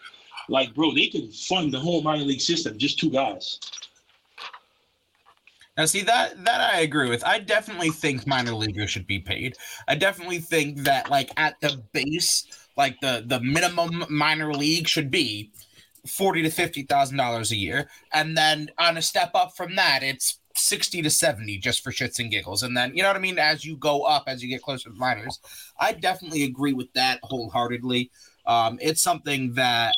Like, 0.48 0.74
bro, 0.74 0.94
they 0.94 1.08
can 1.08 1.30
fund 1.30 1.72
the 1.72 1.78
whole 1.78 2.02
minor 2.02 2.24
league 2.24 2.40
system 2.40 2.78
just 2.78 2.98
two 2.98 3.10
guys. 3.10 3.60
Now, 5.76 5.86
see 5.86 6.02
that 6.02 6.44
that 6.44 6.60
I 6.60 6.80
agree 6.80 7.08
with. 7.08 7.24
I 7.24 7.38
definitely 7.38 7.90
think 7.90 8.26
minor 8.26 8.54
leaguers 8.54 8.90
should 8.90 9.06
be 9.06 9.18
paid. 9.18 9.54
I 9.88 9.94
definitely 9.94 10.38
think 10.38 10.78
that, 10.84 11.10
like 11.10 11.30
at 11.38 11.58
the 11.60 11.82
base, 11.92 12.46
like 12.76 13.00
the 13.00 13.24
the 13.26 13.40
minimum 13.40 14.04
minor 14.10 14.52
league 14.52 14.86
should 14.86 15.10
be 15.10 15.50
forty 16.06 16.42
to 16.42 16.50
fifty 16.50 16.82
thousand 16.82 17.16
dollars 17.16 17.52
a 17.52 17.56
year, 17.56 17.88
and 18.12 18.36
then 18.36 18.70
on 18.78 18.98
a 18.98 19.02
step 19.02 19.30
up 19.34 19.56
from 19.56 19.74
that, 19.76 20.02
it's 20.02 20.40
sixty 20.54 21.00
to 21.00 21.08
seventy 21.08 21.56
just 21.56 21.82
for 21.82 21.90
shits 21.90 22.18
and 22.18 22.30
giggles, 22.30 22.62
and 22.62 22.76
then 22.76 22.94
you 22.94 23.02
know 23.02 23.08
what 23.08 23.16
I 23.16 23.20
mean. 23.20 23.38
As 23.38 23.64
you 23.64 23.78
go 23.78 24.02
up, 24.02 24.24
as 24.26 24.42
you 24.42 24.50
get 24.50 24.60
closer 24.60 24.90
to 24.90 24.94
minors, 24.94 25.38
I 25.80 25.92
definitely 25.92 26.44
agree 26.44 26.74
with 26.74 26.92
that 26.92 27.18
wholeheartedly. 27.22 28.10
Um, 28.44 28.78
it's 28.82 29.00
something 29.00 29.54
that 29.54 29.94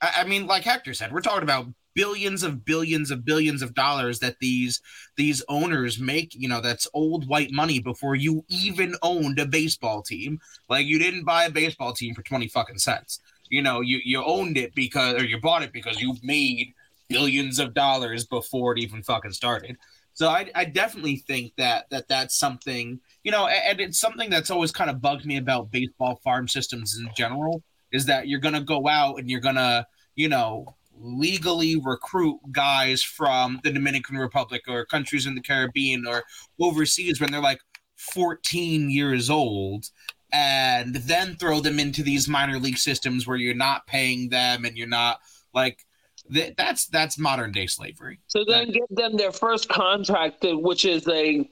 I, 0.00 0.12
I 0.18 0.24
mean, 0.24 0.46
like 0.46 0.64
Hector 0.64 0.94
said, 0.94 1.12
we're 1.12 1.20
talking 1.20 1.44
about 1.44 1.66
billions 1.98 2.44
of 2.44 2.64
billions 2.64 3.10
of 3.10 3.24
billions 3.24 3.60
of 3.60 3.74
dollars 3.74 4.20
that 4.20 4.36
these 4.38 4.80
these 5.16 5.42
owners 5.48 5.98
make 5.98 6.32
you 6.32 6.48
know 6.48 6.60
that's 6.60 6.86
old 6.94 7.26
white 7.26 7.50
money 7.50 7.80
before 7.80 8.14
you 8.14 8.44
even 8.46 8.94
owned 9.02 9.40
a 9.40 9.46
baseball 9.46 10.00
team. 10.00 10.38
Like 10.68 10.86
you 10.86 11.00
didn't 11.00 11.24
buy 11.24 11.46
a 11.46 11.50
baseball 11.50 11.92
team 11.92 12.14
for 12.14 12.22
20 12.22 12.46
fucking 12.46 12.78
cents. 12.78 13.18
You 13.50 13.62
know 13.62 13.80
you 13.80 13.98
you 14.04 14.22
owned 14.22 14.56
it 14.56 14.76
because 14.76 15.20
or 15.20 15.24
you 15.24 15.40
bought 15.40 15.64
it 15.64 15.72
because 15.72 16.00
you 16.00 16.14
made 16.22 16.72
billions 17.08 17.58
of 17.58 17.74
dollars 17.74 18.24
before 18.24 18.74
it 18.74 18.78
even 18.78 19.02
fucking 19.02 19.32
started. 19.32 19.76
So 20.12 20.28
I, 20.28 20.50
I 20.54 20.66
definitely 20.66 21.16
think 21.16 21.54
that 21.56 21.90
that 21.90 22.06
that's 22.06 22.38
something 22.38 23.00
you 23.24 23.32
know 23.32 23.48
and 23.48 23.80
it's 23.80 23.98
something 23.98 24.30
that's 24.30 24.52
always 24.52 24.70
kind 24.70 24.88
of 24.88 25.00
bugged 25.00 25.26
me 25.26 25.36
about 25.36 25.72
baseball 25.72 26.20
farm 26.22 26.46
systems 26.46 26.96
in 26.96 27.08
general 27.16 27.60
is 27.90 28.06
that 28.06 28.28
you're 28.28 28.38
gonna 28.38 28.62
go 28.62 28.86
out 28.86 29.18
and 29.18 29.28
you're 29.28 29.40
gonna 29.40 29.84
you 30.14 30.28
know 30.28 30.76
legally 31.00 31.76
recruit 31.76 32.38
guys 32.52 33.02
from 33.02 33.60
the 33.62 33.70
Dominican 33.70 34.16
Republic 34.16 34.62
or 34.68 34.84
countries 34.84 35.26
in 35.26 35.34
the 35.34 35.40
Caribbean 35.40 36.06
or 36.06 36.24
overseas 36.60 37.20
when 37.20 37.30
they're 37.30 37.40
like 37.40 37.60
14 37.96 38.90
years 38.90 39.30
old 39.30 39.86
and 40.32 40.94
then 40.94 41.36
throw 41.36 41.60
them 41.60 41.78
into 41.78 42.02
these 42.02 42.28
minor 42.28 42.58
league 42.58 42.78
systems 42.78 43.26
where 43.26 43.36
you're 43.36 43.54
not 43.54 43.86
paying 43.86 44.28
them 44.28 44.64
and 44.64 44.76
you're 44.76 44.86
not 44.86 45.20
like 45.54 45.84
th- 46.32 46.54
that's 46.56 46.86
that's 46.88 47.18
modern 47.18 47.52
day 47.52 47.66
slavery. 47.66 48.20
So 48.26 48.44
then 48.46 48.66
that, 48.66 48.72
give 48.72 48.96
them 48.96 49.16
their 49.16 49.32
first 49.32 49.68
contract 49.68 50.44
which 50.44 50.84
is 50.84 51.08
a 51.08 51.48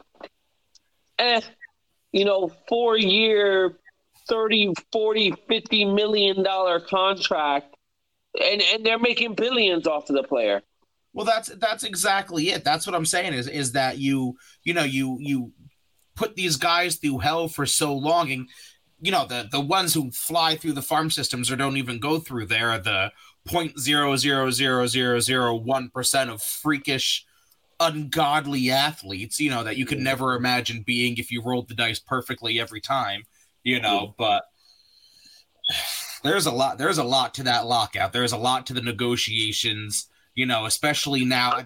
eh 1.19 1.41
you 2.13 2.25
know 2.25 2.53
4 2.69 2.99
year 2.99 3.79
30 4.29 4.75
40 4.93 5.33
50 5.49 5.85
million 5.87 6.43
dollar 6.43 6.81
contract 6.81 7.76
and 8.43 8.63
and 8.73 8.85
they're 8.85 8.99
making 8.99 9.35
billions 9.35 9.87
off 9.87 10.09
of 10.11 10.17
the 10.17 10.23
player. 10.23 10.63
Well, 11.13 11.27
that's 11.27 11.49
that's 11.49 11.85
exactly 11.85 12.51
it. 12.51 12.65
That's 12.65 12.87
what 12.87 12.95
I'm 12.95 13.07
saying 13.07 13.33
is 13.33 13.49
is 13.49 13.73
that 13.73 13.99
you 13.99 14.37
you 14.65 14.75
know 14.75 14.85
you 14.85 15.17
you 15.21 15.53
put 16.15 16.37
these 16.37 16.57
guys 16.57 16.97
through 16.97 17.19
hell 17.19 17.49
for 17.49 17.67
so 17.67 17.95
long, 17.95 18.31
and 18.31 18.49
you 19.01 19.11
know 19.11 19.27
the 19.27 19.49
the 19.51 19.61
ones 19.61 19.95
who 19.95 20.11
fly 20.11 20.57
through 20.57 20.73
the 20.73 20.83
farm 20.83 21.11
systems 21.11 21.51
or 21.51 21.57
don't 21.57 21.77
even 21.77 21.99
go 21.99 22.19
through 22.19 22.47
there 22.47 22.71
are 22.71 22.79
the 22.79 23.13
point 23.47 23.79
zero 23.79 24.17
zero 24.17 24.51
zero 24.51 24.87
zero 24.87 25.21
zero 25.21 25.55
one 25.55 25.91
percent 25.91 26.31
of 26.31 26.43
freakish 26.43 27.25
ungodly 27.79 28.71
athletes 28.71 29.39
you 29.39 29.51
know 29.51 29.63
that 29.63 29.77
you 29.77 29.85
could 29.85 29.99
never 29.99 30.35
imagine 30.35 30.83
being 30.87 31.17
if 31.19 31.31
you 31.31 31.43
rolled 31.43 31.69
the 31.69 31.75
dice 31.75 31.99
perfectly 31.99 32.59
every 32.59 32.81
time 32.81 33.23
you 33.65 33.79
know 33.79 34.15
but 34.17 34.45
there's 36.27 36.47
a 36.47 36.51
lot 36.51 36.79
there's 36.79 36.99
a 36.99 37.05
lot 37.05 37.35
to 37.35 37.43
that 37.45 37.67
lockout. 37.67 38.13
There's 38.13 38.33
a 38.33 38.37
lot 38.37 38.67
to 38.67 38.75
the 38.75 38.83
negotiations 38.83 40.09
you 40.35 40.47
know 40.47 40.67
especially 40.67 41.25
now. 41.25 41.65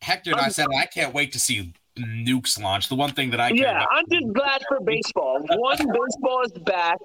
Hector 0.00 0.30
and 0.30 0.40
i 0.40 0.48
said 0.48 0.68
i 0.78 0.86
can't 0.86 1.12
wait 1.12 1.32
to 1.32 1.40
see 1.40 1.72
nukes 1.98 2.60
launch. 2.62 2.88
The 2.88 2.94
one 2.94 3.10
thing 3.10 3.30
that 3.30 3.40
i 3.40 3.48
yeah 3.48 3.84
i'm 3.90 4.04
just 4.10 4.32
glad 4.32 4.62
for 4.68 4.78
baseball. 4.80 5.40
One 5.48 5.76
baseball 5.76 6.42
is 6.44 6.52
back 6.52 6.98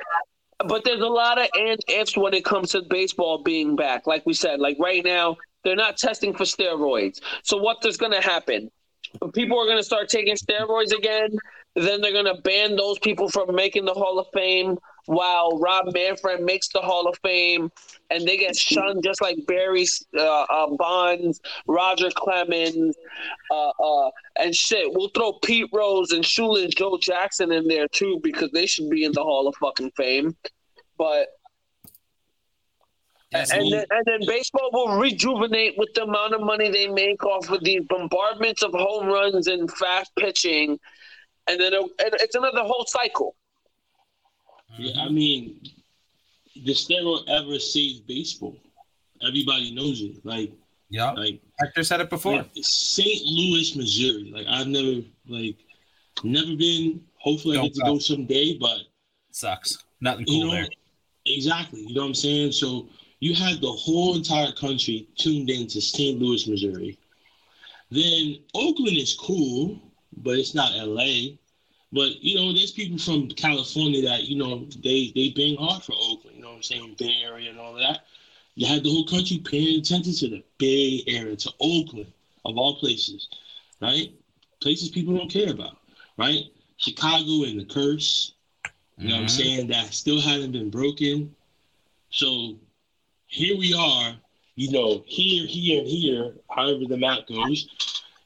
but 0.68 0.84
there's 0.84 1.02
a 1.02 1.08
lot 1.08 1.40
of 1.40 1.48
and 1.56 1.80
ifs 1.88 2.16
when 2.16 2.34
it 2.34 2.46
comes 2.46 2.72
to 2.72 2.82
baseball 2.84 3.42
being 3.42 3.76
back. 3.76 4.08
Like 4.08 4.26
we 4.26 4.34
said 4.34 4.60
like 4.60 4.78
right 4.80 5.04
now 5.04 5.38
they're 5.64 5.76
not 5.76 5.98
testing 5.98 6.34
for 6.34 6.44
steroids. 6.44 7.20
So 7.44 7.58
what 7.58 7.84
is 7.86 7.98
going 7.98 8.12
to 8.12 8.22
happen 8.22 8.70
people 9.34 9.60
are 9.60 9.66
going 9.66 9.78
to 9.78 9.84
start 9.84 10.10
taking 10.10 10.36
steroids 10.36 10.94
again. 10.96 11.38
Then 11.76 12.02
they're 12.02 12.12
going 12.12 12.34
to 12.34 12.42
ban 12.42 12.76
those 12.76 13.00
people 13.00 13.30
from 13.30 13.56
making 13.56 13.86
the 13.86 13.94
Hall 13.94 14.20
of 14.20 14.28
Fame 14.34 14.78
while 15.06 15.60
Rob 15.60 15.94
Manfred 15.94 16.42
makes 16.42 16.70
the 16.70 16.80
Hall 16.80 17.08
of 17.08 17.18
Fame, 17.24 17.72
and 18.10 18.28
they 18.28 18.38
get 18.38 18.56
shunned 18.56 19.04
just 19.04 19.22
like 19.22 19.38
Barry 19.48 19.86
uh, 20.18 20.44
uh, 20.44 20.68
Bonds, 20.78 21.42
Roger 21.68 22.10
Clemens, 22.16 22.96
uh, 23.52 23.70
uh, 23.70 24.12
and 24.38 24.56
shit. 24.56 24.94
We'll 24.94 25.10
throw 25.10 25.34
Pete 25.44 25.70
Rose 25.74 26.12
and 26.12 26.26
Shoeless 26.26 26.74
Joe 26.74 26.98
Jackson 27.02 27.52
in 27.52 27.68
there 27.68 27.88
too 27.88 28.20
because 28.24 28.52
they 28.52 28.66
should 28.66 28.90
be 28.90 29.04
in 29.04 29.12
the 29.12 29.24
Hall 29.24 29.48
of 29.48 29.56
fucking 29.56 29.92
Fame. 29.98 30.36
But 30.98 31.28
and 33.34 33.72
then, 33.72 33.86
and 33.90 34.06
then 34.06 34.20
baseball 34.28 34.70
will 34.72 35.00
rejuvenate 35.00 35.78
with 35.78 35.94
the 35.94 36.04
amount 36.04 36.34
of 36.34 36.42
money 36.42 36.70
they 36.70 36.88
make 36.88 37.24
off 37.24 37.50
of 37.50 37.64
these 37.64 37.82
bombardments 37.90 38.64
of 38.64 38.72
home 38.72 39.08
runs 39.08 39.48
and 39.48 39.72
fast 39.72 40.12
pitching, 40.18 40.80
and 41.48 41.60
then 41.60 41.74
it, 41.74 41.92
it's 42.00 42.36
another 42.36 42.62
whole 42.62 42.86
cycle. 42.88 43.36
Yeah, 44.78 45.02
I 45.04 45.10
mean, 45.10 45.62
the 46.56 46.74
steroid 46.74 47.28
ever 47.30 47.60
saved 47.60 48.08
baseball. 48.08 48.58
Everybody 49.22 49.74
knows 49.74 50.02
it. 50.02 50.26
Like, 50.26 50.52
yeah, 50.90 51.12
like 51.12 51.42
Hector 51.60 51.84
said 51.84 52.02
it 52.02 52.10
before. 52.10 52.38
Like 52.38 52.50
St. 52.62 53.24
Louis, 53.26 53.76
Missouri. 53.76 54.32
Like, 54.34 54.48
I've 54.48 54.68
never 54.68 55.02
like 55.28 55.58
never 56.24 56.56
been. 56.56 57.02
Hopefully, 57.18 57.56
Don't 57.56 57.66
I 57.66 57.68
get 57.70 57.76
to 57.76 57.82
go 57.86 58.00
someday. 58.00 58.58
But 58.60 58.80
sucks. 59.32 59.78
Nothing 60.02 60.26
cool 60.26 60.36
you 60.36 60.46
know, 60.46 60.52
there. 60.52 60.68
Exactly. 61.26 61.82
You 61.82 61.96
know 61.96 62.02
what 62.02 62.08
I'm 62.08 62.14
saying? 62.16 62.52
So 62.52 62.90
you 63.24 63.34
had 63.34 63.62
the 63.62 63.72
whole 63.72 64.18
entire 64.18 64.52
country 64.52 65.08
tuned 65.16 65.50
in 65.50 65.66
to 65.66 65.80
St. 65.80 66.20
Louis, 66.20 66.46
Missouri. 66.46 67.00
Then 67.90 68.40
Oakland 68.54 68.98
is 68.98 69.16
cool, 69.16 69.80
but 70.18 70.38
it's 70.38 70.54
not 70.54 70.76
LA. 70.76 71.38
But 71.94 72.22
you 72.22 72.36
know, 72.36 72.52
there's 72.52 72.72
people 72.72 72.98
from 72.98 73.30
California 73.30 74.02
that 74.10 74.24
you 74.24 74.36
know 74.36 74.68
they 74.84 75.14
they 75.16 75.30
bang 75.30 75.56
hard 75.56 75.84
for 75.84 75.94
Oakland. 75.94 76.36
You 76.36 76.42
know 76.42 76.50
what 76.50 76.56
I'm 76.58 76.64
saying? 76.64 76.96
Bay 77.00 77.22
Area 77.24 77.50
and 77.50 77.60
all 77.60 77.76
that. 77.76 78.02
You 78.56 78.68
had 78.68 78.84
the 78.84 78.90
whole 78.90 79.08
country 79.08 79.38
paying 79.38 79.80
attention 79.80 80.14
to 80.16 80.28
the 80.28 80.44
Bay 80.58 81.04
Area, 81.08 81.38
to 81.38 81.52
Oakland, 81.62 82.12
of 82.44 82.58
all 82.58 82.76
places, 82.76 83.30
right? 83.82 84.12
Places 84.60 84.90
people 84.90 85.16
don't 85.16 85.32
care 85.32 85.50
about, 85.52 85.78
right? 86.18 86.44
Chicago 86.76 87.46
and 87.46 87.58
the 87.58 87.66
curse. 87.74 88.34
You 88.98 89.08
know 89.08 89.14
mm-hmm. 89.14 89.14
what 89.14 89.16
I'm 89.16 89.26
mm-hmm. 89.28 89.44
saying? 89.44 89.68
That 89.68 89.94
still 89.94 90.20
hasn't 90.20 90.52
been 90.52 90.70
broken. 90.70 91.34
So 92.10 92.58
here 93.34 93.58
we 93.58 93.74
are, 93.74 94.14
you 94.56 94.72
know, 94.72 95.04
here, 95.08 95.48
here, 95.48 95.80
and 95.80 95.88
here, 95.88 96.34
however 96.52 96.86
the 96.88 96.98
map 96.98 97.28
goes, 97.28 97.68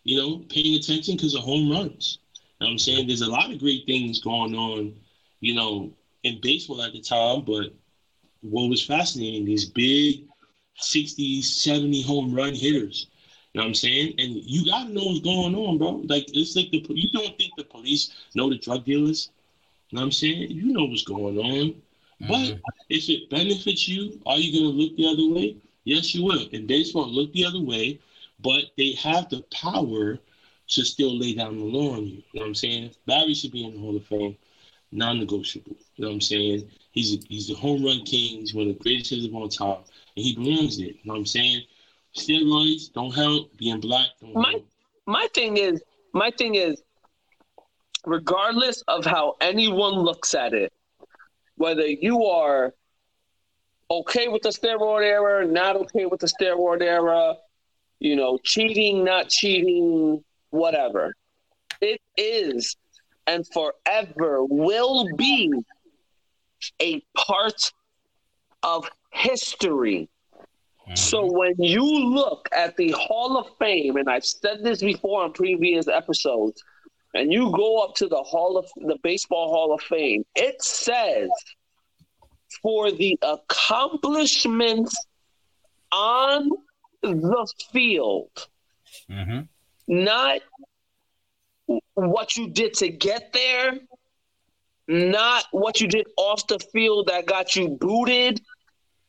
you 0.04 0.18
know, 0.18 0.40
paying 0.50 0.76
attention 0.78 1.16
because 1.16 1.34
of 1.34 1.44
home 1.44 1.72
runs. 1.72 2.20
You 2.60 2.68
know 2.68 2.72
I'm 2.72 2.78
saying? 2.78 3.08
There's 3.08 3.22
a 3.22 3.32
lot 3.32 3.50
of 3.50 3.60
great 3.60 3.86
things 3.86 4.20
going 4.20 4.54
on, 4.54 4.94
you 5.40 5.56
know, 5.56 5.94
in 6.24 6.42
baseball 6.42 6.82
at 6.82 6.92
the 6.92 7.00
time, 7.00 7.44
but 7.48 7.74
what 8.42 8.70
was 8.70 8.86
fascinating, 8.86 9.46
these 9.46 9.64
big 9.64 10.26
60, 10.76 11.42
70 11.42 12.02
home 12.02 12.34
run 12.36 12.54
hitters. 12.54 13.08
You 13.54 13.60
know 13.60 13.64
what 13.64 13.70
I'm 13.70 13.76
saying? 13.76 14.16
And 14.18 14.36
you 14.44 14.66
gotta 14.66 14.92
know 14.92 15.06
what's 15.06 15.22
going 15.22 15.56
on, 15.56 15.78
bro. 15.78 16.04
Like 16.10 16.26
it's 16.34 16.56
like 16.58 16.70
the 16.72 16.86
you 16.90 17.10
don't 17.12 17.38
think 17.38 17.54
the 17.56 17.64
police 17.64 18.14
know 18.36 18.50
the 18.50 18.58
drug 18.58 18.84
dealers. 18.84 19.30
You 19.90 19.96
know 19.96 20.02
what 20.02 20.08
I'm 20.08 20.12
saying? 20.12 20.52
You 20.52 20.74
know 20.74 20.84
what's 20.84 21.04
going 21.04 21.38
on. 21.38 21.82
Mm-hmm. 22.22 22.54
But 22.54 22.62
if 22.90 23.10
it 23.10 23.30
benefits 23.30 23.88
you, 23.88 24.20
are 24.26 24.38
you 24.38 24.60
going 24.60 24.72
to 24.72 24.82
look 24.82 24.96
the 24.98 25.08
other 25.08 25.34
way? 25.34 25.58
Yes, 25.84 26.14
you 26.14 26.24
will. 26.24 26.48
And 26.52 26.68
baseball 26.68 27.08
look 27.08 27.32
the 27.34 27.46
other 27.46 27.62
way, 27.62 28.00
but 28.40 28.66
they 28.78 28.92
have 28.94 29.30
the 29.30 29.44
power 29.52 30.20
to 30.70 30.84
still 30.84 31.18
lay 31.18 31.34
down 31.34 31.58
the 31.58 31.64
law 31.64 31.94
on 31.94 32.06
you. 32.06 32.24
You 32.32 32.40
know 32.40 32.42
what 32.42 32.48
I'm 32.48 32.56
saying? 32.56 32.92
Barry 33.06 33.34
should 33.34 33.52
be 33.52 33.66
in 33.66 33.74
the 33.74 33.80
Hall 33.80 33.96
of 33.96 34.06
Fame, 34.06 34.36
non-negotiable. 34.92 35.78
You 35.96 36.04
know 36.04 36.08
what 36.10 36.16
I'm 36.16 36.22
saying? 36.22 36.70
He's 36.92 37.16
a, 37.16 37.20
he's 37.30 37.48
the 37.48 37.54
home 37.54 37.86
run 37.86 38.04
king. 38.04 38.42
He's 38.42 38.54
one 38.54 38.68
of 38.68 38.78
the 38.78 38.84
greatest 38.84 39.12
hitters 39.12 39.26
of 39.26 39.36
all 39.36 39.48
time, 39.48 39.84
and 40.16 40.26
he 40.26 40.36
belongs 40.36 40.78
there. 40.78 40.88
You 40.88 41.00
know 41.06 41.14
what 41.14 41.20
I'm 41.20 41.26
saying? 41.26 41.62
Steroids 42.16 42.92
don't 42.92 43.14
help. 43.14 43.56
Being 43.58 43.80
black 43.80 44.08
don't 44.20 44.34
my, 44.34 44.52
help. 44.52 44.66
My 45.06 45.28
thing 45.34 45.58
is, 45.58 45.82
my 46.14 46.32
thing 46.32 46.56
is, 46.56 46.82
regardless 48.06 48.82
of 48.88 49.06
how 49.06 49.38
anyone 49.40 49.94
looks 49.94 50.34
at 50.34 50.54
it, 50.54 50.74
whether 51.58 51.86
you 51.86 52.26
are 52.26 52.74
okay 53.90 54.28
with 54.28 54.42
the 54.42 54.50
steroid 54.50 55.04
era, 55.04 55.46
not 55.46 55.76
okay 55.76 56.06
with 56.06 56.22
the 56.22 56.28
steroid 56.28 56.82
era, 56.82 57.36
you 58.00 58.16
know, 58.16 58.38
cheating, 58.44 59.04
not 59.04 59.30
cheating, 59.30 60.24
whatever. 60.50 61.14
It 61.82 62.02
is 62.16 62.76
and 63.28 63.46
forever 63.48 64.44
will 64.46 65.08
be 65.16 65.54
a 66.82 67.04
part 67.16 67.72
of 68.64 68.90
history. 69.12 70.10
Mm-hmm. 70.34 70.96
So 70.96 71.30
when 71.30 71.54
you 71.58 71.84
look 71.84 72.48
at 72.54 72.78
the 72.78 72.92
Hall 72.92 73.38
of 73.38 73.48
Fame, 73.60 73.98
and 73.98 74.10
I've 74.10 74.26
said 74.26 74.64
this 74.64 74.82
before 74.82 75.24
on 75.24 75.34
previous 75.34 75.88
episodes, 75.88 76.64
and 77.14 77.32
you 77.32 77.52
go 77.52 77.84
up 77.84 77.96
to 77.96 78.08
the 78.08 78.22
Hall 78.22 78.58
of 78.58 78.66
the 78.76 78.98
Baseball 79.04 79.50
Hall 79.50 79.74
of 79.74 79.82
Fame, 79.82 80.26
it 80.36 80.62
says 80.62 81.30
for 82.62 82.92
the 82.92 83.18
accomplishments 83.22 84.96
on 85.92 86.50
the 87.02 87.54
field, 87.72 88.48
mm-hmm. 89.10 89.42
not 89.88 90.42
what 91.94 92.36
you 92.36 92.50
did 92.50 92.74
to 92.76 92.90
get 92.90 93.34
there, 93.34 93.80
not 94.88 95.46
what 95.52 95.82
you 95.82 95.88
did 95.88 96.08
off 96.18 96.48
the 96.48 96.60
field 96.60 97.08
that 97.08 97.26
got 97.26 97.56
you 97.56 97.70
booted, 97.70 98.42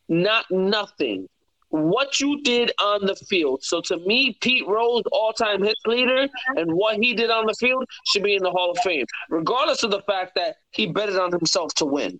not 0.08 0.44
nothing 0.50 1.28
what 1.70 2.18
you 2.20 2.40
did 2.42 2.72
on 2.80 3.04
the 3.04 3.14
field. 3.14 3.62
So 3.62 3.80
to 3.82 3.98
me, 3.98 4.36
Pete 4.40 4.66
Rose, 4.66 5.02
all-time 5.12 5.62
hit 5.62 5.76
leader, 5.86 6.28
and 6.56 6.72
what 6.72 6.96
he 6.96 7.14
did 7.14 7.30
on 7.30 7.46
the 7.46 7.54
field 7.54 7.84
should 8.06 8.22
be 8.22 8.34
in 8.34 8.42
the 8.42 8.50
Hall 8.50 8.70
of 8.70 8.78
Fame, 8.78 9.04
regardless 9.28 9.82
of 9.82 9.90
the 9.90 10.02
fact 10.02 10.34
that 10.36 10.56
he 10.70 10.86
betted 10.86 11.18
on 11.18 11.30
himself 11.32 11.74
to 11.74 11.84
win. 11.84 12.18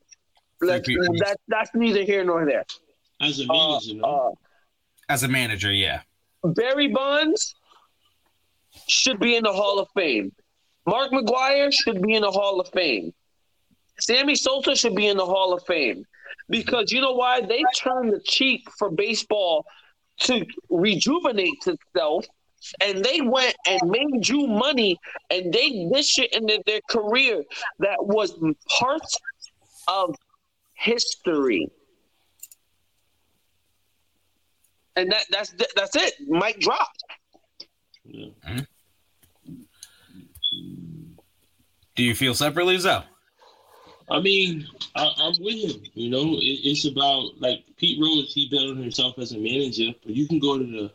Like, 0.61 0.85
that, 0.85 1.37
that's 1.49 1.71
neither 1.75 2.03
here 2.03 2.25
nor 2.25 2.45
there. 2.45 2.65
As 3.21 3.41
a 3.41 3.47
manager, 3.47 4.01
uh, 4.03 4.29
uh, 4.29 4.31
as 5.09 5.23
a 5.23 5.29
manager, 5.29 5.73
yeah. 5.73 6.03
Barry 6.45 6.89
Bonds 6.89 7.55
should 8.89 9.19
be 9.19 9.37
in 9.37 9.45
the 9.45 9.53
Hall 9.53 9.79
of 9.79 9.89
Fame. 9.95 10.33
Mark 10.87 11.11
McGwire 11.11 11.73
should 11.73 12.01
be 12.03 12.15
in 12.15 12.23
the 12.23 12.31
Hall 12.31 12.61
of 12.61 12.69
Fame. 12.73 13.13
Sammy 14.01 14.37
Sosa 14.37 14.77
should 14.77 14.95
be 14.95 15.09
in 15.09 15.17
the 15.17 15.27
Hall 15.27 15.53
of 15.53 15.65
Fame 15.67 16.05
because 16.49 16.93
you 16.93 17.01
know 17.01 17.13
why? 17.13 17.41
They 17.41 17.63
turned 17.77 18.13
the 18.13 18.21
cheek 18.21 18.69
for 18.79 18.91
baseball 18.91 19.67
to 20.21 20.45
rejuvenate 20.69 21.67
itself 21.67 22.27
and 22.81 23.05
they 23.05 23.21
went 23.21 23.55
and 23.69 23.81
made 23.89 24.29
you 24.29 24.47
money 24.47 24.99
and 25.31 25.53
they 25.53 25.89
did 25.93 26.05
shit 26.05 26.33
in 26.33 26.47
their, 26.67 26.81
career 26.91 27.45
that 27.79 27.97
was 28.01 28.37
part 28.79 29.03
of 29.87 30.15
history. 30.75 31.69
And 34.97 35.13
that 35.13 35.27
that's 35.31 35.55
that's 35.77 35.95
it. 35.95 36.15
Mic 36.27 36.59
dropped 36.59 37.05
yeah. 38.09 38.61
do 41.95 42.03
you 42.03 42.15
feel 42.15 42.35
separately 42.35 42.77
though 42.79 43.03
I 44.11 44.21
mean, 44.21 44.67
I, 44.95 45.11
am 45.19 45.35
with 45.41 45.55
him. 45.55 45.83
You 45.95 46.11
know, 46.11 46.35
it, 46.35 46.61
it's 46.65 46.87
about 46.87 47.41
like 47.41 47.65
Pete 47.77 48.01
Rose. 48.01 48.33
He 48.33 48.49
built 48.49 48.77
himself 48.77 49.19
as 49.19 49.33
a 49.33 49.39
manager, 49.39 49.93
but 50.03 50.15
you 50.15 50.27
can 50.27 50.39
go 50.39 50.59
to 50.59 50.65
the 50.65 50.91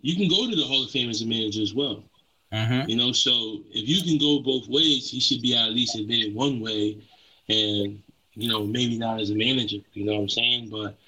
you 0.00 0.14
can 0.16 0.28
go 0.28 0.48
to 0.48 0.54
the 0.54 0.64
Hall 0.64 0.84
of 0.84 0.90
Fame 0.90 1.08
as 1.08 1.22
a 1.22 1.26
manager 1.26 1.62
as 1.62 1.74
well. 1.74 2.04
Mm-hmm. 2.52 2.88
You 2.88 2.96
know, 2.96 3.12
so 3.12 3.62
if 3.70 3.88
you 3.88 4.02
can 4.02 4.18
go 4.18 4.40
both 4.40 4.68
ways, 4.68 5.10
he 5.10 5.18
should 5.18 5.40
be 5.40 5.56
at 5.56 5.70
least 5.70 5.96
admitted 5.96 6.34
one 6.34 6.60
way, 6.60 6.98
and 7.48 8.02
you 8.34 8.48
know 8.48 8.66
maybe 8.66 8.98
not 8.98 9.20
as 9.20 9.30
a 9.30 9.34
manager. 9.34 9.78
You 9.94 10.04
know 10.04 10.14
what 10.14 10.22
I'm 10.22 10.28
saying? 10.28 10.68
But 10.70 10.98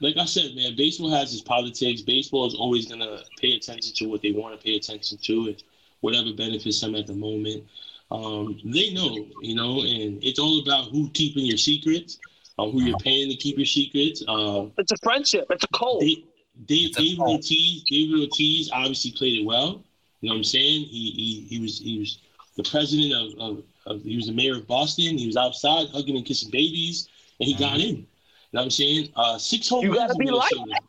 like 0.00 0.16
I 0.16 0.24
said, 0.24 0.54
man, 0.56 0.74
baseball 0.76 1.10
has 1.10 1.34
its 1.34 1.42
politics. 1.42 2.00
Baseball 2.00 2.46
is 2.46 2.54
always 2.54 2.86
gonna 2.86 3.20
pay 3.38 3.52
attention 3.52 3.94
to 3.96 4.06
what 4.06 4.22
they 4.22 4.32
want 4.32 4.58
to 4.58 4.64
pay 4.64 4.76
attention 4.76 5.18
to, 5.18 5.48
it 5.48 5.62
whatever 6.00 6.32
benefits 6.32 6.80
them 6.80 6.96
at 6.96 7.06
the 7.06 7.14
moment 7.14 7.64
um, 8.12 8.60
they 8.64 8.92
know, 8.92 9.26
you 9.40 9.54
know, 9.54 9.80
and 9.80 10.22
it's 10.22 10.38
all 10.38 10.60
about 10.60 10.90
who 10.90 11.08
keeping 11.10 11.46
your 11.46 11.56
secrets, 11.56 12.18
uh, 12.58 12.68
who 12.68 12.82
you're 12.82 12.98
paying 12.98 13.30
to 13.30 13.36
keep 13.36 13.56
your 13.56 13.66
secrets. 13.66 14.22
Uh, 14.28 14.66
it's 14.76 14.92
a 14.92 14.96
friendship. 15.02 15.46
It's 15.48 15.64
a 15.64 15.68
cult. 15.68 16.00
They, 16.00 16.22
they, 16.68 16.90
David 16.90 17.20
Ortiz, 17.20 17.84
David 17.84 18.20
Ortiz 18.20 18.70
obviously 18.70 19.12
played 19.12 19.40
it 19.40 19.46
well. 19.46 19.82
You 20.20 20.28
know 20.28 20.34
what 20.34 20.38
I'm 20.38 20.44
saying? 20.44 20.84
He 20.84 21.10
he, 21.16 21.56
he 21.56 21.62
was 21.62 21.78
he 21.78 21.98
was 21.98 22.18
the 22.56 22.64
president 22.64 23.14
of, 23.14 23.40
of, 23.40 23.64
of, 23.86 24.02
he 24.02 24.16
was 24.16 24.26
the 24.26 24.32
mayor 24.32 24.56
of 24.56 24.66
Boston. 24.66 25.16
He 25.16 25.26
was 25.26 25.38
outside 25.38 25.88
hugging 25.88 26.16
and 26.16 26.26
kissing 26.26 26.50
babies, 26.50 27.08
and 27.40 27.48
he 27.48 27.54
got 27.54 27.72
mm-hmm. 27.72 27.80
in. 27.80 27.96
You 27.96 27.96
know 27.96 28.60
what 28.60 28.64
I'm 28.64 28.70
saying? 28.70 29.08
Uh, 29.16 29.38
six 29.38 29.70
home 29.70 29.84
you 29.84 29.96
runs 29.96 30.12
gotta 30.12 30.18
be 30.18 30.26
Minnesota. 30.26 30.60
Light. 30.60 30.82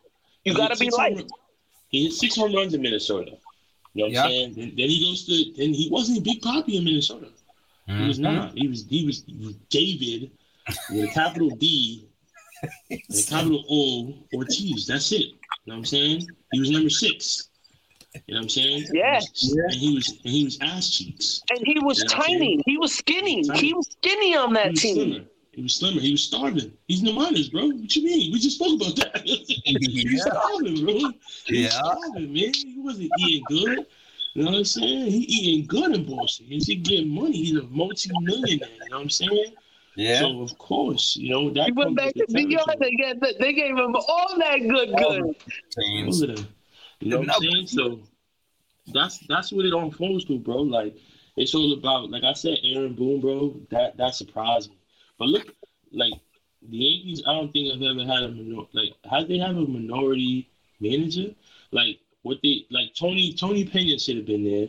You 0.44 0.54
gotta 0.54 0.76
be 0.76 0.90
light. 0.90 1.16
Home, 1.16 1.28
he 1.88 2.04
hit 2.04 2.12
six 2.12 2.36
home 2.36 2.54
runs 2.54 2.74
in 2.74 2.82
Minnesota. 2.82 3.38
You 3.94 4.02
know 4.02 4.06
what 4.06 4.12
Yeah. 4.12 4.22
I'm 4.24 4.30
saying? 4.30 4.54
Then, 4.54 4.72
then 4.76 4.88
he 4.90 5.04
goes 5.04 5.24
to 5.26 5.52
then 5.56 5.72
he 5.72 5.88
wasn't 5.90 6.18
a 6.18 6.20
Big 6.20 6.42
Poppy 6.42 6.76
in 6.76 6.84
Minnesota. 6.84 7.28
He 7.86 8.08
was 8.08 8.18
Mhm. 8.18 8.22
not. 8.22 8.58
He 8.58 8.66
was 8.66 8.84
he 8.88 9.04
was 9.06 9.20
David 9.70 10.30
with 10.90 11.04
a 11.10 11.12
capital 11.14 11.50
D 11.50 12.06
and 12.90 13.00
a 13.18 13.22
capital 13.22 13.64
O 13.70 14.14
Ortiz. 14.34 14.86
That's 14.86 15.12
it. 15.12 15.20
You 15.20 15.26
know 15.66 15.74
what 15.74 15.76
I'm 15.76 15.84
saying? 15.84 16.28
He 16.52 16.60
was 16.60 16.70
number 16.70 16.90
six. 16.90 17.50
You 18.26 18.34
know 18.34 18.40
what 18.40 18.42
I'm 18.44 18.48
saying? 18.48 18.86
Yeah. 18.92 19.20
And 19.42 19.74
he 19.74 19.94
was 19.94 20.08
and 20.24 20.32
he 20.32 20.44
was 20.44 20.58
ass 20.60 20.90
cheeks. 20.90 21.42
And 21.50 21.60
he 21.64 21.78
was 21.80 21.98
Yeah, 22.00 22.04
tiny. 22.08 22.60
He 22.66 22.76
was 22.78 22.94
skinny. 22.94 23.42
He 23.58 23.74
was 23.74 23.88
skinny 23.90 24.36
on 24.36 24.48
He 24.50 24.54
that 24.54 24.70
was 24.72 24.80
team. 24.80 24.94
slimmer. 24.94 25.24
He 25.54 25.62
was 25.62 25.74
slimmer. 25.76 26.00
He 26.00 26.12
was 26.12 26.22
starving. 26.24 26.72
He's 26.88 27.02
no 27.02 27.12
minors, 27.12 27.48
bro. 27.48 27.68
What 27.68 27.94
you 27.94 28.04
mean? 28.04 28.32
We 28.32 28.38
just 28.40 28.56
spoke 28.56 28.80
about 28.80 28.96
that. 28.96 29.22
he 29.24 30.08
was 30.12 30.22
starving, 30.22 30.84
bro. 30.84 30.94
He 30.94 31.04
was 31.04 31.14
Yeah. 31.48 31.68
starving, 31.68 32.32
man. 32.32 32.52
He 32.54 32.74
wasn't 32.78 33.10
eating 33.20 33.44
good. 33.48 33.86
You 34.34 34.42
know 34.44 34.50
what 34.50 34.58
I'm 34.58 34.64
saying? 34.64 35.10
He 35.12 35.18
eating 35.18 35.66
good 35.66 35.94
in 35.94 36.04
Boston. 36.04 36.46
He's 36.46 36.66
getting 36.66 37.08
money. 37.08 37.36
He's 37.36 37.56
a 37.56 37.62
multi-millionaire. 37.64 38.68
You 38.68 38.90
know 38.90 38.96
what 38.96 39.02
I'm 39.02 39.10
saying? 39.10 39.54
Yeah. 39.94 40.18
So 40.20 40.42
of 40.42 40.58
course, 40.58 41.14
you 41.14 41.30
know 41.30 41.50
that 41.50 41.66
He 41.66 41.72
went 41.72 41.96
back 41.96 42.14
to 42.14 42.20
with 42.26 42.30
New 42.30 42.48
York. 42.48 42.66
territory. 42.66 42.96
They, 42.98 43.20
get, 43.20 43.38
they 43.38 43.52
gave 43.52 43.76
him 43.76 43.94
all 43.94 44.34
that 44.38 44.58
good, 44.58 44.88
good. 44.98 45.22
All. 45.22 45.34
You 47.00 47.10
know 47.10 47.18
what 47.20 47.30
I'm 47.30 47.40
saying? 47.42 47.66
So 47.68 48.00
that's 48.92 49.18
that's 49.28 49.52
what 49.52 49.64
it 49.66 49.72
all 49.72 49.92
falls 49.92 50.24
to, 50.24 50.38
bro. 50.38 50.56
Like 50.62 50.96
it's 51.36 51.54
all 51.54 51.72
about, 51.74 52.10
like 52.10 52.24
I 52.24 52.32
said, 52.32 52.58
Aaron 52.64 52.94
Boone, 52.94 53.20
bro. 53.20 53.54
That 53.70 53.96
that 53.98 54.16
surprised 54.16 54.70
me. 54.70 54.76
But 55.18 55.28
look, 55.28 55.46
like 55.92 56.14
the 56.62 56.76
Yankees, 56.76 57.22
I 57.26 57.32
don't 57.34 57.52
think 57.52 57.72
I've 57.72 57.82
ever 57.82 58.04
had 58.04 58.22
a 58.24 58.28
minor, 58.30 58.62
like 58.72 58.92
have 59.10 59.28
they 59.28 59.38
have 59.38 59.56
a 59.56 59.66
minority 59.66 60.48
manager? 60.80 61.34
Like 61.72 61.98
what 62.22 62.38
they 62.42 62.66
like 62.70 62.94
Tony 62.94 63.32
Tony 63.34 63.64
Pena 63.64 63.98
should 63.98 64.16
have 64.16 64.26
been 64.26 64.44
there. 64.44 64.68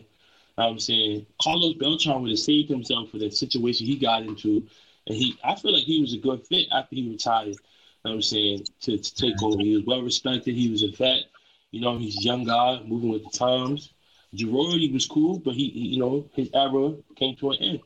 know 0.58 0.64
what 0.64 0.72
I'm 0.72 0.78
saying 0.78 1.26
Carlos 1.42 1.74
Beltran 1.74 2.22
would 2.22 2.30
have 2.30 2.38
saved 2.38 2.68
himself 2.70 3.10
for 3.10 3.18
the 3.18 3.30
situation 3.30 3.86
he 3.86 3.96
got 3.96 4.22
into, 4.22 4.66
and 5.06 5.16
he 5.16 5.36
I 5.44 5.54
feel 5.54 5.72
like 5.72 5.84
he 5.84 6.00
was 6.00 6.14
a 6.14 6.18
good 6.18 6.46
fit 6.46 6.68
after 6.72 6.94
he 6.96 7.08
retired. 7.08 7.48
You 7.48 7.54
know 8.04 8.10
what 8.10 8.14
I'm 8.14 8.22
saying 8.22 8.66
to, 8.82 8.98
to 8.98 9.14
take 9.14 9.42
over. 9.42 9.62
He 9.62 9.74
was 9.76 9.84
well 9.84 10.02
respected. 10.02 10.54
He 10.54 10.70
was 10.70 10.82
a 10.82 10.90
vet. 10.90 11.24
You 11.70 11.80
know, 11.80 11.98
he's 11.98 12.16
a 12.16 12.20
young 12.20 12.44
guy 12.44 12.80
moving 12.86 13.10
with 13.10 13.24
the 13.24 13.30
times. 13.30 13.92
Girardi 14.34 14.92
was 14.92 15.06
cool, 15.06 15.38
but 15.38 15.54
he, 15.54 15.68
he- 15.70 15.88
you 15.94 15.98
know, 15.98 16.28
his 16.34 16.50
era 16.54 16.94
came 17.16 17.36
to 17.36 17.50
an 17.50 17.58
end. 17.62 17.80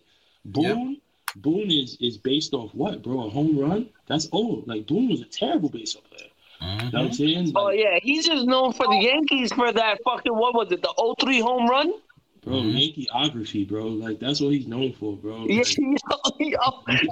Boone, 0.45 1.01
Boone 1.37 1.71
is 1.71 1.97
is 2.01 2.17
based 2.19 2.55
off 2.55 2.75
what, 2.75 3.03
bro? 3.03 3.27
A 3.27 3.31
home 3.31 3.59
run? 3.59 3.89
That's 4.07 4.29
old. 4.33 4.67
Like 4.69 4.87
Boone 4.87 5.09
was 5.09 5.21
a 5.21 5.27
terrible 5.27 5.69
baseball 5.69 6.03
player. 6.11 6.29
You 6.63 6.69
know 6.69 6.85
what 6.85 6.95
I'm 6.95 7.13
saying? 7.13 7.53
Oh 7.57 7.71
yeah, 7.71 7.99
he's 8.03 8.27
just 8.27 8.47
known 8.47 8.73
for 8.73 8.87
the 8.87 8.97
Yankees 8.97 9.53
for 9.53 9.73
that 9.73 9.99
fucking 10.05 10.35
what 10.35 10.55
was 10.55 10.71
it, 10.73 10.83
the 10.83 11.15
03 11.21 11.41
home 11.41 11.69
run? 11.69 11.93
bro, 12.43 12.55
Mhm. 12.55 12.75
Yankeeography, 13.13 13.69
bro. 13.69 13.87
Like 13.87 14.19
that's 14.19 14.41
what 14.41 14.53
he's 14.53 14.67
known 14.67 14.93
for, 14.95 15.15
bro. 15.17 15.47
Yeah, 15.47 15.63
yo, 15.79 15.97
yo, 16.39 16.59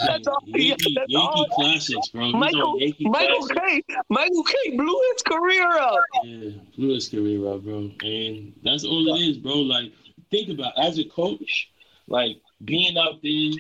that's 0.06 0.26
all. 0.26 0.38
Yeah, 0.46 0.56
Yankee, 0.68 0.94
that's 0.94 1.10
Yankee 1.12 1.16
all. 1.16 1.46
classics, 1.46 2.08
bro. 2.08 2.30
Michael, 2.32 2.80
Yankee 2.80 3.08
Michael 3.08 3.46
classics. 3.46 3.86
K, 3.88 3.96
Michael 4.10 4.42
Kay 4.44 4.76
blew 4.76 5.00
his 5.12 5.22
career 5.22 5.68
up. 5.78 6.00
Yeah, 6.24 6.50
blew 6.76 6.94
his 6.94 7.08
career 7.08 7.46
up, 7.52 7.62
bro. 7.62 7.90
And 8.02 8.52
that's 8.62 8.84
all 8.84 9.14
it 9.16 9.20
is, 9.20 9.36
bro. 9.38 9.54
Like, 9.54 9.92
think 10.30 10.48
about 10.50 10.72
it. 10.76 10.84
as 10.84 10.98
a 10.98 11.04
coach, 11.04 11.70
like 12.06 12.40
being 12.64 12.96
out 12.98 13.22
there, 13.22 13.50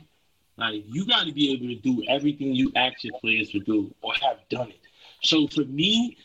like 0.58 0.84
you 0.88 1.06
got 1.06 1.26
to 1.26 1.32
be 1.32 1.52
able 1.52 1.68
to 1.68 1.76
do 1.76 2.02
everything 2.08 2.52
you 2.52 2.72
ask 2.74 3.04
your 3.04 3.18
players 3.20 3.50
to 3.50 3.60
do 3.60 3.94
or 4.02 4.12
have 4.14 4.38
done 4.50 4.68
it. 4.68 4.80
So 5.22 5.46
for 5.46 5.64
me, 5.64 6.16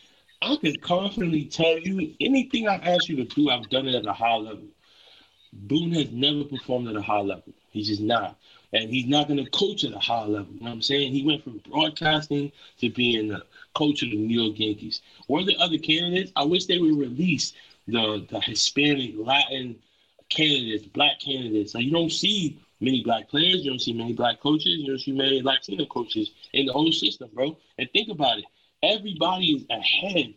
I 0.42 0.56
can 0.56 0.76
confidently 0.80 1.44
tell 1.44 1.78
you 1.78 2.14
anything 2.20 2.68
I've 2.68 2.82
asked 2.82 3.08
you 3.08 3.16
to 3.16 3.24
do, 3.24 3.48
I've 3.48 3.68
done 3.70 3.86
it 3.86 3.94
at 3.94 4.06
a 4.06 4.12
high 4.12 4.36
level. 4.36 4.64
Boone 5.52 5.92
has 5.92 6.10
never 6.10 6.44
performed 6.44 6.88
at 6.88 6.96
a 6.96 7.02
high 7.02 7.20
level. 7.20 7.52
He's 7.70 7.88
just 7.88 8.02
not. 8.02 8.38
And 8.72 8.90
he's 8.90 9.06
not 9.06 9.28
going 9.28 9.42
to 9.42 9.50
coach 9.50 9.84
at 9.84 9.92
a 9.92 9.98
high 9.98 10.24
level. 10.24 10.52
You 10.52 10.60
know 10.60 10.66
what 10.66 10.72
I'm 10.72 10.82
saying? 10.82 11.12
He 11.12 11.24
went 11.24 11.44
from 11.44 11.62
broadcasting 11.70 12.50
to 12.80 12.90
being 12.90 13.28
the 13.28 13.42
coach 13.74 14.02
of 14.02 14.10
the 14.10 14.16
New 14.16 14.42
York 14.42 14.58
Yankees. 14.58 15.00
Were 15.28 15.44
there 15.44 15.54
other 15.60 15.78
candidates? 15.78 16.32
I 16.34 16.44
wish 16.44 16.66
they 16.66 16.78
would 16.78 16.98
release 16.98 17.52
the, 17.86 18.26
the 18.28 18.40
Hispanic, 18.40 19.12
Latin 19.16 19.76
candidates, 20.28 20.86
black 20.86 21.20
candidates. 21.20 21.74
Like, 21.74 21.84
you 21.84 21.92
don't 21.92 22.10
see 22.10 22.60
many 22.80 23.02
black 23.02 23.28
players. 23.28 23.64
You 23.64 23.70
don't 23.70 23.80
see 23.80 23.92
many 23.92 24.12
black 24.12 24.40
coaches. 24.40 24.76
You 24.78 24.86
don't 24.88 24.98
see 24.98 25.12
many 25.12 25.42
Latino 25.42 25.86
coaches 25.86 26.30
in 26.52 26.66
the 26.66 26.72
whole 26.72 26.92
system, 26.92 27.30
bro. 27.32 27.56
And 27.78 27.88
think 27.92 28.08
about 28.10 28.38
it. 28.38 28.44
Everybody 28.82 29.52
is 29.52 29.64
ahead 29.70 30.34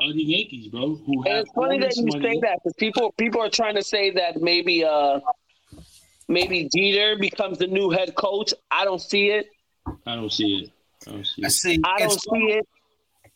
of 0.00 0.14
the 0.14 0.22
Yankees, 0.22 0.68
bro. 0.68 0.96
Who 0.96 1.22
And 1.24 1.26
have 1.28 1.40
it's 1.42 1.52
funny 1.52 1.78
that 1.80 1.96
you 1.96 2.06
money. 2.06 2.22
say 2.34 2.40
that 2.40 2.58
because 2.62 2.74
people 2.78 3.12
people 3.18 3.40
are 3.42 3.50
trying 3.50 3.74
to 3.76 3.82
say 3.82 4.10
that 4.12 4.40
maybe 4.40 4.84
uh 4.84 5.20
maybe 6.28 6.68
Jeter 6.74 7.16
becomes 7.16 7.58
the 7.58 7.66
new 7.66 7.90
head 7.90 8.14
coach. 8.14 8.54
I 8.70 8.84
don't 8.84 9.00
see 9.00 9.30
it. 9.30 9.46
I 10.06 10.14
don't 10.16 10.32
see 10.32 10.64
it. 10.64 10.70
I 11.06 11.10
don't 11.12 11.26
see 11.26 11.44
I 11.44 11.48
see. 11.48 11.80
I 11.84 11.98
don't 12.00 12.20
see 12.20 12.44
it. 12.52 12.68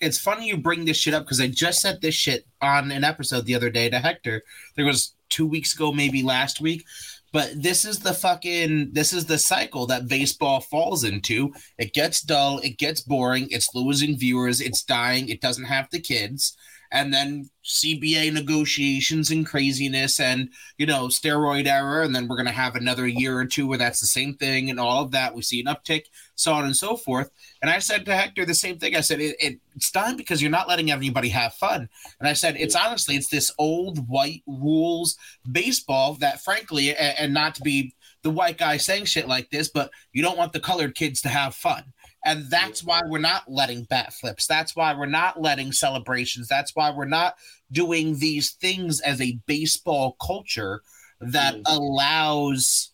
It's 0.01 0.19
funny 0.19 0.47
you 0.47 0.57
bring 0.57 0.85
this 0.85 0.97
shit 0.97 1.15
up 1.15 1.25
because 1.25 1.41
I 1.41 1.49
just 1.49 1.81
said 1.81 2.01
this 2.01 2.15
shit 2.15 2.47
on 2.61 2.91
an 2.91 3.05
episode 3.05 3.45
the 3.45 3.55
other 3.55 3.71
day 3.71 3.89
to 3.91 3.99
Hector. 3.99 4.43
There 4.77 4.85
was 4.87 5.15
two 5.29 5.47
weeks 5.47 5.75
ago, 5.75 5.93
maybe 5.93 6.23
last 6.23 6.61
week. 6.61 6.85
But 7.33 7.51
this 7.63 7.85
is 7.85 7.99
the 7.99 8.15
fucking 8.15 8.93
this 8.93 9.13
is 9.13 9.27
the 9.27 9.39
cycle 9.39 9.87
that 9.87 10.09
baseball 10.09 10.61
falls 10.61 11.05
into. 11.05 11.53
It 11.77 11.93
gets 11.93 12.23
dull, 12.23 12.59
it 12.61 12.79
gets 12.79 13.03
boring, 13.03 13.49
it's 13.51 13.75
losing 13.75 14.17
viewers, 14.17 14.63
it's 14.63 14.83
dying, 14.83 15.29
it 15.29 15.43
doesn't 15.43 15.65
have 15.65 15.91
the 15.91 16.01
kids. 16.01 16.57
And 16.91 17.13
then 17.13 17.51
CBA 17.65 18.33
negotiations 18.33 19.31
and 19.31 19.45
craziness 19.45 20.19
and 20.19 20.49
you 20.79 20.87
know 20.87 21.09
steroid 21.09 21.67
error. 21.67 22.03
and 22.03 22.15
then 22.15 22.27
we're 22.27 22.37
gonna 22.37 22.51
have 22.51 22.77
another 22.77 23.07
year 23.07 23.39
or 23.39 23.45
two 23.45 23.67
where 23.67 23.79
that's 23.79 24.01
the 24.01 24.07
same 24.07 24.35
thing 24.35 24.71
and 24.71 24.81
all 24.81 25.03
of 25.03 25.11
that. 25.11 25.35
We 25.35 25.43
see 25.43 25.61
an 25.61 25.67
uptick, 25.67 26.05
so 26.35 26.53
on 26.55 26.65
and 26.65 26.77
so 26.77 26.97
forth. 26.97 27.31
And 27.61 27.71
I 27.71 27.79
said 27.79 28.07
to 28.07 28.17
Hector 28.17 28.47
the 28.47 28.55
same 28.55 28.79
thing. 28.79 28.97
I 28.97 29.01
said 29.01 29.21
it, 29.21 29.37
it, 29.39 29.61
it's 29.77 29.91
time 29.91 30.17
because 30.17 30.41
you're 30.41 30.51
not 30.51 30.69
letting 30.69 30.91
everybody 30.91 31.29
have 31.29 31.55
fun. 31.55 31.89
And 32.21 32.29
I 32.29 32.33
said 32.33 32.57
it's 32.59 32.77
honestly 32.77 33.17
it's 33.17 33.29
this 33.29 33.53
old 33.59 34.09
white 34.09 34.43
rules 34.47 35.17
baseball 35.51 36.15
that 36.15 36.43
frankly, 36.43 36.95
and, 36.97 37.19
and 37.19 37.35
not 37.35 37.55
to 37.57 37.63
be 37.63 37.95
the 38.23 38.31
white 38.31 38.59
guy 38.59 38.77
saying 38.77 39.05
shit 39.05 39.29
like 39.29 39.51
this, 39.51 39.69
but 39.69 39.91
you 40.13 40.23
don't 40.23 40.39
want 40.39 40.53
the 40.53 40.61
colored 40.61 40.95
kids 40.95 41.21
to 41.23 41.29
have 41.29 41.55
fun. 41.55 41.85
And 42.25 42.51
that's 42.51 42.83
why 42.83 43.01
we're 43.07 43.19
not 43.19 43.45
letting 43.49 43.85
bat 43.85 44.13
flips. 44.13 44.47
That's 44.47 44.75
why 44.75 44.93
we're 44.95 45.07
not 45.07 45.41
letting 45.41 45.73
celebrations. 45.73 46.49
That's 46.49 46.75
why 46.75 46.91
we're 46.91 47.05
not 47.05 47.37
doing 47.71 48.19
these 48.19 48.53
things 48.53 49.01
as 49.01 49.21
a 49.21 49.39
baseball 49.47 50.17
culture 50.21 50.83
that 51.21 51.55
Mm. 51.55 51.63
allows 51.67 52.91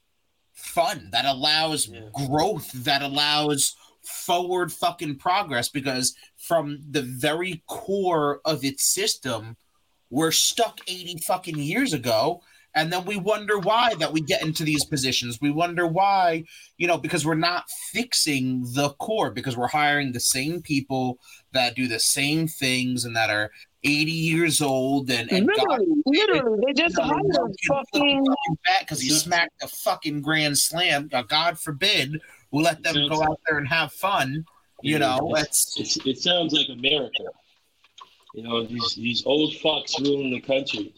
fun, 0.52 1.08
that 1.12 1.24
allows 1.24 1.88
Yeah. 1.88 2.08
growth, 2.26 2.70
that 2.72 3.02
allows 3.02 3.74
forward 4.02 4.72
fucking 4.72 5.16
progress 5.18 5.68
because 5.68 6.14
from 6.36 6.78
the 6.90 7.02
very 7.02 7.62
core 7.66 8.40
of 8.44 8.64
its 8.64 8.84
system, 8.84 9.56
we're 10.10 10.30
stuck 10.32 10.80
80 10.86 11.16
fucking 11.18 11.58
years 11.58 11.92
ago. 11.92 12.42
And 12.74 12.92
then 12.92 13.04
we 13.04 13.16
wonder 13.16 13.58
why 13.58 13.94
that 13.94 14.12
we 14.12 14.20
get 14.20 14.42
into 14.42 14.64
these 14.64 14.84
positions. 14.84 15.38
We 15.40 15.50
wonder 15.50 15.86
why, 15.86 16.44
you 16.76 16.86
know, 16.86 16.98
because 16.98 17.24
we're 17.24 17.34
not 17.34 17.70
fixing 17.92 18.62
the 18.74 18.90
core, 18.98 19.30
because 19.30 19.56
we're 19.56 19.68
hiring 19.68 20.12
the 20.12 20.20
same 20.20 20.60
people 20.60 21.18
that 21.52 21.76
do 21.76 21.86
the 21.86 22.00
same 22.00 22.48
things 22.48 23.04
and 23.04 23.14
that 23.14 23.30
are 23.30 23.50
80 23.84 24.10
years 24.10 24.62
old 24.62 25.10
and, 25.10 25.30
and 25.30 25.46
God 25.46 25.56
Literally, 25.68 26.02
literally, 26.06 26.64
they 26.66 26.72
just 26.72 26.98
hired 26.98 27.22
fucking. 27.68 28.24
because 28.80 29.00
he 29.00 29.10
smacked 29.10 29.62
a 29.62 29.68
fucking 29.68 30.22
grand 30.22 30.58
slam. 30.58 31.10
Uh, 31.12 31.22
God 31.22 31.58
forbid 31.58 32.20
we 32.50 32.62
let 32.62 32.82
them 32.82 33.08
go 33.08 33.22
out 33.22 33.40
there 33.46 33.58
and 33.58 33.68
have 33.68 33.92
fun. 33.92 34.44
You 34.82 34.98
know, 34.98 35.34
it's 35.36 35.78
It's, 35.78 35.96
it 36.06 36.18
sounds 36.18 36.52
like 36.52 36.68
America. 36.70 37.24
You 38.34 38.42
know, 38.42 38.64
these 38.64 38.94
these 38.94 39.24
old 39.26 39.52
fucks 39.54 39.98
ruling 40.00 40.30
the 40.30 40.40
country. 40.40 40.92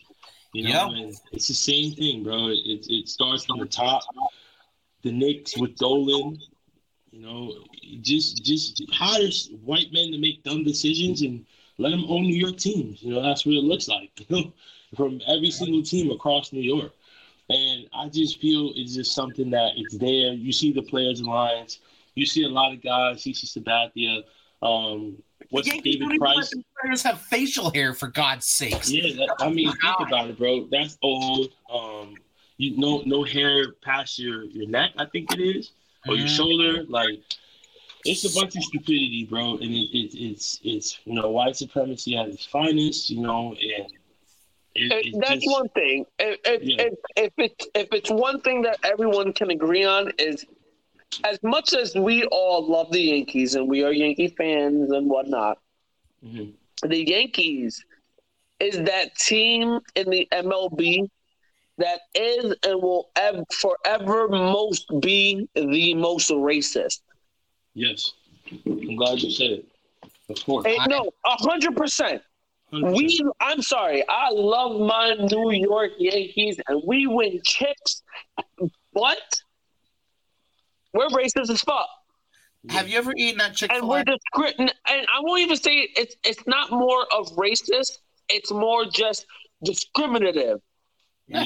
You 0.56 0.64
know, 0.64 0.90
Yeah. 0.94 1.10
it's 1.32 1.48
the 1.48 1.54
same 1.54 1.92
thing, 1.92 2.22
bro. 2.24 2.48
It, 2.48 2.86
it 2.88 3.08
starts 3.08 3.44
from 3.44 3.58
the 3.58 3.66
top. 3.66 4.02
The 5.02 5.12
Knicks 5.12 5.56
with 5.58 5.76
Dolan. 5.76 6.38
You 7.12 7.20
know, 7.20 7.54
just 8.02 8.42
just 8.44 8.82
hire 8.92 9.28
white 9.64 9.92
men 9.92 10.12
to 10.12 10.18
make 10.18 10.42
dumb 10.44 10.64
decisions 10.64 11.22
and 11.22 11.44
let 11.78 11.90
them 11.90 12.04
own 12.08 12.22
New 12.22 12.36
York 12.36 12.56
teams. 12.56 13.02
You 13.02 13.14
know, 13.14 13.22
that's 13.22 13.44
what 13.46 13.54
it 13.54 13.64
looks 13.64 13.88
like. 13.88 14.10
You 14.28 14.36
know, 14.36 14.52
from 14.96 15.20
every 15.26 15.50
single 15.50 15.82
team 15.82 16.10
across 16.10 16.52
New 16.52 16.62
York. 16.62 16.92
And 17.50 17.88
I 17.92 18.08
just 18.08 18.40
feel 18.40 18.72
it's 18.76 18.94
just 18.94 19.14
something 19.14 19.50
that 19.50 19.72
it's 19.76 19.96
there. 19.98 20.32
You 20.32 20.52
see 20.52 20.72
the 20.72 20.82
players' 20.82 21.22
lines. 21.22 21.80
You 22.14 22.24
see 22.26 22.44
a 22.44 22.48
lot 22.48 22.72
of 22.72 22.82
guys. 22.82 23.22
CC 23.22 23.44
Sabathia. 23.46 24.22
Um, 24.62 25.22
what's 25.50 25.68
Yankees 25.68 25.96
David 25.98 26.18
Price? 26.18 26.52
players 26.82 27.02
have 27.02 27.20
facial 27.20 27.70
hair 27.72 27.94
for 27.94 28.08
God's 28.08 28.46
sakes. 28.46 28.90
Yeah, 28.90 29.14
that, 29.16 29.36
I 29.40 29.48
mean, 29.50 29.70
think 29.72 30.00
about 30.08 30.28
it, 30.30 30.38
bro. 30.38 30.66
That's 30.70 30.98
old. 31.02 31.48
Um, 31.72 32.14
you 32.58 32.76
no 32.76 33.02
no 33.06 33.22
hair 33.24 33.72
past 33.82 34.18
your 34.18 34.44
your 34.44 34.68
neck. 34.68 34.92
I 34.98 35.04
think 35.06 35.32
it 35.32 35.40
is, 35.40 35.72
or 36.08 36.14
your 36.16 36.26
Mhm. 36.26 36.36
shoulder. 36.36 36.84
Like, 36.88 37.20
it's 38.04 38.24
a 38.24 38.38
bunch 38.40 38.56
of 38.56 38.62
stupidity, 38.64 39.26
bro. 39.28 39.52
And 39.54 39.62
it, 39.64 39.90
it, 39.96 40.14
it's 40.14 40.60
it's 40.64 40.98
you 41.04 41.14
know 41.14 41.30
white 41.30 41.56
supremacy 41.56 42.16
at 42.16 42.28
its 42.28 42.44
finest. 42.46 43.10
You 43.10 43.20
know, 43.22 43.48
and 43.50 43.58
it, 43.60 43.86
If- 44.74 45.06
it's 45.06 45.18
that's 45.18 45.44
just- 45.44 45.50
one 45.50 45.68
thing. 45.70 46.06
If 46.18 46.40
if, 46.44 46.62
Yeah. 46.62 46.76
if 46.84 46.94
if 47.16 47.32
it's 47.38 47.66
if 47.74 47.88
it's 47.92 48.10
one 48.10 48.40
thing 48.40 48.62
that 48.62 48.78
everyone 48.84 49.32
can 49.32 49.50
agree 49.50 49.84
on 49.84 50.12
is, 50.18 50.44
as 51.24 51.38
much 51.42 51.72
as 51.72 51.94
we 51.94 52.24
all 52.24 52.66
love 52.68 52.90
the 52.92 53.00
Yankees 53.00 53.54
and 53.54 53.68
we 53.68 53.82
are 53.84 53.92
Yankee 53.92 54.28
fans 54.28 54.90
and 54.90 55.08
whatnot, 55.08 55.58
Mhm. 56.24 56.52
the 56.82 57.08
Yankees 57.08 57.84
is 58.60 58.76
that 58.84 59.14
team 59.16 59.80
in 59.94 60.10
the 60.10 60.26
MLB 60.32 61.08
that 61.78 62.00
is 62.14 62.54
and 62.62 62.82
will 62.82 63.10
ev- 63.16 63.44
forever 63.52 64.28
most 64.28 64.86
be 65.00 65.46
the 65.54 65.94
most 65.94 66.30
racist. 66.30 67.00
Yes, 67.74 68.12
I'm 68.64 68.96
glad 68.96 69.20
you 69.22 69.30
said 69.30 69.50
it. 69.50 69.66
Of 70.28 70.44
course, 70.44 70.64
Eh, 70.66 70.76
no, 70.88 71.10
a 71.24 71.36
hundred 71.42 71.76
percent. 71.76 72.22
100%. 72.72 72.96
We, 72.96 73.30
I'm 73.40 73.62
sorry, 73.62 74.02
I 74.08 74.30
love 74.30 74.80
my 74.80 75.14
New 75.14 75.50
York 75.52 75.92
Yankees, 75.98 76.58
and 76.66 76.82
we 76.84 77.06
win 77.06 77.40
chips, 77.44 78.02
but 78.92 79.40
we're 80.94 81.08
racist 81.08 81.50
as 81.50 81.60
fuck, 81.60 81.88
Have 82.70 82.88
you 82.88 82.98
ever 82.98 83.12
eaten 83.16 83.38
that 83.38 83.54
Chick 83.54 83.72
and 83.72 83.86
we're 83.88 84.00
A? 84.00 84.04
discri- 84.04 84.54
And 84.58 84.70
I 84.88 85.20
won't 85.20 85.40
even 85.42 85.56
say 85.56 85.72
it, 85.76 85.90
it's 85.96 86.16
it's 86.24 86.46
not 86.46 86.70
more 86.70 87.06
of 87.16 87.28
racist; 87.36 87.98
it's 88.28 88.50
more 88.50 88.84
just 88.86 89.26
discriminative. 89.64 90.60
yeah. 91.26 91.44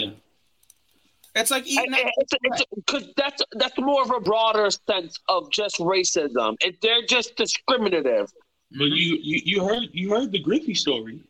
It's 1.37 1.53
like 1.53 1.65
eating 1.65 1.93
that. 1.93 2.13
it's 2.17 2.33
it's 2.43 2.65
because 2.75 3.13
that's 3.17 3.41
that's 3.53 3.79
more 3.79 4.03
of 4.03 4.11
a 4.11 4.19
broader 4.19 4.69
sense 4.71 5.17
of 5.29 5.49
just 5.53 5.79
racism. 5.79 6.57
It, 6.61 6.81
they're 6.83 7.03
just 7.07 7.37
discriminative. 7.37 8.33
But 8.73 8.87
you, 8.87 9.17
you 9.23 9.41
you 9.45 9.65
heard 9.65 9.85
you 9.93 10.11
heard 10.11 10.33
the 10.33 10.41
Griffey 10.41 10.75
story. 10.75 11.21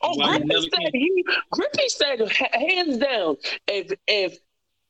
Oh, 0.00 0.14
Why 0.16 0.38
he 0.38 0.44
Griffey 0.44 0.70
said 0.70 0.90
he 0.92 1.24
Griffey 1.50 1.88
said 1.88 2.20
hands 2.52 2.98
down 2.98 3.36
if 3.66 3.92
if 4.06 4.38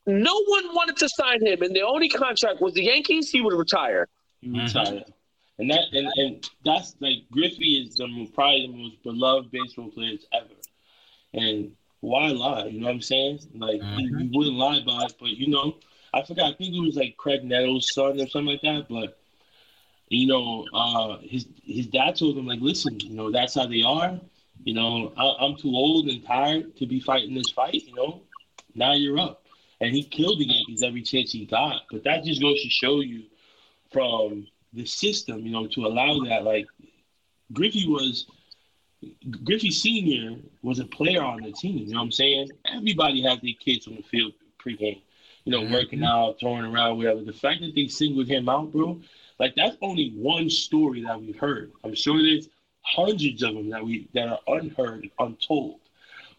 no 0.05 0.43
one 0.47 0.75
wanted 0.75 0.97
to 0.97 1.09
sign 1.09 1.45
him 1.45 1.61
and 1.61 1.75
the 1.75 1.81
only 1.81 2.09
contract 2.09 2.61
was 2.61 2.73
the 2.73 2.83
Yankees, 2.83 3.29
he 3.29 3.41
would 3.41 3.53
retire. 3.53 4.07
He 4.41 4.49
Mhm. 4.49 4.65
retired, 4.65 5.13
and 5.59 5.71
that 5.71 5.93
and, 5.93 6.07
and 6.17 6.49
that's 6.65 6.95
like 6.99 7.29
Griffey 7.31 7.81
is 7.81 7.95
the 7.95 8.07
mo- 8.07 8.27
probably 8.33 8.67
the 8.67 8.73
most 8.73 9.03
beloved 9.03 9.51
baseball 9.51 9.89
players 9.89 10.25
ever. 10.33 10.53
And 11.33 11.75
why 12.01 12.27
lie? 12.29 12.65
You 12.65 12.81
know 12.81 12.87
what 12.87 12.95
I'm 12.95 13.01
saying? 13.01 13.39
Like 13.55 13.81
he, 13.95 14.07
he 14.17 14.29
wouldn't 14.33 14.57
lie 14.57 14.77
about 14.77 15.11
it, 15.11 15.15
but 15.19 15.29
you 15.29 15.47
know, 15.47 15.77
I 16.13 16.21
forgot. 16.23 16.53
I 16.53 16.55
think 16.55 16.75
it 16.75 16.81
was 16.81 16.95
like 16.95 17.15
Graig 17.17 17.43
Nettles' 17.43 17.93
son 17.93 18.19
or 18.19 18.27
something 18.27 18.45
like 18.45 18.61
that. 18.61 18.87
But 18.89 19.17
you 20.09 20.27
know, 20.27 20.67
uh, 20.73 21.17
his 21.21 21.47
his 21.63 21.87
dad 21.87 22.17
told 22.17 22.37
him 22.37 22.45
like, 22.45 22.59
listen, 22.59 22.99
you 22.99 23.11
know, 23.15 23.31
that's 23.31 23.55
how 23.55 23.65
they 23.65 23.81
are. 23.83 24.19
You 24.65 24.73
know, 24.73 25.13
I, 25.17 25.45
I'm 25.45 25.55
too 25.55 25.73
old 25.73 26.07
and 26.07 26.23
tired 26.25 26.75
to 26.77 26.85
be 26.85 26.99
fighting 26.99 27.33
this 27.35 27.51
fight. 27.51 27.85
You 27.85 27.95
know, 27.95 28.21
now 28.75 28.93
you're 28.93 29.17
up. 29.17 29.42
And 29.83 29.93
he 29.93 30.01
killed 30.01 30.39
the 30.39 30.45
Yankees 30.45 30.81
every 30.81 31.01
chance 31.01 31.33
he 31.33 31.45
got. 31.45 31.81
But 31.91 32.05
that 32.05 32.23
just 32.23 32.41
goes 32.41 32.63
to 32.63 32.69
show 32.69 33.01
you 33.01 33.23
from 33.91 34.47
the 34.71 34.85
system, 34.85 35.45
you 35.45 35.51
know, 35.51 35.67
to 35.67 35.85
allow 35.85 36.23
that. 36.23 36.45
Like 36.45 36.67
Griffey 37.51 37.85
was 37.89 38.25
Griffey 39.43 39.71
Senior 39.71 40.37
was 40.61 40.79
a 40.79 40.85
player 40.85 41.21
on 41.21 41.41
the 41.41 41.51
team. 41.51 41.79
You 41.79 41.93
know 41.93 41.99
what 41.99 42.05
I'm 42.05 42.11
saying? 42.13 42.47
Everybody 42.73 43.23
had 43.23 43.41
their 43.41 43.51
kids 43.59 43.85
on 43.87 43.95
the 43.95 44.03
field 44.03 44.31
pregame, 44.57 45.01
you 45.43 45.51
know, 45.51 45.63
mm-hmm. 45.63 45.73
working 45.73 46.03
out, 46.05 46.39
throwing 46.39 46.63
around, 46.63 46.95
whatever. 46.95 47.21
The 47.21 47.33
fact 47.33 47.59
that 47.59 47.75
they 47.75 47.87
singled 47.87 48.29
him 48.29 48.47
out, 48.47 48.71
bro, 48.71 49.01
like 49.37 49.53
that's 49.57 49.75
only 49.81 50.13
one 50.15 50.49
story 50.49 51.03
that 51.03 51.19
we've 51.19 51.37
heard. 51.37 51.73
I'm 51.83 51.93
sure 51.93 52.23
there's 52.23 52.47
hundreds 52.83 53.43
of 53.43 53.53
them 53.53 53.69
that 53.71 53.83
we 53.83 54.07
that 54.13 54.29
are 54.29 54.39
unheard, 54.47 55.09
untold. 55.19 55.81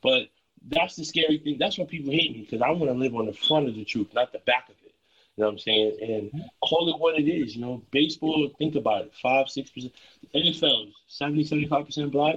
But 0.03 0.29
that's 0.69 0.97
the 0.97 1.05
scary 1.05 1.39
thing. 1.39 1.57
That's 1.59 1.79
why 1.79 1.85
people 1.85 2.13
hate 2.13 2.33
me 2.33 2.43
because 2.43 2.63
I 2.63 2.71
want 2.71 2.85
to 2.85 2.93
live 2.93 3.15
on 3.15 3.27
the 3.27 3.33
front 3.33 3.69
of 3.69 3.75
the 3.75 3.85
truth, 3.85 4.09
not 4.15 4.33
the 4.33 4.39
back 4.41 4.69
of 4.69 4.77
it. 4.85 4.95
You 5.37 5.43
know 5.43 5.49
what 5.49 5.53
I'm 5.53 5.59
saying? 5.59 5.97
And 6.01 6.45
call 6.63 6.89
it 6.95 6.99
what 6.99 7.19
it 7.19 7.29
is. 7.29 7.57
You 7.57 7.63
know, 7.63 7.83
baseball, 7.91 8.49
think 8.59 8.77
about 8.77 9.07
it. 9.07 9.13
Five, 9.21 9.49
six 9.49 9.71
percent. 9.71 9.93
NFL, 10.35 10.93
70, 11.09 11.45
75 11.45 11.87
percent 11.87 12.13
black. 12.13 12.37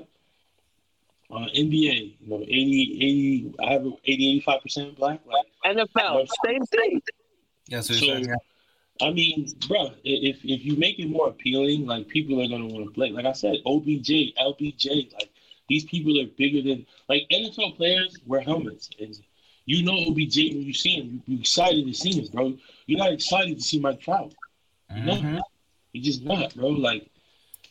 Uh, 1.30 1.46
NBA, 1.56 2.16
you 2.22 2.30
know, 2.30 2.42
80, 2.42 3.52
80, 3.52 3.56
I 3.62 3.74
have 3.74 3.86
80, 3.86 3.96
85 4.06 4.62
percent 4.62 4.98
black. 4.98 5.20
Like, 5.26 5.46
NFL, 5.76 6.28
same 6.46 6.66
thing. 6.66 7.02
Yes, 7.68 7.88
so, 7.88 7.94
sir. 7.94 8.20
yeah. 8.20 8.36
I 9.02 9.12
mean, 9.12 9.48
bro, 9.68 9.92
if 10.04 10.44
if 10.44 10.66
you 10.66 10.76
make 10.78 10.98
it 10.98 11.08
more 11.10 11.30
appealing, 11.30 11.86
like 11.86 12.08
people 12.08 12.42
are 12.42 12.48
gonna 12.48 12.66
want 12.66 12.86
to 12.86 12.92
play. 12.92 13.12
Like 13.12 13.26
I 13.26 13.34
said, 13.34 13.58
OBJ, 13.66 14.34
LBJ, 14.42 15.14
like 15.14 15.30
these 15.70 15.84
people 15.86 16.20
are 16.22 16.28
bigger 16.38 16.62
than 16.62 16.86
like 17.10 17.28
NFL 17.32 17.76
players 17.78 18.18
wear 18.26 18.42
helmets, 18.42 18.90
and 19.00 19.18
you 19.66 19.84
know 19.84 19.98
OBJ 20.08 20.36
when 20.54 20.62
you 20.64 20.74
see 20.74 20.96
him, 20.96 21.08
you, 21.12 21.22
you're 21.28 21.40
excited 21.42 21.86
to 21.86 21.94
see 21.94 22.20
him, 22.20 22.28
bro. 22.34 22.58
You're 22.86 23.00
not 23.00 23.12
excited 23.14 23.58
to 23.58 23.64
see 23.64 23.80
Mike 23.80 24.00
Trout. 24.02 24.34
Mhm. 24.92 25.42
You're 25.94 26.04
just 26.04 26.24
not, 26.24 26.56
bro. 26.56 26.70
Like 26.70 27.10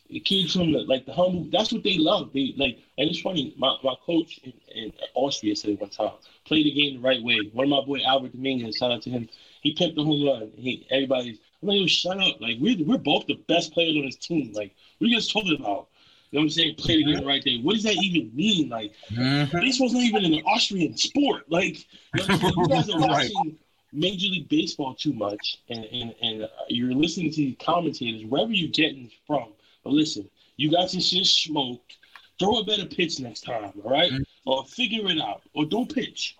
it 0.08 0.24
keeps 0.24 0.52
from 0.52 0.72
the 0.72 0.80
like 0.80 1.06
the 1.06 1.12
humble. 1.12 1.48
That's 1.50 1.72
what 1.72 1.82
they 1.82 1.98
love. 1.98 2.32
They 2.32 2.54
like, 2.56 2.78
and 2.98 3.10
it's 3.10 3.20
funny. 3.20 3.54
My 3.56 3.76
my 3.82 3.94
coach 4.04 4.38
in, 4.44 4.52
in 4.74 4.92
Austria 5.14 5.56
said 5.56 5.78
one 5.80 5.90
time, 5.90 6.12
play 6.44 6.62
the 6.62 6.72
game 6.72 6.94
the 6.94 7.00
right 7.00 7.22
way. 7.22 7.50
One 7.52 7.64
of 7.66 7.70
my 7.70 7.84
boy 7.84 8.00
Albert 8.04 8.32
Dominguez, 8.32 8.76
shout 8.76 8.92
out 8.92 9.02
to 9.02 9.10
him. 9.10 9.28
He 9.62 9.74
pimped 9.74 9.96
the 9.96 10.04
home 10.04 10.24
run. 10.26 10.52
He 10.56 10.86
everybody's. 10.90 11.38
I'm 11.62 11.68
like, 11.68 11.78
yo, 11.80 11.86
shut 11.86 12.18
up. 12.20 12.40
Like 12.40 12.58
we're 12.60 12.84
we're 12.84 12.98
both 12.98 13.26
the 13.26 13.40
best 13.48 13.72
players 13.72 13.96
on 13.96 14.04
this 14.04 14.16
team. 14.16 14.52
Like 14.52 14.74
what 14.98 15.06
are 15.06 15.08
you 15.08 15.16
guys 15.16 15.32
talking 15.32 15.56
about? 15.58 15.88
You 16.30 16.38
know 16.38 16.40
what 16.40 16.42
I'm 16.44 16.50
saying? 16.50 16.74
Play 16.76 16.96
the 16.96 17.04
game 17.04 17.20
the 17.20 17.26
right 17.26 17.44
way. 17.44 17.60
What 17.62 17.74
does 17.74 17.84
that 17.84 17.94
even 18.02 18.34
mean? 18.34 18.68
Like 18.68 18.92
Mhm. 19.10 19.52
baseball's 19.52 19.92
not 19.92 20.02
even 20.02 20.24
an 20.24 20.42
Austrian 20.44 20.96
sport. 20.96 21.50
Like 21.50 21.78
you, 22.14 22.26
know 22.26 22.26
what 22.26 22.30
I'm 22.30 22.40
saying? 22.40 22.54
you 22.56 22.68
guys 22.68 22.90
are 22.94 22.98
Right. 23.00 23.30
watching 23.34 23.58
Major 23.92 24.28
League 24.28 24.48
Baseball 24.48 24.94
too 24.94 25.12
much, 25.12 25.58
and 25.68 25.84
and 25.84 26.14
and 26.20 26.42
uh, 26.42 26.48
you're 26.68 26.92
listening 26.92 27.30
to 27.30 27.36
the 27.36 27.52
commentators 27.54 28.24
wherever 28.24 28.52
you're 28.52 28.70
getting 28.70 29.10
from. 29.26 29.52
But 29.84 29.92
listen, 29.92 30.28
you 30.56 30.70
got 30.70 30.90
this 30.90 31.08
shit 31.08 31.26
smoked. 31.26 31.96
Throw 32.38 32.58
a 32.58 32.64
better 32.64 32.84
pitch 32.86 33.18
next 33.20 33.42
time, 33.42 33.72
all 33.82 33.90
right? 33.90 34.10
Mhm. 34.12 34.24
Or 34.44 34.64
figure 34.66 35.08
it 35.08 35.18
out, 35.20 35.42
or 35.54 35.64
don't 35.64 35.92
pitch. 35.92 36.34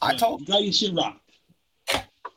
I 0.00 0.14
told 0.14 0.40
you 0.40 0.46
got 0.46 0.62
your 0.62 0.72
shit 0.72 0.94
rocked. 0.94 1.20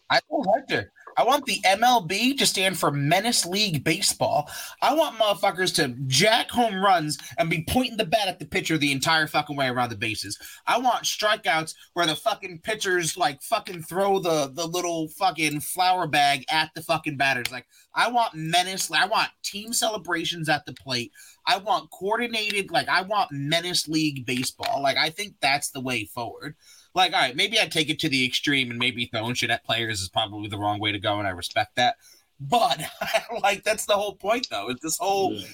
I 0.10 0.20
told 0.30 0.48
Hector, 0.56 0.92
I 1.18 1.24
want 1.24 1.46
the 1.46 1.60
MLB 1.66 2.38
to 2.38 2.46
stand 2.46 2.78
for 2.78 2.92
Menace 2.92 3.44
League 3.44 3.84
Baseball. 3.84 4.48
I 4.84 4.94
want 4.94 5.18
motherfuckers 5.18 5.74
to 5.76 5.96
jack 6.06 6.52
home 6.52 6.76
runs 6.76 7.18
and 7.40 7.50
be 7.50 7.66
pointing 7.68 7.98
the 7.98 8.06
bat 8.06 8.28
at 8.28 8.38
the 8.38 8.46
pitcher 8.46 8.78
the 8.78 8.92
entire 8.92 9.26
fucking 9.26 9.56
way 9.56 9.68
around 9.68 9.90
the 9.90 9.98
bases. 9.98 10.38
I 10.68 10.78
want 10.78 11.06
strikeouts 11.06 11.74
where 11.94 12.06
the 12.06 12.16
fucking 12.16 12.60
pitchers 12.64 13.18
like 13.18 13.42
fucking 13.42 13.82
throw 13.84 14.20
the 14.20 14.52
the 14.54 14.68
little 14.68 15.08
fucking 15.10 15.62
flower 15.62 16.06
bag 16.06 16.46
at 16.52 16.70
the 16.76 16.84
fucking 16.84 17.18
batters. 17.18 17.52
Like 17.52 17.66
I 17.96 18.12
want 18.12 18.36
menace. 18.36 18.92
I 18.92 19.08
want 19.08 19.30
team 19.44 19.74
celebrations 19.74 20.50
at 20.50 20.68
the 20.68 20.74
plate. 20.74 21.12
I 21.48 21.58
want 21.58 21.90
coordinated. 21.90 22.70
Like 22.70 22.90
I 22.90 23.02
want 23.02 23.32
Menace 23.32 23.88
League 23.88 24.28
Baseball. 24.28 24.84
Like 24.84 24.98
I 24.98 25.10
think 25.10 25.34
that's 25.42 25.72
the 25.72 25.82
way 25.82 26.06
forward 26.06 26.56
like, 26.98 27.14
all 27.14 27.20
right, 27.22 27.36
maybe 27.36 27.58
I'd 27.60 27.72
take 27.72 27.90
it 27.90 28.00
to 28.00 28.10
the 28.10 28.26
extreme 28.26 28.70
and 28.72 28.80
maybe 28.80 29.06
throwing 29.06 29.36
shit 29.36 29.50
at 29.50 29.64
players 29.64 30.02
is 30.02 30.10
probably 30.10 30.50
the 30.50 30.58
wrong 30.58 30.80
way 30.80 30.92
to 30.92 31.00
go, 31.00 31.20
and 31.20 31.28
I 31.28 31.32
respect 31.32 31.76
that. 31.78 31.96
But 32.40 32.82
like, 33.42 33.64
that's 33.64 33.86
the 33.86 33.94
whole 33.94 34.16
point, 34.16 34.48
though. 34.52 34.70
Is 34.70 34.80
this 34.82 34.98
whole 34.98 35.34
Yeah. 35.34 35.46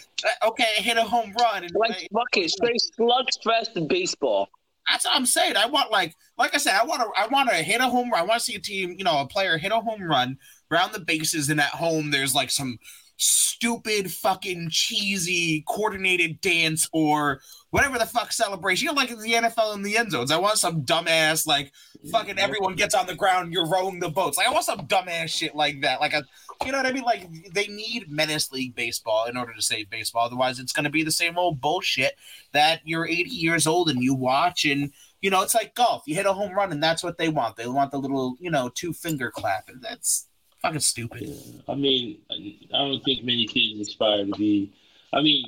uh, 0.42 0.48
okay? 0.50 0.68
I 0.78 0.82
hit 0.82 0.98
a 0.98 1.04
home 1.04 1.34
run, 1.40 1.64
and 1.64 1.72
Like 1.76 2.08
fuck 2.12 2.36
it, 2.38 2.50
straight 2.50 2.82
slugfest 3.00 3.76
in 3.76 3.88
baseball. 3.88 4.50
that's 4.90 5.06
what 5.06 5.16
I'm 5.16 5.26
saying. 5.26 5.56
I 5.58 5.66
want 5.68 5.92
like, 5.92 6.16
like 6.38 6.56
I 6.56 6.58
said, 6.58 6.76
I 6.82 6.86
want 6.86 7.02
to, 7.02 7.08
I 7.22 7.28
want 7.28 7.50
to 7.50 7.56
hit 7.56 7.80
a 7.82 7.88
home 7.88 8.10
run. 8.12 8.22
I 8.22 8.26
want 8.26 8.40
to 8.40 8.46
see 8.46 8.56
a 8.56 8.60
team, 8.60 8.96
you 8.98 9.04
know, 9.04 9.20
a 9.20 9.28
player 9.28 9.58
hit 9.58 9.72
a 9.72 9.80
home 9.80 10.04
run 10.04 10.38
around 10.72 10.94
the 10.94 11.00
bases, 11.00 11.50
and 11.50 11.60
at 11.60 11.68
home 11.70 12.10
there's 12.12 12.34
like 12.34 12.50
some 12.52 12.78
stupid 13.24 14.12
fucking 14.12 14.70
cheesy 14.70 15.64
coordinated 15.68 16.42
dance 16.42 16.90
or 16.92 17.40
whatever 17.70 17.98
the 17.98 18.06
fuck 18.06 18.34
celebration. 18.34 18.86
You 18.86 18.94
know, 18.94 19.00
like 19.00 19.10
the 19.10 19.34
NFL 19.34 19.76
in 19.76 19.82
the 19.82 19.98
end 19.98 20.12
zones. 20.12 20.32
I 20.32 20.38
want 20.38 20.58
some 20.58 20.84
dumbass 20.84 21.48
like 21.48 21.72
fucking 22.12 22.38
everyone 22.38 22.76
gets 22.76 22.94
on 22.94 23.08
the 23.08 23.16
ground, 23.16 23.54
you're 23.54 23.70
rowing 23.70 24.00
the 24.00 24.10
boats. 24.10 24.38
Like 24.38 24.48
I 24.48 24.52
want 24.52 24.66
some 24.66 24.88
dumbass 24.88 25.30
shit 25.30 25.56
like 25.56 25.82
that. 25.82 26.02
Like 26.02 26.14
a 26.14 26.24
you 26.66 26.72
know 26.72 26.78
what 26.78 26.86
I 26.86 26.92
mean? 26.92 27.04
Like 27.04 27.30
they 27.54 27.68
need 27.68 28.12
Menace 28.12 28.52
League 28.52 28.76
baseball 28.76 29.26
in 29.26 29.38
order 29.38 29.54
to 29.54 29.62
save 29.62 29.90
baseball. 29.90 30.26
Otherwise 30.26 30.60
it's 30.60 30.74
gonna 30.74 30.90
be 30.90 31.04
the 31.04 31.12
same 31.12 31.38
old 31.38 31.62
bullshit 31.62 32.14
that 32.52 32.82
you're 32.84 33.08
80 33.08 33.30
years 33.30 33.66
old 33.66 33.90
and 33.90 34.04
you 34.04 34.14
watch 34.14 34.66
and 34.66 34.92
you 35.22 35.30
know, 35.30 35.42
it's 35.42 35.56
like 35.56 35.74
golf. 35.74 36.04
You 36.06 36.16
hit 36.16 36.26
a 36.26 36.34
home 36.34 36.54
run 36.54 36.74
and 36.74 36.84
that's 36.84 37.02
what 37.02 37.18
they 37.18 37.30
want. 37.30 37.56
They 37.56 37.68
want 37.68 37.92
the 37.92 37.98
little, 37.98 38.36
you 38.42 38.52
know, 38.52 38.68
two 38.68 38.92
finger 38.92 39.32
clap, 39.32 39.70
and 39.70 39.82
that's 39.82 40.28
fucking 40.64 40.80
stupid. 40.80 41.22
Yeah. 41.24 41.62
I 41.68 41.76
mean, 41.76 42.18
I 42.32 42.78
don't 42.78 43.04
think 43.04 43.24
many 43.24 43.46
kids 43.46 43.80
aspire 43.88 44.26
to 44.26 44.32
be. 44.32 44.74
I 45.14 45.22
mean, 45.22 45.46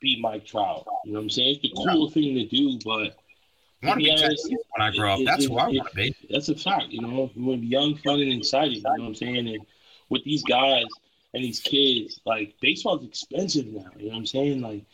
be 0.00 0.20
Mike 0.20 0.44
Trout. 0.44 0.86
You 1.04 1.12
know 1.12 1.18
what 1.20 1.24
I'm 1.24 1.30
saying? 1.30 1.58
It's 1.62 1.74
the 1.74 1.84
cool 1.90 2.10
thing 2.10 2.34
to 2.34 2.44
do, 2.46 2.78
but 2.84 3.16
I 3.82 3.86
want 3.88 4.00
to 4.00 4.04
be 4.04 4.16
Ted 4.16 4.36
when 4.76 4.86
I 4.86 4.90
grow 4.94 5.14
up. 5.14 5.20
it- 5.20 5.24
That's 5.24 5.44
it- 5.44 5.48
who 5.50 5.56
I 5.58 5.68
want 5.68 5.88
to 5.88 5.94
be. 5.96 6.14
that's 6.28 6.48
a 6.50 6.54
fact. 6.54 6.88
You 6.90 7.00
know, 7.02 7.30
you 7.34 7.44
want 7.44 7.58
to 7.58 7.62
be 7.62 7.66
young, 7.68 7.94
fun, 7.96 8.20
and 8.20 8.32
excited. 8.32 8.76
You 8.76 8.82
know 8.82 8.90
what 8.98 9.00
I'm 9.02 9.14
saying? 9.14 9.48
And 9.48 9.58
with 10.10 10.24
these 10.24 10.42
guys 10.42 10.84
and 11.32 11.42
these 11.42 11.60
kids, 11.60 12.20
like 12.26 12.54
baseball's 12.60 13.04
expensive 13.04 13.66
now. 13.66 13.90
You 13.98 14.06
know 14.06 14.12
what 14.12 14.18
I'm 14.18 14.26
saying? 14.26 14.60
Like 14.60 14.84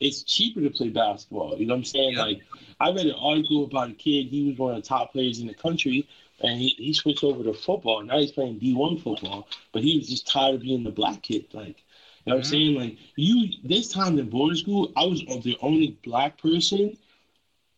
it's 0.00 0.22
cheaper 0.22 0.60
to 0.62 0.70
play 0.70 0.88
basketball. 0.88 1.56
You 1.58 1.66
know 1.66 1.74
what 1.74 1.78
I'm 1.80 1.84
saying? 1.84 2.16
Like 2.16 2.40
I 2.80 2.90
read 2.90 3.06
an 3.06 3.14
article 3.18 3.64
about 3.64 3.90
a 3.90 3.94
kid. 3.94 4.26
He 4.28 4.48
was 4.48 4.58
one 4.58 4.74
of 4.74 4.82
the 4.82 4.88
top 4.88 5.12
players 5.12 5.40
in 5.40 5.46
the 5.46 5.54
country, 5.54 6.08
and 6.42 6.58
he, 6.58 6.74
he 6.78 6.92
switched 6.92 7.24
over 7.24 7.42
to 7.44 7.52
football. 7.54 8.02
Now 8.02 8.18
he's 8.18 8.32
playing 8.32 8.58
D1 8.58 8.98
football, 8.98 9.46
but 9.72 9.82
he 9.82 9.98
was 9.98 10.08
just 10.08 10.26
tired 10.26 10.56
of 10.56 10.60
being 10.62 10.84
the 10.84 10.90
black 10.90 11.22
kid. 11.22 11.46
Like, 11.52 11.76
you 12.24 12.32
know 12.32 12.34
what 12.34 12.36
I'm 12.36 12.42
Mhm. 12.42 12.44
saying? 12.44 12.74
Like 12.76 12.96
you, 13.16 13.48
this 13.64 13.88
time 13.88 14.18
in 14.18 14.28
boarding 14.30 14.56
school, 14.56 14.92
I 14.96 15.04
was 15.06 15.20
the 15.22 15.56
only 15.62 15.98
black 16.04 16.38
person, 16.40 16.96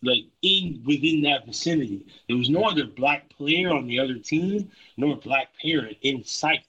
like 0.03 0.25
in 0.43 0.83
within 0.87 1.23
that 1.23 1.47
vicinity. 1.47 2.05
There 2.29 2.37
was 2.37 2.49
no 2.51 2.65
other 2.65 2.85
black 2.87 3.31
player 3.37 3.71
on 3.73 3.87
the 3.87 3.99
other 3.99 4.19
team, 4.19 4.71
nor 4.97 5.17
black 5.17 5.49
parent 5.61 5.97
in 6.03 6.25
sight. 6.25 6.65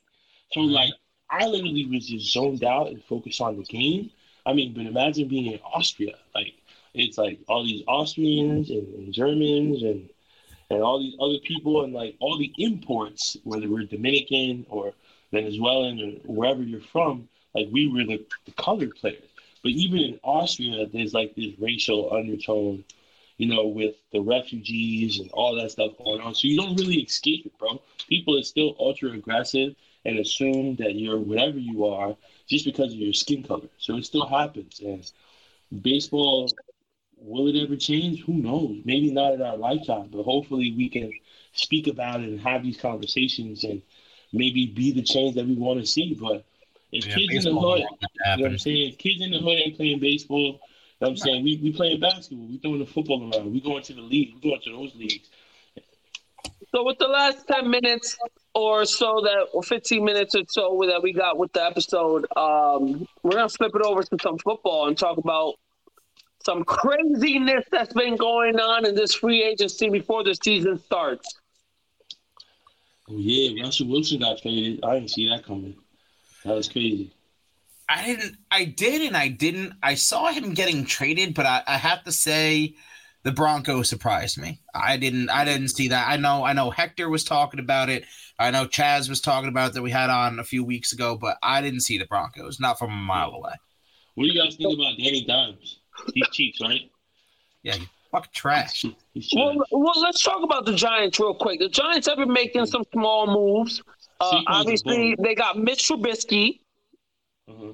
So 0.51 0.61
Mhm. 0.61 0.73
like, 0.73 0.93
I 1.29 1.45
literally 1.47 1.85
was 1.85 2.07
just 2.07 2.31
zoned 2.31 2.63
out 2.63 2.89
and 2.89 3.03
focused 3.03 3.41
on 3.41 3.57
the 3.57 3.63
game. 3.63 4.11
I 4.45 4.53
mean, 4.53 4.73
but 4.73 4.85
imagine 4.85 5.27
being 5.27 5.51
in 5.53 5.59
Austria, 5.73 6.13
like 6.35 6.53
it's 6.93 7.17
like 7.17 7.39
all 7.47 7.63
these 7.63 7.83
Austrians 7.87 8.69
and, 8.69 8.87
and 8.95 9.13
Germans 9.13 9.83
and 9.83 10.09
and 10.73 10.83
all 10.83 10.99
these 10.99 11.15
other 11.19 11.39
people 11.43 11.83
and 11.83 11.93
like 11.93 12.15
all 12.19 12.37
the 12.37 12.51
imports, 12.57 13.37
whether 13.43 13.69
we're 13.69 13.83
Dominican 13.83 14.65
or 14.69 14.93
Venezuelan 15.31 16.21
or 16.25 16.33
wherever 16.33 16.61
you're 16.61 16.81
from, 16.81 17.27
like 17.55 17.67
we 17.71 17.87
were 17.87 18.03
the, 18.03 18.25
the 18.45 18.51
colored 18.53 18.95
players. 18.95 19.23
But 19.63 19.71
even 19.71 19.99
in 19.99 20.19
Austria, 20.23 20.85
there's 20.87 21.13
like 21.13 21.35
this 21.35 21.53
racial 21.59 22.13
undertone, 22.13 22.83
you 23.37 23.47
know, 23.47 23.67
with 23.67 23.95
the 24.11 24.19
refugees 24.19 25.19
and 25.19 25.29
all 25.31 25.55
that 25.55 25.71
stuff 25.71 25.97
going 25.97 26.21
on. 26.21 26.35
So 26.35 26.47
you 26.47 26.57
don't 26.57 26.75
really 26.79 27.01
escape 27.01 27.45
it, 27.45 27.57
bro. 27.57 27.81
People 28.09 28.37
are 28.37 28.43
still 28.43 28.75
ultra 28.79 29.11
aggressive 29.11 29.75
and 30.05 30.19
assume 30.19 30.75
that 30.75 30.95
you're 30.95 31.19
whatever 31.19 31.57
you 31.57 31.85
are 31.85 32.15
just 32.47 32.65
because 32.65 32.91
of 32.93 32.99
your 32.99 33.13
skin 33.13 33.43
color. 33.43 33.69
So 33.77 33.95
it 33.95 34.05
still 34.05 34.27
happens. 34.27 34.81
And 34.81 35.09
baseball, 35.81 36.49
will 37.17 37.47
it 37.47 37.61
ever 37.61 37.75
change? 37.75 38.23
Who 38.23 38.33
knows? 38.33 38.81
Maybe 38.85 39.11
not 39.11 39.33
in 39.33 39.41
our 39.41 39.57
lifetime, 39.57 40.09
but 40.11 40.23
hopefully 40.23 40.73
we 40.75 40.89
can 40.89 41.11
speak 41.53 41.87
about 41.87 42.21
it 42.21 42.29
and 42.29 42.39
have 42.41 42.63
these 42.63 42.77
conversations 42.77 43.63
and 43.63 43.81
maybe 44.31 44.67
be 44.67 44.91
the 44.91 45.01
change 45.01 45.35
that 45.35 45.45
we 45.45 45.55
want 45.55 45.79
to 45.79 45.85
see. 45.85 46.17
But 46.19 46.45
if 46.91 47.07
Yeah, 47.07 47.15
kids 47.15 47.45
in 47.45 47.53
the 47.53 47.59
hood, 47.59 47.81
won't 47.81 48.01
let 48.01 48.11
that 48.19 48.37
you 48.37 48.43
know 48.43 48.43
what. 48.43 48.51
I'm 48.51 48.57
saying? 48.59 48.89
If 48.91 48.97
kids 48.97 49.21
in 49.21 49.31
the 49.31 49.39
hood 49.39 49.59
ain't 49.59 49.77
playing 49.77 49.99
baseball, 49.99 50.39
you 50.39 50.51
know 50.53 50.59
what 50.99 51.09
I'm 51.09 51.17
saying? 51.17 51.43
We, 51.43 51.59
we 51.61 51.73
playing 51.73 51.99
basketball. 51.99 52.47
We 52.47 52.57
throwing 52.57 52.79
the 52.79 52.85
football 52.85 53.33
around. 53.33 53.51
We 53.51 53.61
going 53.61 53.83
to 53.83 53.93
the 53.93 54.01
league. 54.01 54.33
We 54.35 54.49
going 54.49 54.61
to 54.61 54.71
those 54.71 54.95
leagues. 54.95 55.29
So 56.73 56.83
with 56.83 56.97
the 56.97 57.07
last 57.07 57.47
ten 57.47 57.69
minutes 57.69 58.17
or 58.55 58.85
so 58.85 59.21
that, 59.23 59.47
or 59.53 59.63
fifteen 59.63 60.03
minutes 60.03 60.35
or 60.35 60.43
so 60.47 60.79
that 60.87 61.01
we 61.03 61.13
got 61.13 61.37
with 61.37 61.51
the 61.53 61.63
episode, 61.63 62.25
um, 62.35 63.05
we're 63.21 63.33
gonna 63.33 63.49
flip 63.49 63.73
it 63.75 63.81
over 63.81 64.01
to 64.01 64.17
some 64.21 64.37
football 64.39 64.87
and 64.87 64.97
talk 64.97 65.17
about 65.17 65.55
some 66.45 66.63
craziness 66.63 67.65
that's 67.71 67.93
been 67.93 68.15
going 68.15 68.59
on 68.59 68.85
in 68.85 68.95
this 68.95 69.13
free 69.13 69.43
agency 69.43 69.89
before 69.89 70.23
the 70.23 70.35
season 70.35 70.79
starts. 70.79 71.39
Oh, 73.09 73.17
yeah, 73.17 73.63
Russell 73.63 73.87
Wilson 73.87 74.19
got 74.19 74.41
traded. 74.41 74.83
I 74.83 74.95
didn't 74.95 75.11
see 75.11 75.29
that 75.29 75.45
coming. 75.45 75.75
That 76.45 76.55
was 76.55 76.69
crazy. 76.69 77.13
I 77.89 78.05
didn't. 78.05 78.37
I 78.49 78.65
did, 78.65 79.01
and 79.01 79.15
I 79.15 79.27
didn't. 79.27 79.73
I 79.83 79.95
saw 79.95 80.31
him 80.31 80.53
getting 80.53 80.85
traded, 80.85 81.33
but 81.33 81.45
I, 81.45 81.63
I 81.67 81.77
have 81.77 82.03
to 82.05 82.11
say, 82.11 82.75
the 83.23 83.31
Broncos 83.31 83.89
surprised 83.89 84.37
me. 84.37 84.61
I 84.73 84.97
didn't. 84.97 85.29
I 85.29 85.45
didn't 85.45 85.69
see 85.69 85.89
that. 85.89 86.07
I 86.07 86.17
know. 86.17 86.43
I 86.43 86.53
know. 86.53 86.69
Hector 86.69 87.09
was 87.09 87.23
talking 87.23 87.59
about 87.59 87.89
it. 87.89 88.05
I 88.39 88.51
know 88.51 88.65
Chaz 88.65 89.09
was 89.09 89.21
talking 89.21 89.49
about 89.49 89.71
it 89.71 89.73
that 89.73 89.81
we 89.81 89.91
had 89.91 90.09
on 90.09 90.39
a 90.39 90.43
few 90.43 90.63
weeks 90.63 90.93
ago, 90.93 91.17
but 91.17 91.37
I 91.43 91.61
didn't 91.61 91.81
see 91.81 91.97
the 91.97 92.05
Broncos. 92.05 92.59
Not 92.59 92.79
from 92.79 92.91
a 92.91 92.95
mile 92.95 93.31
away. 93.31 93.53
What 94.15 94.25
do 94.25 94.29
you 94.31 94.41
guys 94.41 94.55
think 94.55 94.73
about 94.73 94.97
Danny 94.97 95.25
Dimes? 95.25 95.79
He's 96.13 96.27
cheap, 96.31 96.55
right? 96.61 96.89
Yeah, 97.63 97.75
you 97.75 97.85
fucking 98.11 98.31
trash. 98.33 98.85
Well, 99.35 99.55
well, 99.71 100.01
let's 100.01 100.23
talk 100.23 100.43
about 100.43 100.65
the 100.65 100.73
Giants 100.73 101.19
real 101.19 101.35
quick. 101.35 101.59
The 101.59 101.69
Giants 101.69 102.07
have 102.07 102.17
been 102.17 102.33
making 102.33 102.65
some 102.65 102.83
small 102.91 103.27
moves. 103.27 103.81
Uh, 104.19 104.41
obviously, 104.47 105.15
they 105.19 105.35
got 105.35 105.57
Mitch 105.57 105.87
Trubisky, 105.87 106.59
Uh-huh. 107.47 107.73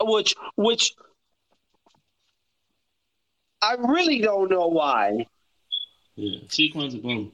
which 0.00 0.34
which 0.56 0.94
I 3.62 3.74
really 3.78 4.20
don't 4.20 4.50
know 4.50 4.66
why. 4.68 5.26
Yeah, 6.16 6.40
Saquon's 6.48 6.94
a 6.94 6.98
bum. 6.98 7.32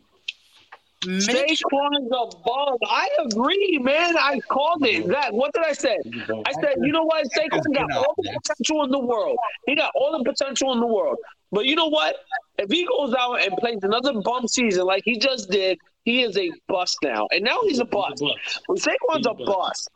Mitch, 1.06 1.62
Saquon's 1.62 2.10
a 2.10 2.36
bum. 2.44 2.76
I 2.88 3.08
agree, 3.26 3.78
man. 3.82 4.16
I 4.16 4.40
called 4.48 4.84
it. 4.86 5.06
Zach, 5.06 5.32
what 5.32 5.52
did 5.52 5.64
I 5.64 5.72
say? 5.72 5.98
He's 6.04 6.22
a 6.22 6.26
bum. 6.26 6.42
I 6.46 6.52
said, 6.52 6.76
you 6.82 6.92
know 6.92 7.04
what? 7.04 7.26
Saquon 7.36 7.74
got 7.74 7.92
all 7.92 8.14
the 8.16 8.38
potential 8.42 8.84
in 8.84 8.90
the 8.90 8.98
world. 8.98 9.36
He 9.66 9.76
got 9.76 9.92
all 9.94 10.18
the 10.18 10.24
potential 10.24 10.72
in 10.72 10.80
the 10.80 10.86
world. 10.86 11.18
But 11.52 11.66
you 11.66 11.76
know 11.76 11.88
what? 11.88 12.16
If 12.58 12.70
he 12.70 12.86
goes 12.86 13.14
out 13.14 13.42
and 13.42 13.56
plays 13.58 13.78
another 13.82 14.12
bum 14.20 14.48
season 14.48 14.84
like 14.84 15.02
he 15.04 15.18
just 15.18 15.50
did, 15.50 15.78
he 16.04 16.22
is 16.22 16.36
a 16.36 16.50
bust 16.68 16.98
now. 17.02 17.28
And 17.30 17.44
now 17.44 17.60
he's 17.62 17.78
a 17.78 17.84
bust. 17.84 18.20
bust. 18.20 18.60
Saquon's 18.86 19.26
a 19.26 19.30
a 19.30 19.46
bust. 19.46 19.88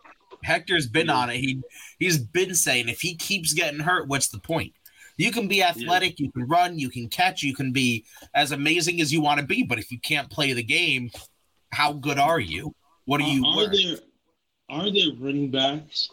Hector's 0.45 0.87
been 0.87 1.11
on 1.11 1.31
it. 1.31 1.39
He 1.39 1.61
he's 1.99 2.19
been 2.19 2.55
saying 2.55 2.89
if 2.89 3.01
he 3.01 3.17
keeps 3.17 3.53
getting 3.53 3.81
hurt, 3.81 4.09
what's 4.09 4.29
the 4.29 4.39
point? 4.39 4.73
You 5.19 5.31
can 5.33 5.49
be 5.49 5.63
athletic, 5.63 6.19
you 6.21 6.31
can 6.33 6.47
run, 6.47 6.79
you 6.79 6.89
can 6.89 7.09
catch, 7.09 7.43
you 7.43 7.55
can 7.55 7.73
be 7.73 8.05
as 8.35 8.53
amazing 8.53 9.01
as 9.01 9.13
you 9.13 9.21
want 9.21 9.41
to 9.41 9.47
be, 9.47 9.63
but 9.65 9.79
if 9.79 9.91
you 9.93 9.99
can't 10.01 10.31
play 10.31 10.53
the 10.53 10.63
game, 10.63 11.11
how 11.73 11.93
good 11.93 12.19
are 12.19 12.41
you? 12.41 12.73
What 13.05 13.19
do 13.19 13.25
you 13.25 13.45
Are, 13.45 13.49
are 13.49 13.57
learn? 13.65 13.73
there 13.73 13.97
are 14.71 14.91
there 14.91 15.13
running 15.19 15.51
backs 15.51 16.11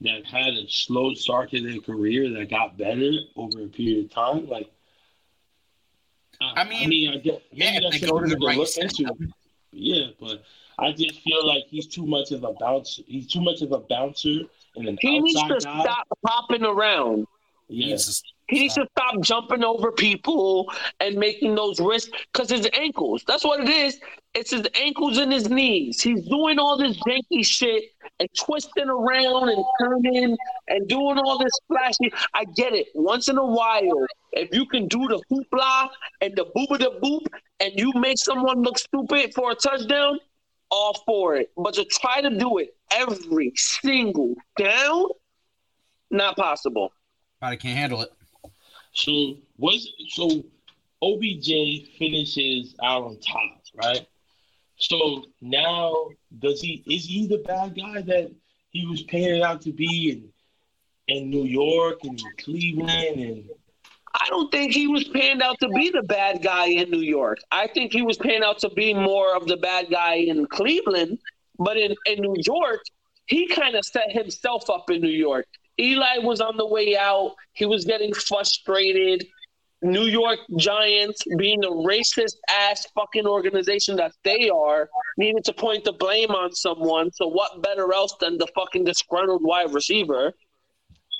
that 0.00 0.24
had 0.26 0.54
a 0.54 0.66
slow 0.68 1.14
start 1.14 1.50
to 1.50 1.60
their 1.62 1.80
career 1.80 2.28
that 2.30 2.50
got 2.50 2.76
better 2.76 3.12
over 3.36 3.62
a 3.62 3.68
period 3.68 4.06
of 4.06 4.10
time? 4.10 4.48
Like, 4.48 4.70
I 6.40 6.64
mean, 6.64 6.84
I 6.84 6.86
mean, 6.86 7.10
I 7.10 7.16
get 7.18 7.42
yeah, 7.52 7.70
maybe 7.72 7.84
that's 7.84 8.00
they 8.00 8.06
go 8.06 8.18
to 8.20 8.28
something 8.28 8.30
the 8.30 8.40
to 8.40 8.46
right 8.46 8.58
look 8.58 8.68
system. 8.68 9.06
into. 9.06 9.32
Yeah, 9.72 10.06
but 10.20 10.42
I 10.78 10.92
just 10.92 11.20
feel 11.20 11.46
like 11.46 11.64
he's 11.68 11.86
too 11.86 12.06
much 12.06 12.30
of 12.32 12.44
a 12.44 12.52
bouncer. 12.54 13.02
He's 13.06 13.26
too 13.26 13.40
much 13.40 13.60
of 13.62 13.72
a 13.72 13.78
bouncer 13.80 14.40
and 14.76 14.88
an 14.88 14.98
He 15.00 15.20
needs 15.20 15.40
to 15.42 15.48
guy. 15.48 15.58
stop 15.58 16.06
hopping 16.26 16.64
around. 16.64 17.26
Yeah, 17.68 17.96
He 18.48 18.60
needs 18.60 18.74
to 18.74 18.86
stop 18.96 19.20
jumping 19.20 19.62
over 19.62 19.92
people 19.92 20.72
and 21.00 21.16
making 21.16 21.54
those 21.54 21.80
risks 21.80 22.10
because 22.32 22.50
his 22.50 22.68
ankles. 22.72 23.22
That's 23.26 23.44
what 23.44 23.60
it 23.60 23.68
is. 23.68 24.00
It's 24.34 24.50
his 24.52 24.66
ankles 24.80 25.18
and 25.18 25.30
his 25.30 25.50
knees. 25.50 26.00
He's 26.00 26.26
doing 26.26 26.58
all 26.58 26.78
this 26.78 26.96
janky 26.98 27.44
shit 27.44 27.84
and 28.20 28.28
twisting 28.38 28.88
around 28.88 29.50
and 29.50 29.64
turning 29.80 30.36
and 30.68 30.88
doing 30.88 31.18
all 31.18 31.38
this 31.38 31.52
flashy. 31.66 32.10
I 32.34 32.44
get 32.44 32.72
it. 32.72 32.86
Once 32.94 33.28
in 33.28 33.36
a 33.36 33.44
while, 33.44 34.06
if 34.32 34.48
you 34.52 34.64
can 34.66 34.88
do 34.88 35.06
the 35.08 35.20
hoopla 35.30 35.90
and 36.22 36.34
the 36.34 36.46
booba 36.56 36.78
the 36.78 36.98
boop 37.02 37.26
and 37.60 37.72
you 37.78 37.92
make 37.96 38.18
someone 38.18 38.62
look 38.62 38.78
stupid 38.78 39.34
for 39.34 39.50
a 39.50 39.54
touchdown, 39.54 40.18
all 40.70 41.02
for 41.06 41.36
it. 41.36 41.50
But 41.56 41.74
to 41.74 41.84
try 41.84 42.22
to 42.22 42.30
do 42.30 42.58
it 42.58 42.74
every 42.90 43.52
single 43.56 44.34
down, 44.56 45.06
not 46.10 46.36
possible. 46.36 46.92
Body 47.40 47.56
can't 47.56 47.76
handle 47.76 48.02
it. 48.02 48.12
So 48.92 49.36
was 49.58 49.92
so 50.08 50.44
OBJ 51.02 51.88
finishes 51.98 52.74
out 52.82 53.04
on 53.04 53.18
top, 53.20 53.62
right? 53.74 54.06
So 54.76 55.24
now 55.40 56.08
does 56.38 56.60
he 56.60 56.82
is 56.86 57.06
he 57.06 57.26
the 57.26 57.38
bad 57.38 57.76
guy 57.76 58.02
that 58.02 58.30
he 58.70 58.86
was 58.86 59.02
painted 59.02 59.42
out 59.42 59.62
to 59.62 59.72
be 59.72 60.10
in 60.10 60.28
in 61.08 61.30
New 61.30 61.44
York 61.44 62.00
and 62.04 62.20
Cleveland 62.38 63.20
and 63.20 63.50
I 64.14 64.26
don't 64.28 64.50
think 64.50 64.72
he 64.72 64.86
was 64.86 65.04
panned 65.04 65.42
out 65.42 65.58
to 65.60 65.68
be 65.68 65.90
the 65.90 66.02
bad 66.02 66.42
guy 66.42 66.68
in 66.68 66.90
New 66.90 67.00
York. 67.00 67.38
I 67.50 67.66
think 67.66 67.92
he 67.92 68.02
was 68.02 68.16
panned 68.16 68.42
out 68.42 68.58
to 68.60 68.70
be 68.70 68.94
more 68.94 69.36
of 69.36 69.46
the 69.46 69.56
bad 69.56 69.90
guy 69.90 70.14
in 70.14 70.46
Cleveland. 70.46 71.18
But 71.58 71.76
in, 71.76 71.94
in 72.06 72.20
New 72.20 72.34
York, 72.44 72.80
he 73.26 73.46
kind 73.48 73.74
of 73.74 73.84
set 73.84 74.10
himself 74.10 74.70
up 74.70 74.90
in 74.90 75.00
New 75.00 75.08
York. 75.08 75.46
Eli 75.80 76.18
was 76.18 76.40
on 76.40 76.56
the 76.56 76.66
way 76.66 76.96
out. 76.96 77.34
He 77.52 77.66
was 77.66 77.84
getting 77.84 78.12
frustrated. 78.12 79.26
New 79.80 80.06
York 80.06 80.40
Giants, 80.56 81.22
being 81.36 81.60
the 81.60 81.70
racist 81.70 82.34
ass 82.50 82.86
fucking 82.96 83.26
organization 83.26 83.94
that 83.96 84.12
they 84.24 84.50
are, 84.50 84.88
needed 85.16 85.44
to 85.44 85.52
point 85.52 85.84
the 85.84 85.92
blame 85.92 86.30
on 86.30 86.52
someone. 86.52 87.12
So 87.12 87.28
what 87.28 87.62
better 87.62 87.92
else 87.92 88.16
than 88.20 88.38
the 88.38 88.48
fucking 88.56 88.84
disgruntled 88.84 89.42
wide 89.44 89.72
receiver? 89.72 90.32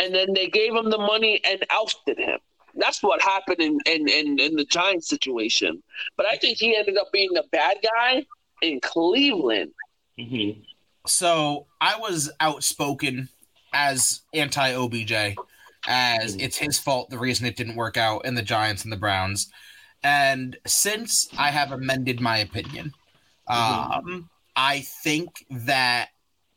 And 0.01 0.13
then 0.13 0.33
they 0.33 0.49
gave 0.49 0.75
him 0.75 0.91
the 0.91 0.99
money 0.99 1.41
and 1.49 1.65
ousted 1.71 2.19
him. 2.19 2.41
That's 2.75 3.03
what 3.03 3.23
happened 3.23 3.61
in, 3.61 3.79
in, 3.87 4.09
in, 4.09 4.39
in 4.41 4.57
the 4.57 4.65
Giants 4.65 5.09
situation. 5.09 5.83
But 6.17 6.27
I 6.27 6.37
think 6.37 6.59
he 6.59 6.77
ended 6.77 6.97
up 6.97 7.09
being 7.13 7.31
the 7.33 7.45
bad 7.53 7.79
guy 7.83 8.25
in 8.63 8.81
Cleveland. 8.81 9.73
Mhm. 10.19 10.65
So 11.07 11.67
I 11.81 11.97
was 11.97 12.31
outspoken 12.41 13.29
as 13.73 14.23
anti 14.35 14.75
OBJ, 14.75 15.37
as 15.87 16.37
it's 16.37 16.57
his 16.57 16.79
fault 16.79 17.11
the 17.11 17.19
reason 17.19 17.47
it 17.47 17.57
didn't 17.57 17.77
work 17.77 17.97
out 17.97 18.25
in 18.25 18.35
the 18.35 18.43
Giants 18.43 18.85
and 18.85 18.93
the 18.93 18.97
Browns. 18.97 19.51
And 20.03 20.57
since 20.67 21.29
I 21.37 21.51
have 21.51 21.73
amended 21.73 22.21
my 22.21 22.39
opinion, 22.39 22.93
um, 23.49 24.29
I 24.55 24.81
think 24.81 25.45
that 25.51 26.09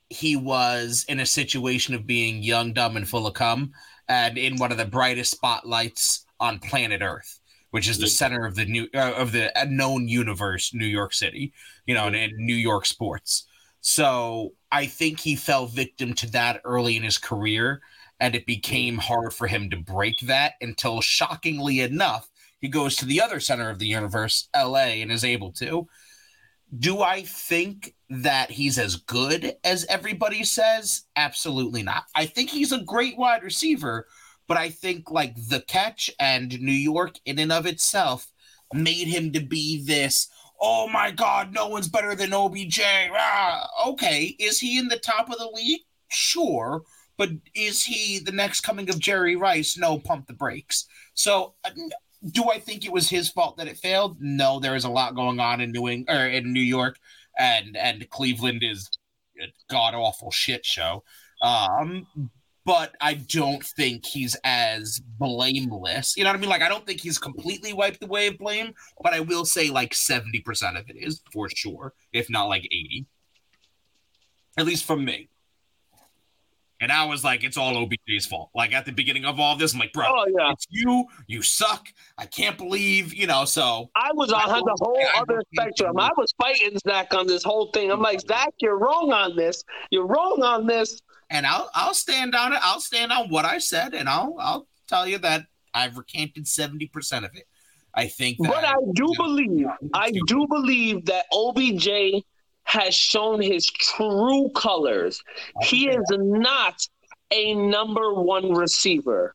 he 0.09 0.35
was 0.35 1.05
in 1.07 1.19
a 1.19 1.25
situation 1.25 1.95
of 1.95 2.05
being 2.05 2.43
young, 2.43 2.73
dumb, 2.73 2.97
and 2.97 3.07
full 3.07 3.25
of 3.25 3.33
cum, 3.33 3.71
and 4.07 4.37
in 4.37 4.57
one 4.57 4.71
of 4.71 4.77
the 4.77 4.85
brightest 4.85 5.31
spotlights 5.31 6.25
on 6.39 6.59
planet 6.59 7.01
Earth, 7.01 7.39
which 7.71 7.87
is 7.87 7.97
the 7.97 8.07
center 8.07 8.45
of 8.45 8.55
the 8.55 8.65
new 8.65 8.87
uh, 8.93 9.13
of 9.15 9.31
the 9.31 9.51
known 9.67 10.07
universe, 10.07 10.73
New 10.73 10.85
York 10.85 11.13
City. 11.13 11.53
You 11.85 11.95
know, 11.95 12.07
and 12.07 12.15
in 12.15 12.31
New 12.37 12.55
York 12.55 12.85
sports. 12.85 13.47
So 13.79 14.53
I 14.71 14.85
think 14.85 15.19
he 15.19 15.35
fell 15.35 15.65
victim 15.67 16.13
to 16.15 16.31
that 16.31 16.61
early 16.63 16.95
in 16.95 17.03
his 17.03 17.17
career, 17.17 17.81
and 18.19 18.35
it 18.35 18.45
became 18.45 18.97
hard 18.97 19.33
for 19.33 19.47
him 19.47 19.69
to 19.69 19.77
break 19.77 20.19
that 20.21 20.53
until, 20.61 21.01
shockingly 21.01 21.81
enough, 21.81 22.29
he 22.59 22.67
goes 22.67 22.95
to 22.97 23.05
the 23.05 23.19
other 23.21 23.39
center 23.39 23.69
of 23.69 23.79
the 23.79 23.87
universe, 23.87 24.47
LA, 24.55 25.01
and 25.01 25.11
is 25.11 25.25
able 25.25 25.51
to. 25.53 25.87
Do 26.77 27.01
I 27.01 27.23
think 27.23 27.95
that 28.09 28.51
he's 28.51 28.77
as 28.77 28.95
good 28.95 29.57
as 29.63 29.85
everybody 29.89 30.43
says? 30.43 31.03
Absolutely 31.15 31.83
not. 31.83 32.03
I 32.15 32.25
think 32.25 32.49
he's 32.49 32.71
a 32.71 32.79
great 32.79 33.17
wide 33.17 33.43
receiver, 33.43 34.07
but 34.47 34.57
I 34.57 34.69
think 34.69 35.11
like 35.11 35.35
the 35.35 35.61
catch 35.61 36.09
and 36.19 36.61
New 36.61 36.71
York 36.71 37.15
in 37.25 37.39
and 37.39 37.51
of 37.51 37.65
itself 37.65 38.31
made 38.73 39.07
him 39.07 39.33
to 39.33 39.41
be 39.41 39.83
this 39.83 40.29
oh 40.61 40.87
my 40.87 41.11
God, 41.11 41.53
no 41.53 41.67
one's 41.67 41.89
better 41.89 42.15
than 42.15 42.33
OBJ. 42.33 42.79
Ah, 43.13 43.67
okay, 43.87 44.35
is 44.39 44.59
he 44.59 44.77
in 44.77 44.87
the 44.87 44.99
top 44.99 45.29
of 45.29 45.37
the 45.37 45.49
league? 45.53 45.81
Sure. 46.09 46.83
But 47.17 47.29
is 47.53 47.83
he 47.83 48.19
the 48.19 48.31
next 48.31 48.61
coming 48.61 48.89
of 48.89 48.99
Jerry 48.99 49.35
Rice? 49.35 49.77
No, 49.77 49.99
pump 49.99 50.27
the 50.27 50.33
brakes. 50.33 50.87
So, 51.13 51.55
do 52.31 52.49
I 52.49 52.59
think 52.59 52.85
it 52.85 52.91
was 52.91 53.09
his 53.09 53.29
fault 53.29 53.57
that 53.57 53.67
it 53.67 53.77
failed? 53.77 54.17
No, 54.19 54.59
there 54.59 54.75
is 54.75 54.85
a 54.85 54.89
lot 54.89 55.15
going 55.15 55.39
on 55.39 55.61
in 55.61 55.71
New 55.71 55.87
England 55.87 56.17
or 56.17 56.27
in 56.27 56.53
New 56.53 56.61
York, 56.61 56.97
and 57.37 57.75
and 57.75 58.09
Cleveland 58.09 58.63
is 58.63 58.89
a 59.41 59.47
god 59.69 59.93
awful 59.93 60.31
shit 60.31 60.65
show. 60.65 61.03
Um, 61.41 62.07
but 62.65 62.95
I 63.01 63.15
don't 63.15 63.63
think 63.63 64.05
he's 64.05 64.35
as 64.43 65.01
blameless. 65.17 66.15
You 66.15 66.23
know 66.23 66.29
what 66.29 66.37
I 66.37 66.39
mean? 66.39 66.49
Like, 66.49 66.61
I 66.61 66.69
don't 66.69 66.85
think 66.85 67.01
he's 67.01 67.17
completely 67.17 67.73
wiped 67.73 68.03
away 68.03 68.27
of 68.27 68.37
blame, 68.37 68.73
but 69.01 69.13
I 69.13 69.19
will 69.19 69.45
say 69.45 69.69
like 69.69 69.93
70% 69.93 70.79
of 70.79 70.89
it 70.89 70.95
is 70.95 71.21
for 71.33 71.49
sure, 71.49 71.93
if 72.13 72.29
not 72.29 72.45
like 72.45 72.65
80. 72.65 73.05
At 74.57 74.65
least 74.65 74.85
from 74.85 75.05
me. 75.05 75.29
And 76.81 76.91
I 76.91 77.05
was 77.05 77.23
like, 77.23 77.43
it's 77.43 77.57
all 77.57 77.75
OBJ's 77.75 78.25
fault. 78.25 78.49
Like 78.55 78.73
at 78.73 78.87
the 78.87 78.91
beginning 78.91 79.23
of 79.23 79.39
all 79.39 79.55
this, 79.55 79.73
I'm 79.73 79.79
like, 79.79 79.93
bro, 79.93 80.05
oh, 80.07 80.25
yeah. 80.35 80.51
it's 80.51 80.65
you. 80.71 81.05
You 81.27 81.43
suck. 81.43 81.87
I 82.17 82.25
can't 82.25 82.57
believe, 82.57 83.13
you 83.13 83.27
know. 83.27 83.45
So 83.45 83.91
I 83.95 84.09
was 84.13 84.31
on 84.31 84.47
the 84.47 84.77
whole 84.81 84.99
other 85.15 85.43
spectrum. 85.53 85.99
I 85.99 86.09
was 86.17 86.33
fighting 86.41 86.75
Zach 86.79 87.13
on 87.13 87.27
this 87.27 87.43
whole 87.43 87.67
thing. 87.71 87.91
I'm 87.91 88.01
like, 88.01 88.21
Zach, 88.21 88.49
you're 88.59 88.79
wrong 88.79 89.13
on 89.13 89.35
this. 89.35 89.63
You're 89.91 90.07
wrong 90.07 90.41
on 90.41 90.65
this 90.65 90.99
and 91.31 91.47
I'll 91.47 91.71
I'll 91.73 91.95
stand 91.95 92.35
on 92.35 92.53
it. 92.53 92.59
I'll 92.61 92.81
stand 92.81 93.11
on 93.11 93.29
what 93.29 93.45
I 93.45 93.57
said, 93.57 93.95
and 93.95 94.07
I'll 94.07 94.35
I'll 94.39 94.67
tell 94.87 95.07
you 95.07 95.17
that 95.19 95.45
I've 95.73 95.97
recanted 95.97 96.47
seventy 96.47 96.87
percent 96.87 97.25
of 97.25 97.31
it. 97.33 97.47
I 97.95 98.07
think, 98.07 98.37
but 98.39 98.63
I, 98.63 98.71
I 98.71 98.75
do 98.93 99.05
you 99.07 99.17
know, 99.17 99.23
believe 99.25 99.67
I 99.93 100.11
do 100.27 100.45
believe 100.47 101.05
that 101.05 101.25
OBJ 101.33 102.23
has 102.63 102.93
shown 102.93 103.41
his 103.41 103.65
true 103.65 104.49
colors. 104.55 105.21
He 105.61 105.89
is 105.89 106.05
not 106.11 106.75
a 107.31 107.55
number 107.55 108.13
one 108.13 108.53
receiver. 108.53 109.33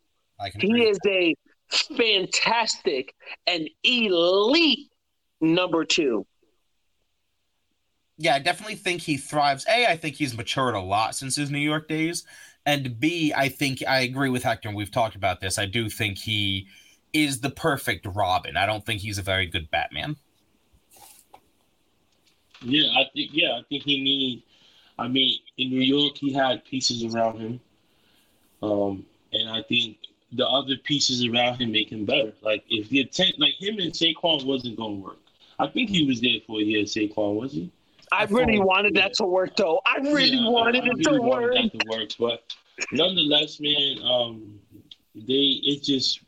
He 0.58 0.84
is 0.84 0.98
a 1.06 1.34
fantastic 1.96 3.14
and 3.46 3.68
elite 3.82 4.90
number 5.40 5.84
two 5.84 6.26
yeah, 8.18 8.34
I 8.34 8.38
definitely 8.38 8.76
think 8.76 9.02
he 9.02 9.16
thrives. 9.16 9.66
A, 9.68 9.86
I 9.86 9.96
think 9.96 10.16
he's 10.16 10.36
matured 10.36 10.74
a 10.74 10.80
lot 10.80 11.14
since 11.14 11.36
his 11.36 11.50
New 11.50 11.58
York 11.58 11.88
days. 11.88 12.24
And 12.64 12.98
B, 12.98 13.32
I 13.36 13.48
think 13.48 13.82
I 13.86 14.00
agree 14.00 14.30
with 14.30 14.42
Hector, 14.42 14.70
we've 14.70 14.90
talked 14.90 15.14
about 15.14 15.40
this. 15.40 15.58
I 15.58 15.66
do 15.66 15.88
think 15.88 16.18
he 16.18 16.66
is 17.12 17.40
the 17.40 17.50
perfect 17.50 18.06
Robin. 18.06 18.56
I 18.56 18.66
don't 18.66 18.84
think 18.84 19.00
he's 19.00 19.18
a 19.18 19.22
very 19.22 19.46
good 19.46 19.70
Batman. 19.70 20.16
Yeah, 22.62 22.88
I 22.96 23.04
think 23.12 23.30
yeah, 23.32 23.58
I 23.58 23.62
think 23.68 23.84
he 23.84 24.02
need 24.02 24.42
I 24.98 25.08
mean, 25.08 25.38
in 25.58 25.70
New 25.70 25.80
York 25.80 26.16
he 26.16 26.32
had 26.32 26.64
pieces 26.64 27.14
around 27.14 27.38
him. 27.38 27.60
Um, 28.62 29.04
and 29.32 29.50
I 29.50 29.62
think 29.62 29.98
the 30.32 30.46
other 30.48 30.76
pieces 30.76 31.24
around 31.24 31.60
him 31.60 31.72
make 31.72 31.92
him 31.92 32.04
better. 32.04 32.32
Like 32.42 32.64
if 32.68 32.88
the 32.88 33.00
attempt 33.00 33.38
like 33.38 33.54
him 33.60 33.78
and 33.78 33.92
Saquon 33.92 34.44
wasn't 34.44 34.76
gonna 34.76 34.94
work. 34.94 35.18
I 35.58 35.66
think 35.68 35.88
he 35.90 36.06
was 36.06 36.20
there 36.20 36.40
for 36.46 36.60
a 36.60 36.62
year, 36.62 36.84
Saquon, 36.84 37.36
was 37.36 37.52
he? 37.52 37.70
I, 38.12 38.24
really 38.24 38.58
wanted 38.58 38.94
that 38.94 39.14
to 39.14 39.24
work, 39.24 39.56
though. 39.56 39.80
I 39.86 40.00
really 40.00 40.36
yeah, 40.36 40.48
wanted 40.48 40.84
I, 40.84 40.86
I 40.86 40.90
it 40.90 41.06
really 41.06 41.18
to 41.18 41.22
work. 41.22 41.54
That 41.54 41.80
to 41.80 41.98
work, 41.98 42.10
but 42.18 42.54
nonetheless, 42.92 43.60
man, 43.60 43.98
um, 44.04 44.60
they 45.14 45.60
it 45.62 45.82
just 45.82 46.20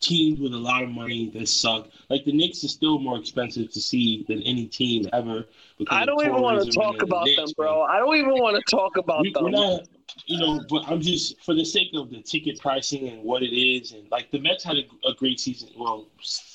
teams 0.00 0.38
with 0.38 0.52
a 0.52 0.58
lot 0.58 0.82
of 0.82 0.90
money 0.90 1.30
that 1.30 1.48
suck. 1.48 1.88
Like 2.10 2.24
the 2.24 2.32
Knicks 2.32 2.62
is 2.62 2.72
still 2.72 2.98
more 2.98 3.18
expensive 3.18 3.72
to 3.72 3.80
see 3.80 4.24
than 4.28 4.42
any 4.42 4.66
team 4.66 5.08
ever. 5.12 5.46
I 5.88 6.04
don't 6.04 6.22
even 6.22 6.42
want 6.42 6.64
to 6.64 6.70
talk 6.70 7.02
about 7.02 7.24
the 7.24 7.36
Knicks, 7.36 7.52
them, 7.52 7.54
bro. 7.56 7.82
I 7.82 7.98
don't 7.98 8.14
even 8.16 8.34
want 8.34 8.56
to 8.56 8.76
talk 8.76 8.96
about 8.96 9.22
we, 9.22 9.32
them. 9.32 9.50
Not, 9.50 9.88
you 10.26 10.38
know, 10.38 10.60
but 10.68 10.84
I'm 10.86 11.00
just 11.00 11.42
for 11.42 11.54
the 11.54 11.64
sake 11.64 11.88
of 11.94 12.10
the 12.10 12.20
ticket 12.20 12.60
pricing 12.60 13.08
and 13.08 13.22
what 13.22 13.42
it 13.42 13.56
is, 13.56 13.92
and 13.92 14.08
like 14.10 14.30
the 14.30 14.38
Mets 14.38 14.62
had 14.62 14.76
a, 14.76 15.08
a 15.08 15.14
great 15.14 15.40
season. 15.40 15.70
Well, 15.76 16.06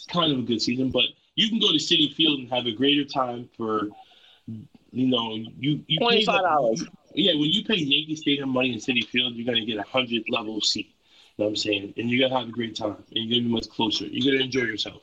kind 0.08 0.32
of 0.32 0.40
a 0.40 0.44
good 0.44 0.62
season, 0.62 0.92
but 0.92 1.06
you 1.36 1.50
can 1.50 1.60
go 1.60 1.72
to 1.72 1.78
Citi 1.78 2.14
Field 2.14 2.40
and 2.40 2.50
have 2.50 2.66
a 2.66 2.72
greater 2.72 3.06
time 3.06 3.50
for 3.58 3.90
you 4.92 5.08
know, 5.08 5.36
you, 5.36 5.84
you 5.88 6.00
twenty 6.00 6.26
five 6.26 6.42
dollars. 6.42 6.84
Yeah, 7.14 7.34
when 7.34 7.52
you 7.52 7.64
pay 7.66 7.76
Yankee 7.76 8.16
Stadium 8.16 8.50
money 8.50 8.74
in 8.74 8.80
Citi 8.80 9.04
Field, 9.06 9.34
you're 9.36 9.46
gonna 9.46 9.66
get 9.66 9.78
a 9.78 9.84
hundred 9.84 10.24
level 10.30 10.62
seat. 10.62 10.96
You 11.38 11.44
know 11.44 11.46
what 11.46 11.50
I'm 11.52 11.56
saying? 11.56 11.94
And 11.98 12.10
you're 12.10 12.28
gonna 12.28 12.40
have 12.40 12.50
a 12.50 12.52
great 12.52 12.76
time. 12.76 12.98
And 13.16 13.26
you're 13.26 13.40
gonna 13.40 13.48
be 13.48 13.54
much 13.54 13.70
closer. 13.70 14.06
You're 14.06 14.32
gonna 14.32 14.46
enjoy 14.46 14.62
yourself. 14.62 15.02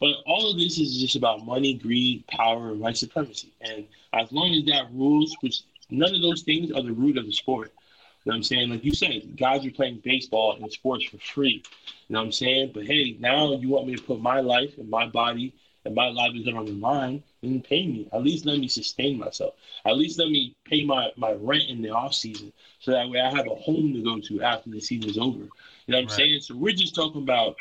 But 0.00 0.16
all 0.26 0.50
of 0.50 0.58
this 0.58 0.78
is 0.78 1.00
just 1.00 1.16
about 1.16 1.44
money, 1.44 1.74
greed, 1.74 2.26
power, 2.26 2.70
and 2.70 2.80
white 2.80 2.96
supremacy. 2.96 3.52
And 3.62 3.86
as 4.12 4.30
long 4.30 4.52
as 4.52 4.64
that 4.66 4.92
rules, 4.92 5.34
which 5.40 5.62
none 5.90 6.14
of 6.14 6.22
those 6.22 6.42
things 6.42 6.70
are 6.72 6.82
the 6.82 6.92
root 6.92 7.16
of 7.16 7.26
the 7.26 7.32
sport. 7.32 7.72
You 8.24 8.32
know 8.32 8.34
what 8.34 8.36
I'm 8.38 8.42
saying? 8.42 8.70
Like 8.70 8.84
you 8.84 8.92
said, 8.92 9.36
guys 9.36 9.64
are 9.64 9.70
playing 9.70 10.00
baseball 10.04 10.58
and 10.60 10.72
sports 10.72 11.04
for 11.04 11.18
free. 11.18 11.62
You 12.08 12.12
know 12.12 12.18
what 12.18 12.26
I'm 12.26 12.32
saying? 12.32 12.72
But 12.74 12.84
hey, 12.84 13.16
now 13.20 13.54
you 13.54 13.68
want 13.68 13.86
me 13.86 13.94
to 13.94 14.02
put 14.02 14.20
my 14.20 14.40
life 14.40 14.78
and 14.78 14.90
my 14.90 15.06
body 15.06 15.54
and 15.84 15.94
my 15.94 16.08
livelihood 16.08 16.54
on 16.54 16.64
the 16.66 16.72
line, 16.72 17.22
then 17.52 17.62
pay 17.62 17.86
me. 17.86 18.08
At 18.12 18.22
least 18.22 18.46
let 18.46 18.58
me 18.58 18.68
sustain 18.68 19.18
myself. 19.18 19.54
At 19.84 19.96
least 19.96 20.18
let 20.18 20.28
me 20.28 20.56
pay 20.64 20.84
my, 20.84 21.10
my 21.16 21.32
rent 21.32 21.64
in 21.68 21.82
the 21.82 21.90
off 21.90 22.14
season, 22.14 22.52
so 22.80 22.92
that 22.92 23.08
way 23.08 23.20
I 23.20 23.30
have 23.34 23.46
a 23.46 23.54
home 23.54 23.92
to 23.94 24.02
go 24.02 24.20
to 24.20 24.42
after 24.42 24.70
the 24.70 24.80
season's 24.80 25.18
over. 25.18 25.38
You 25.38 25.48
know 25.88 25.98
what 25.98 25.98
I'm 25.98 26.04
right. 26.06 26.10
saying? 26.10 26.40
So 26.40 26.56
we're 26.56 26.74
just 26.74 26.94
talking 26.94 27.22
about, 27.22 27.56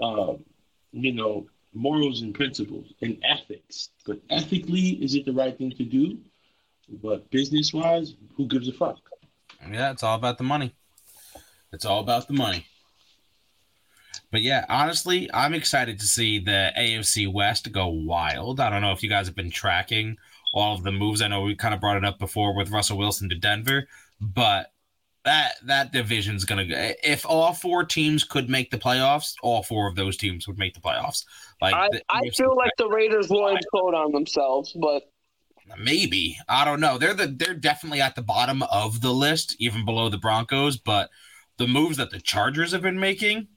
um, 0.00 0.44
you 0.92 1.12
know, 1.12 1.46
morals 1.74 2.22
and 2.22 2.34
principles 2.34 2.92
and 3.02 3.18
ethics. 3.24 3.90
But 4.06 4.20
ethically, 4.30 5.02
is 5.02 5.14
it 5.14 5.24
the 5.24 5.32
right 5.32 5.56
thing 5.56 5.72
to 5.72 5.84
do? 5.84 6.18
But 7.02 7.30
business 7.30 7.72
wise, 7.72 8.14
who 8.36 8.46
gives 8.46 8.68
a 8.68 8.72
fuck? 8.72 8.98
Yeah, 9.70 9.90
it's 9.90 10.02
all 10.02 10.16
about 10.16 10.38
the 10.38 10.44
money. 10.44 10.74
It's 11.72 11.84
all 11.84 12.00
about 12.00 12.26
the 12.26 12.34
money. 12.34 12.66
But 14.30 14.42
yeah, 14.42 14.66
honestly, 14.68 15.30
I'm 15.32 15.54
excited 15.54 15.98
to 16.00 16.06
see 16.06 16.38
the 16.38 16.72
AFC 16.76 17.32
West 17.32 17.70
go 17.72 17.88
wild. 17.88 18.60
I 18.60 18.68
don't 18.68 18.82
know 18.82 18.92
if 18.92 19.02
you 19.02 19.08
guys 19.08 19.26
have 19.26 19.36
been 19.36 19.50
tracking 19.50 20.16
all 20.52 20.74
of 20.74 20.82
the 20.82 20.92
moves. 20.92 21.22
I 21.22 21.28
know 21.28 21.42
we 21.42 21.54
kind 21.54 21.74
of 21.74 21.80
brought 21.80 21.96
it 21.96 22.04
up 22.04 22.18
before 22.18 22.54
with 22.54 22.70
Russell 22.70 22.98
Wilson 22.98 23.28
to 23.30 23.34
Denver, 23.34 23.88
but 24.20 24.72
that 25.24 25.54
that 25.64 25.92
division's 25.92 26.44
gonna 26.44 26.66
go. 26.66 26.92
If 27.02 27.26
all 27.26 27.52
four 27.52 27.84
teams 27.84 28.24
could 28.24 28.48
make 28.48 28.70
the 28.70 28.78
playoffs, 28.78 29.34
all 29.42 29.62
four 29.62 29.88
of 29.88 29.94
those 29.94 30.16
teams 30.16 30.46
would 30.46 30.58
make 30.58 30.74
the 30.74 30.80
playoffs. 30.80 31.24
Like 31.60 31.74
I, 31.74 31.88
I 32.10 32.28
feel 32.30 32.56
like 32.56 32.72
the 32.78 32.88
Raiders 32.88 33.28
will 33.28 33.54
implode 33.54 33.94
on 33.94 34.12
themselves, 34.12 34.76
but 34.80 35.02
maybe 35.78 36.38
I 36.48 36.64
don't 36.64 36.80
know. 36.80 36.98
They're 36.98 37.14
the 37.14 37.26
they're 37.26 37.54
definitely 37.54 38.00
at 38.00 38.14
the 38.14 38.22
bottom 38.22 38.62
of 38.62 39.00
the 39.00 39.12
list, 39.12 39.56
even 39.58 39.84
below 39.84 40.08
the 40.08 40.18
Broncos. 40.18 40.76
But 40.76 41.10
the 41.58 41.66
moves 41.66 41.96
that 41.96 42.10
the 42.10 42.20
Chargers 42.20 42.72
have 42.72 42.82
been 42.82 43.00
making 43.00 43.48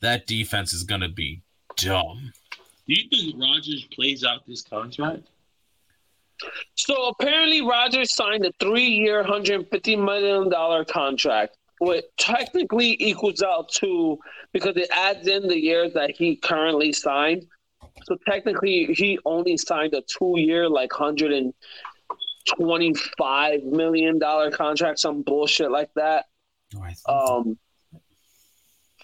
that 0.00 0.26
defense 0.26 0.72
is 0.72 0.84
going 0.84 1.00
to 1.00 1.08
be 1.08 1.42
dumb. 1.76 2.32
Do 2.86 2.94
you 2.94 3.08
think 3.08 3.40
Rodgers 3.40 3.84
plays 3.92 4.24
out 4.24 4.46
this 4.46 4.62
contract? 4.62 5.22
So 6.74 7.08
apparently, 7.08 7.62
Rodgers 7.62 8.14
signed 8.14 8.44
a 8.44 8.52
three-year, 8.60 9.24
hundred 9.24 9.68
fifty 9.70 9.96
million 9.96 10.50
dollar 10.50 10.84
contract, 10.84 11.56
which 11.80 12.04
technically 12.18 12.96
equals 13.00 13.42
out 13.42 13.70
to 13.72 14.18
because 14.52 14.76
it 14.76 14.88
adds 14.92 15.26
in 15.26 15.48
the 15.48 15.58
years 15.58 15.94
that 15.94 16.10
he 16.10 16.36
currently 16.36 16.92
signed. 16.92 17.46
So 18.04 18.18
technically, 18.28 18.84
he 18.92 19.18
only 19.24 19.56
signed 19.56 19.94
a 19.94 20.02
two-year, 20.02 20.68
like 20.68 20.92
hundred 20.92 21.32
and 21.32 21.54
twenty-five 22.44 23.64
million 23.64 24.18
dollar 24.18 24.50
contract, 24.50 24.98
some 24.98 25.22
bullshit 25.22 25.70
like 25.70 25.90
that. 25.94 26.26
Oh, 27.06 27.38
um, 27.38 27.58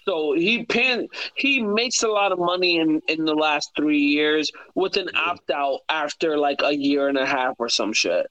so 0.05 0.33
he 0.33 0.65
pan 0.65 1.07
he 1.35 1.61
makes 1.61 2.03
a 2.03 2.07
lot 2.07 2.31
of 2.31 2.39
money 2.39 2.77
in 2.77 3.01
in 3.07 3.25
the 3.25 3.33
last 3.33 3.71
three 3.75 4.01
years 4.01 4.51
with 4.75 4.97
an 4.97 5.09
opt 5.15 5.49
out 5.51 5.79
after 5.89 6.37
like 6.37 6.61
a 6.63 6.75
year 6.75 7.07
and 7.07 7.17
a 7.17 7.25
half 7.25 7.55
or 7.59 7.69
some 7.69 7.93
shit. 7.93 8.27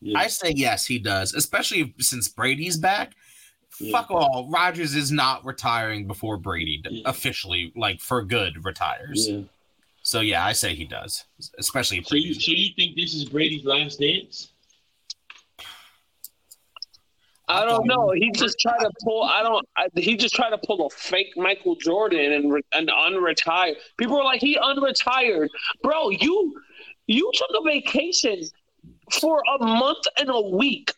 Yeah. 0.00 0.18
I 0.18 0.28
say 0.28 0.52
yes, 0.54 0.86
he 0.86 0.98
does, 0.98 1.34
especially 1.34 1.94
since 1.98 2.28
Brady's 2.28 2.76
back. 2.76 3.12
Yeah. 3.78 3.92
Fuck 3.92 4.10
all. 4.10 4.48
Rodgers 4.50 4.94
is 4.94 5.10
not 5.10 5.44
retiring 5.44 6.06
before 6.06 6.36
Brady 6.36 6.82
yeah. 6.84 7.02
officially, 7.06 7.72
like 7.76 8.00
for 8.00 8.22
good, 8.22 8.64
retires. 8.64 9.28
Yeah. 9.28 9.42
So 10.02 10.20
yeah, 10.20 10.44
I 10.44 10.52
say 10.52 10.74
he 10.74 10.86
does, 10.86 11.24
especially. 11.58 12.02
So 12.02 12.16
you, 12.16 12.34
so 12.34 12.52
you 12.52 12.70
think 12.74 12.96
this 12.96 13.14
is 13.14 13.26
Brady's 13.26 13.64
last 13.64 14.00
dance? 14.00 14.49
I 17.50 17.64
don't 17.64 17.86
know. 17.86 18.12
He 18.14 18.30
just 18.30 18.60
tried 18.60 18.78
to 18.78 18.90
pull. 19.02 19.24
I 19.24 19.42
don't. 19.42 19.66
I, 19.76 19.88
he 19.96 20.16
just 20.16 20.34
tried 20.34 20.50
to 20.50 20.58
pull 20.58 20.86
a 20.86 20.90
fake 20.90 21.32
Michael 21.36 21.74
Jordan 21.74 22.32
and 22.32 22.62
and 22.72 22.88
unretire. 22.88 23.74
People 23.98 24.16
were 24.16 24.24
like, 24.24 24.40
he 24.40 24.56
unretired, 24.56 25.48
bro. 25.82 26.10
You 26.10 26.54
you 27.08 27.30
took 27.34 27.50
a 27.60 27.64
vacation 27.64 28.42
for 29.12 29.42
a 29.58 29.64
month 29.64 30.04
and 30.18 30.30
a 30.30 30.40
week. 30.40 30.92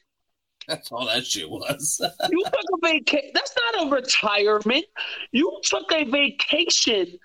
That's 0.69 0.93
all 0.93 1.07
that 1.07 1.25
shit 1.25 1.49
was. 1.49 2.01
you 2.31 2.45
took 2.45 2.55
a 2.55 2.87
vacation. 2.87 3.31
That's 3.35 3.55
not 3.75 3.87
a 3.87 3.91
retirement. 3.95 4.85
You 5.33 5.59
took 5.65 5.91
a 5.91 6.05
vacation 6.05 7.19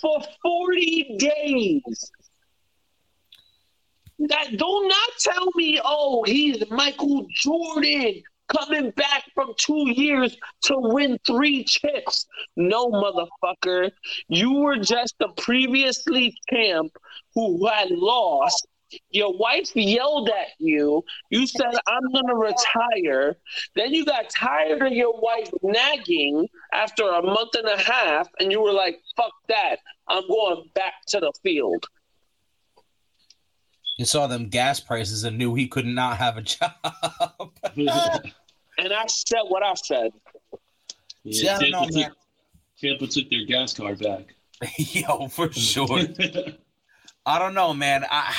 for 0.00 0.20
40 0.42 1.16
days. 1.18 2.10
That 4.18 4.50
do 4.56 4.88
not 4.88 5.08
tell 5.20 5.50
me, 5.54 5.80
oh, 5.82 6.22
he's 6.24 6.62
Michael 6.70 7.26
Jordan 7.30 8.22
coming 8.56 8.90
back 8.90 9.24
from 9.34 9.52
two 9.56 9.90
years 9.90 10.36
to 10.64 10.74
win 10.76 11.18
three 11.26 11.64
chips. 11.64 12.26
No, 12.56 12.88
motherfucker. 12.90 13.90
You 14.28 14.52
were 14.54 14.76
just 14.76 15.14
the 15.18 15.28
previously 15.36 16.36
champ 16.50 16.96
who 17.34 17.66
had 17.66 17.90
lost 17.90 18.66
your 19.10 19.36
wife 19.36 19.74
yelled 19.74 20.28
at 20.28 20.48
you. 20.58 21.02
You 21.30 21.46
said, 21.46 21.72
I'm 21.86 22.12
going 22.12 22.26
to 22.26 22.34
retire. 22.34 23.36
Then 23.74 23.94
you 23.94 24.04
got 24.04 24.28
tired 24.30 24.82
of 24.82 24.92
your 24.92 25.18
wife 25.20 25.50
nagging 25.62 26.48
after 26.72 27.08
a 27.08 27.22
month 27.22 27.54
and 27.54 27.68
a 27.68 27.78
half, 27.78 28.28
and 28.38 28.52
you 28.52 28.60
were 28.60 28.72
like, 28.72 29.00
fuck 29.16 29.32
that. 29.48 29.76
I'm 30.08 30.26
going 30.28 30.64
back 30.74 30.94
to 31.08 31.20
the 31.20 31.32
field. 31.42 31.86
He 33.96 34.04
saw 34.04 34.26
them 34.26 34.48
gas 34.48 34.80
prices 34.80 35.24
and 35.24 35.38
knew 35.38 35.54
he 35.54 35.68
could 35.68 35.86
not 35.86 36.16
have 36.16 36.36
a 36.36 36.42
job. 36.42 36.72
and 38.82 38.92
I 38.92 39.04
said 39.06 39.42
what 39.48 39.62
I 39.62 39.74
said. 39.74 40.10
Yeah, 41.24 41.58
See, 41.58 41.70
Tampa, 41.70 41.92
took, 41.92 42.12
Tampa 42.80 43.06
took 43.06 43.30
their 43.30 43.44
gas 43.46 43.72
card 43.72 44.00
back. 44.00 44.34
Yo, 44.76 45.28
for 45.28 45.52
sure. 45.52 46.00
I 47.24 47.38
don't 47.38 47.54
know, 47.54 47.72
man. 47.72 48.04
I 48.10 48.34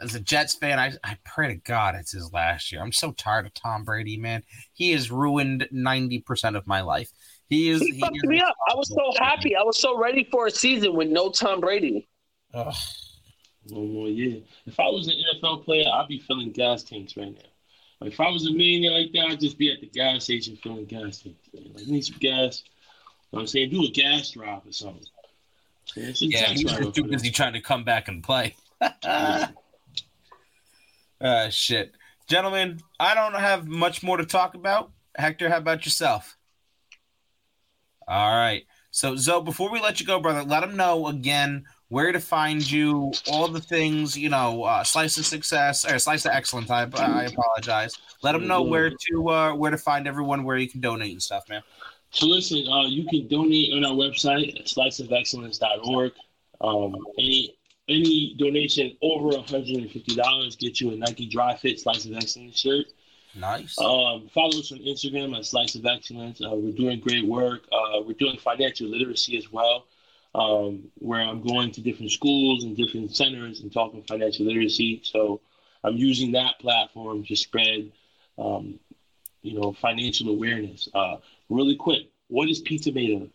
as 0.00 0.14
a 0.14 0.20
Jets 0.20 0.54
fan, 0.54 0.78
I, 0.78 0.92
I 1.04 1.16
pray 1.24 1.48
to 1.48 1.56
God 1.56 1.94
it's 1.94 2.12
his 2.12 2.32
last 2.32 2.72
year. 2.72 2.80
I'm 2.80 2.92
so 2.92 3.12
tired 3.12 3.46
of 3.46 3.54
Tom 3.54 3.84
Brady, 3.84 4.16
man. 4.16 4.42
He 4.72 4.92
has 4.92 5.10
ruined 5.10 5.68
90% 5.72 6.56
of 6.56 6.66
my 6.66 6.80
life. 6.80 7.10
He 7.48 7.68
is. 7.68 7.80
He, 7.80 7.94
he 7.94 8.00
fucked 8.00 8.24
me 8.24 8.40
up. 8.40 8.54
I 8.70 8.74
was 8.74 8.88
so 8.88 9.12
happy. 9.22 9.56
I 9.56 9.62
was 9.62 9.78
so 9.78 9.98
ready 9.98 10.26
for 10.30 10.46
a 10.46 10.50
season 10.50 10.94
with 10.94 11.08
no 11.08 11.30
Tom 11.30 11.60
Brady. 11.60 12.08
Ugh. 12.54 12.74
One 13.68 13.92
more 13.92 14.08
year. 14.08 14.40
If 14.66 14.80
I 14.80 14.84
was 14.84 15.08
an 15.08 15.14
NFL 15.34 15.64
player, 15.64 15.84
I'd 15.92 16.08
be 16.08 16.20
filling 16.20 16.52
gas 16.52 16.82
tanks 16.82 17.16
right 17.16 17.32
now. 17.32 17.49
Like 18.00 18.12
if 18.12 18.20
I 18.20 18.30
was 18.30 18.46
a 18.46 18.52
millionaire 18.52 18.92
like 18.92 19.12
that, 19.12 19.26
I'd 19.26 19.40
just 19.40 19.58
be 19.58 19.72
at 19.72 19.80
the 19.80 19.86
gas 19.86 20.24
station 20.24 20.56
filling 20.56 20.86
gas 20.86 21.22
tanks. 21.22 21.48
Like, 21.52 21.86
need 21.86 22.04
some 22.04 22.18
gas. 22.18 22.62
You 22.64 23.36
know 23.36 23.38
what 23.38 23.40
I'm 23.40 23.46
saying? 23.46 23.70
Do 23.70 23.84
a 23.84 23.90
gas 23.90 24.30
drive 24.30 24.66
or 24.66 24.72
something. 24.72 25.04
Yeah, 25.96 26.12
yeah 26.20 26.46
he's 26.46 26.92
too 26.92 27.04
busy 27.04 27.30
trying 27.30 27.52
to 27.54 27.60
come 27.60 27.84
back 27.84 28.08
and 28.08 28.22
play. 28.22 28.56
Uh, 28.80 29.48
shit. 31.50 31.94
Gentlemen, 32.28 32.80
I 32.98 33.14
don't 33.14 33.34
have 33.34 33.66
much 33.66 34.02
more 34.02 34.16
to 34.16 34.24
talk 34.24 34.54
about. 34.54 34.92
Hector, 35.16 35.48
how 35.48 35.58
about 35.58 35.84
yourself? 35.84 36.38
All 38.06 38.36
right. 38.36 38.64
So, 38.92 39.16
Zoe, 39.16 39.42
before 39.42 39.70
we 39.70 39.80
let 39.80 40.00
you 40.00 40.06
go, 40.06 40.20
brother, 40.20 40.44
let 40.44 40.60
them 40.60 40.76
know 40.76 41.08
again 41.08 41.64
where 41.90 42.12
to 42.12 42.20
find 42.20 42.68
you, 42.68 43.12
all 43.30 43.48
the 43.48 43.60
things, 43.60 44.16
you 44.16 44.30
know, 44.30 44.62
uh, 44.62 44.82
slice 44.82 45.18
of 45.18 45.26
success 45.26 45.84
or 45.84 45.98
slice 45.98 46.24
of 46.24 46.32
excellence. 46.32 46.70
I, 46.70 46.82
I 46.94 47.24
apologize. 47.24 47.98
Let 48.22 48.32
them 48.32 48.46
know 48.46 48.62
where 48.62 48.90
to 48.90 49.28
uh, 49.28 49.54
where 49.54 49.70
to 49.70 49.78
find 49.78 50.08
everyone, 50.08 50.44
where 50.44 50.56
you 50.56 50.68
can 50.68 50.80
donate 50.80 51.12
and 51.12 51.22
stuff, 51.22 51.48
man. 51.48 51.62
So 52.10 52.26
listen, 52.26 52.66
uh, 52.66 52.86
you 52.86 53.06
can 53.06 53.28
donate 53.28 53.72
on 53.74 53.84
our 53.84 53.92
website, 53.92 54.66
sliceofexcellence.org. 54.66 56.12
Um, 56.60 56.96
any 57.18 57.56
any 57.88 58.34
donation 58.38 58.96
over 59.02 59.30
$150 59.30 60.58
gets 60.58 60.80
you 60.80 60.92
a 60.92 60.96
Nike 60.96 61.26
Dri-FIT 61.26 61.80
Slice 61.80 62.04
of 62.04 62.14
Excellence 62.14 62.58
shirt. 62.58 62.86
Nice. 63.34 63.76
Um, 63.78 64.28
follow 64.32 64.58
us 64.58 64.70
on 64.70 64.78
Instagram 64.78 65.36
at 65.36 65.44
Slice 65.44 65.74
of 65.74 65.86
Excellence. 65.86 66.40
Uh, 66.40 66.50
we're 66.54 66.72
doing 66.72 67.00
great 67.00 67.26
work. 67.26 67.62
Uh, 67.72 68.00
we're 68.04 68.14
doing 68.14 68.38
financial 68.38 68.88
literacy 68.88 69.36
as 69.36 69.50
well, 69.52 69.86
um, 70.34 70.84
where 70.96 71.20
I'm 71.20 71.42
going 71.46 71.72
to 71.72 71.80
different 71.80 72.12
schools 72.12 72.64
and 72.64 72.76
different 72.76 73.14
centers 73.14 73.60
and 73.60 73.72
talking 73.72 74.02
financial 74.02 74.46
literacy. 74.46 75.00
So 75.04 75.40
I'm 75.82 75.96
using 75.96 76.32
that 76.32 76.58
platform 76.60 77.24
to 77.24 77.36
spread, 77.36 77.92
um, 78.38 78.78
you 79.42 79.58
know, 79.58 79.72
financial 79.72 80.28
awareness. 80.28 80.88
Uh, 80.94 81.16
really 81.48 81.76
quick, 81.76 82.10
what 82.28 82.48
is 82.48 82.60
pizza 82.60 82.92
made 82.92 83.22
of? 83.22 83.30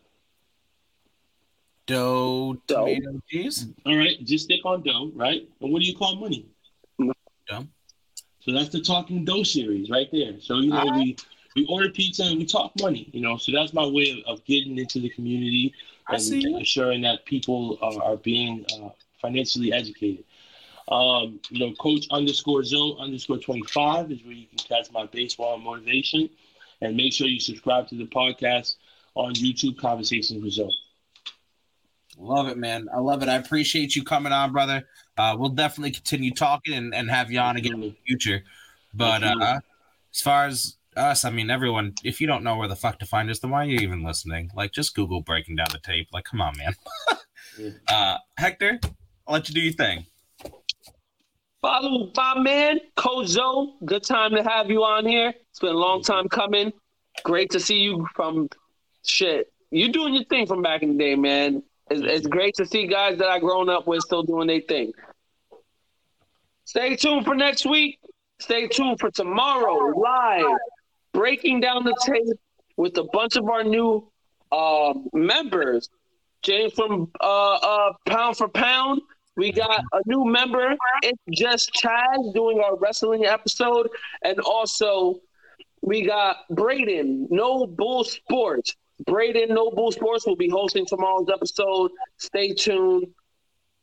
dough, 1.85 2.57
tomato 2.67 3.21
cheese. 3.29 3.67
All 3.85 3.95
right, 3.95 4.23
just 4.23 4.45
stick 4.45 4.61
on 4.65 4.81
dough, 4.83 5.11
right? 5.15 5.47
And 5.61 5.71
what 5.71 5.79
do 5.79 5.85
you 5.85 5.95
call 5.95 6.15
money? 6.15 6.47
Dough. 7.47 7.67
So 8.39 8.51
that's 8.51 8.69
the 8.69 8.81
talking 8.81 9.25
dough 9.25 9.43
series 9.43 9.89
right 9.89 10.07
there. 10.11 10.39
So 10.39 10.59
you 10.59 10.71
know 10.71 10.85
we 10.85 11.17
we 11.55 11.65
order 11.67 11.89
pizza 11.89 12.23
and 12.23 12.37
we 12.37 12.45
talk 12.45 12.71
money. 12.79 13.09
You 13.13 13.21
know, 13.21 13.37
so 13.37 13.51
that's 13.51 13.73
my 13.73 13.85
way 13.85 14.23
of, 14.27 14.37
of 14.39 14.45
getting 14.45 14.77
into 14.77 14.99
the 14.99 15.09
community 15.09 15.73
and 16.09 16.21
ensuring 16.33 17.01
that 17.01 17.25
people 17.25 17.79
are, 17.81 18.01
are 18.03 18.17
being 18.17 18.65
uh, 18.75 18.89
financially 19.21 19.73
educated. 19.73 20.23
Um, 20.87 21.39
you 21.49 21.59
know, 21.59 21.73
Coach 21.75 22.05
underscore 22.11 22.63
Zoe 22.63 22.95
underscore 22.99 23.39
twenty 23.39 23.63
five 23.63 24.11
is 24.11 24.23
where 24.23 24.33
you 24.33 24.45
can 24.45 24.59
catch 24.59 24.91
my 24.91 25.07
baseball 25.07 25.57
motivation, 25.57 26.29
and 26.81 26.95
make 26.95 27.11
sure 27.11 27.27
you 27.27 27.39
subscribe 27.39 27.87
to 27.87 27.95
the 27.95 28.05
podcast 28.05 28.75
on 29.15 29.33
YouTube. 29.33 29.77
Conversations 29.79 30.43
with 30.43 30.53
Zoe. 30.53 30.69
Love 32.17 32.47
it, 32.47 32.57
man. 32.57 32.87
I 32.93 32.99
love 32.99 33.23
it. 33.23 33.29
I 33.29 33.35
appreciate 33.35 33.95
you 33.95 34.03
coming 34.03 34.31
on, 34.31 34.53
brother. 34.53 34.87
Uh, 35.17 35.35
we'll 35.37 35.49
definitely 35.49 35.91
continue 35.91 36.31
talking 36.31 36.73
and, 36.73 36.93
and 36.93 37.09
have 37.09 37.31
you 37.31 37.39
on 37.39 37.57
again 37.57 37.73
in 37.73 37.81
the 37.81 37.95
future. 38.07 38.43
But 38.93 39.23
uh, 39.23 39.59
as 40.13 40.21
far 40.21 40.45
as 40.45 40.77
us, 40.97 41.25
I 41.25 41.29
mean, 41.29 41.49
everyone, 41.49 41.93
if 42.03 42.21
you 42.21 42.27
don't 42.27 42.43
know 42.43 42.57
where 42.57 42.67
the 42.67 42.75
fuck 42.75 42.99
to 42.99 43.05
find 43.05 43.29
us, 43.29 43.39
then 43.39 43.51
why 43.51 43.65
are 43.65 43.69
you 43.69 43.79
even 43.79 44.03
listening? 44.03 44.51
Like, 44.55 44.71
just 44.71 44.95
Google 44.95 45.21
breaking 45.21 45.55
down 45.55 45.67
the 45.71 45.79
tape. 45.79 46.07
Like, 46.11 46.25
come 46.25 46.41
on, 46.41 46.55
man. 46.57 46.75
uh, 47.89 48.17
Hector, 48.37 48.79
I'll 49.27 49.33
let 49.33 49.49
you 49.49 49.55
do 49.55 49.61
your 49.61 49.73
thing. 49.73 50.05
Follow 51.61 52.11
my 52.15 52.39
man, 52.39 52.79
Kozo. 52.95 53.73
Good 53.85 54.03
time 54.03 54.35
to 54.35 54.43
have 54.43 54.69
you 54.69 54.83
on 54.83 55.05
here. 55.05 55.33
It's 55.49 55.59
been 55.59 55.71
a 55.71 55.77
long 55.77 56.03
time 56.03 56.29
coming. 56.29 56.71
Great 57.23 57.49
to 57.51 57.59
see 57.59 57.79
you 57.79 58.07
from 58.13 58.49
shit. 59.03 59.51
You 59.71 59.91
doing 59.91 60.13
your 60.13 60.25
thing 60.25 60.45
from 60.45 60.61
back 60.61 60.83
in 60.83 60.95
the 60.95 61.03
day, 61.03 61.15
man. 61.15 61.63
It's, 61.89 62.01
it's 62.01 62.27
great 62.27 62.55
to 62.55 62.65
see 62.65 62.87
guys 62.87 63.17
that 63.17 63.29
I 63.29 63.39
grown 63.39 63.69
up 63.69 63.87
with 63.87 64.01
still 64.01 64.23
doing 64.23 64.47
their 64.47 64.61
thing. 64.61 64.91
Stay 66.65 66.95
tuned 66.95 67.25
for 67.25 67.35
next 67.35 67.65
week. 67.65 67.99
Stay 68.39 68.67
tuned 68.67 68.99
for 68.99 69.09
tomorrow 69.11 69.73
live, 69.97 70.45
breaking 71.15 71.61
down 71.61 71.85
the 71.85 71.95
tape 72.05 72.37
with 72.75 72.97
a 72.97 73.05
bunch 73.05 73.37
of 73.37 73.49
our 73.49 73.63
new 73.63 74.11
uh, 74.51 74.93
members. 75.13 75.89
James 76.43 76.73
from 76.73 77.09
uh, 77.21 77.55
uh, 77.55 77.93
Pound 78.05 78.37
for 78.37 78.49
Pound. 78.49 79.01
We 79.37 79.51
got 79.51 79.81
a 79.93 80.01
new 80.05 80.25
member. 80.25 80.75
It's 81.01 81.19
just 81.31 81.73
Chad 81.73 82.19
doing 82.33 82.59
our 82.59 82.77
wrestling 82.77 83.25
episode, 83.25 83.89
and 84.23 84.39
also 84.39 85.19
we 85.81 86.05
got 86.05 86.37
Braden, 86.49 87.27
No 87.31 87.65
Bull 87.65 88.03
Sports. 88.03 88.75
Braden 89.05 89.53
No 89.53 89.71
Bull 89.71 89.91
Sports 89.91 90.25
will 90.25 90.37
be 90.37 90.49
hosting 90.49 90.85
tomorrow's 90.85 91.27
episode. 91.33 91.91
Stay 92.17 92.53
tuned. 92.53 93.07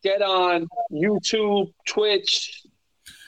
Get 0.03 0.23
on 0.23 0.69
YouTube, 0.91 1.73
Twitch. 1.87 2.63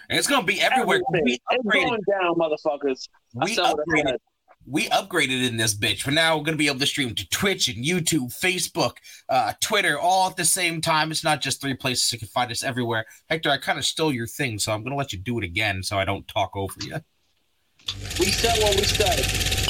And 0.08 0.18
it's 0.18 0.28
gonna 0.28 0.46
be 0.46 0.60
everywhere. 0.60 1.00
It's 1.12 1.38
going 1.70 2.00
down, 2.08 2.34
motherfuckers. 2.34 3.08
We 3.34 3.56
upgraded. 3.56 4.18
We 4.66 4.88
upgraded 4.88 5.46
in 5.46 5.58
this 5.58 5.74
bitch. 5.74 6.04
But 6.04 6.14
now 6.14 6.36
we're 6.36 6.38
now 6.38 6.44
gonna 6.44 6.56
be 6.56 6.68
able 6.68 6.78
to 6.78 6.86
stream 6.86 7.14
to 7.14 7.28
Twitch 7.28 7.68
and 7.68 7.84
YouTube, 7.84 8.32
Facebook, 8.32 8.92
uh, 9.28 9.52
Twitter, 9.60 9.98
all 9.98 10.30
at 10.30 10.36
the 10.36 10.44
same 10.44 10.80
time. 10.80 11.10
It's 11.10 11.24
not 11.24 11.42
just 11.42 11.60
three 11.60 11.74
places 11.74 12.10
you 12.12 12.18
can 12.18 12.28
find 12.28 12.50
us 12.50 12.62
everywhere. 12.62 13.04
Hector, 13.28 13.50
I 13.50 13.58
kind 13.58 13.78
of 13.78 13.84
stole 13.84 14.12
your 14.12 14.26
thing, 14.26 14.58
so 14.58 14.72
I'm 14.72 14.82
gonna 14.82 14.96
let 14.96 15.12
you 15.12 15.18
do 15.18 15.38
it 15.38 15.44
again, 15.44 15.82
so 15.82 15.98
I 15.98 16.06
don't 16.06 16.26
talk 16.28 16.52
over 16.54 16.74
you. 16.80 16.96
We 18.18 18.26
said 18.26 18.62
what 18.62 18.76
we 18.76 18.84
said. 18.84 19.63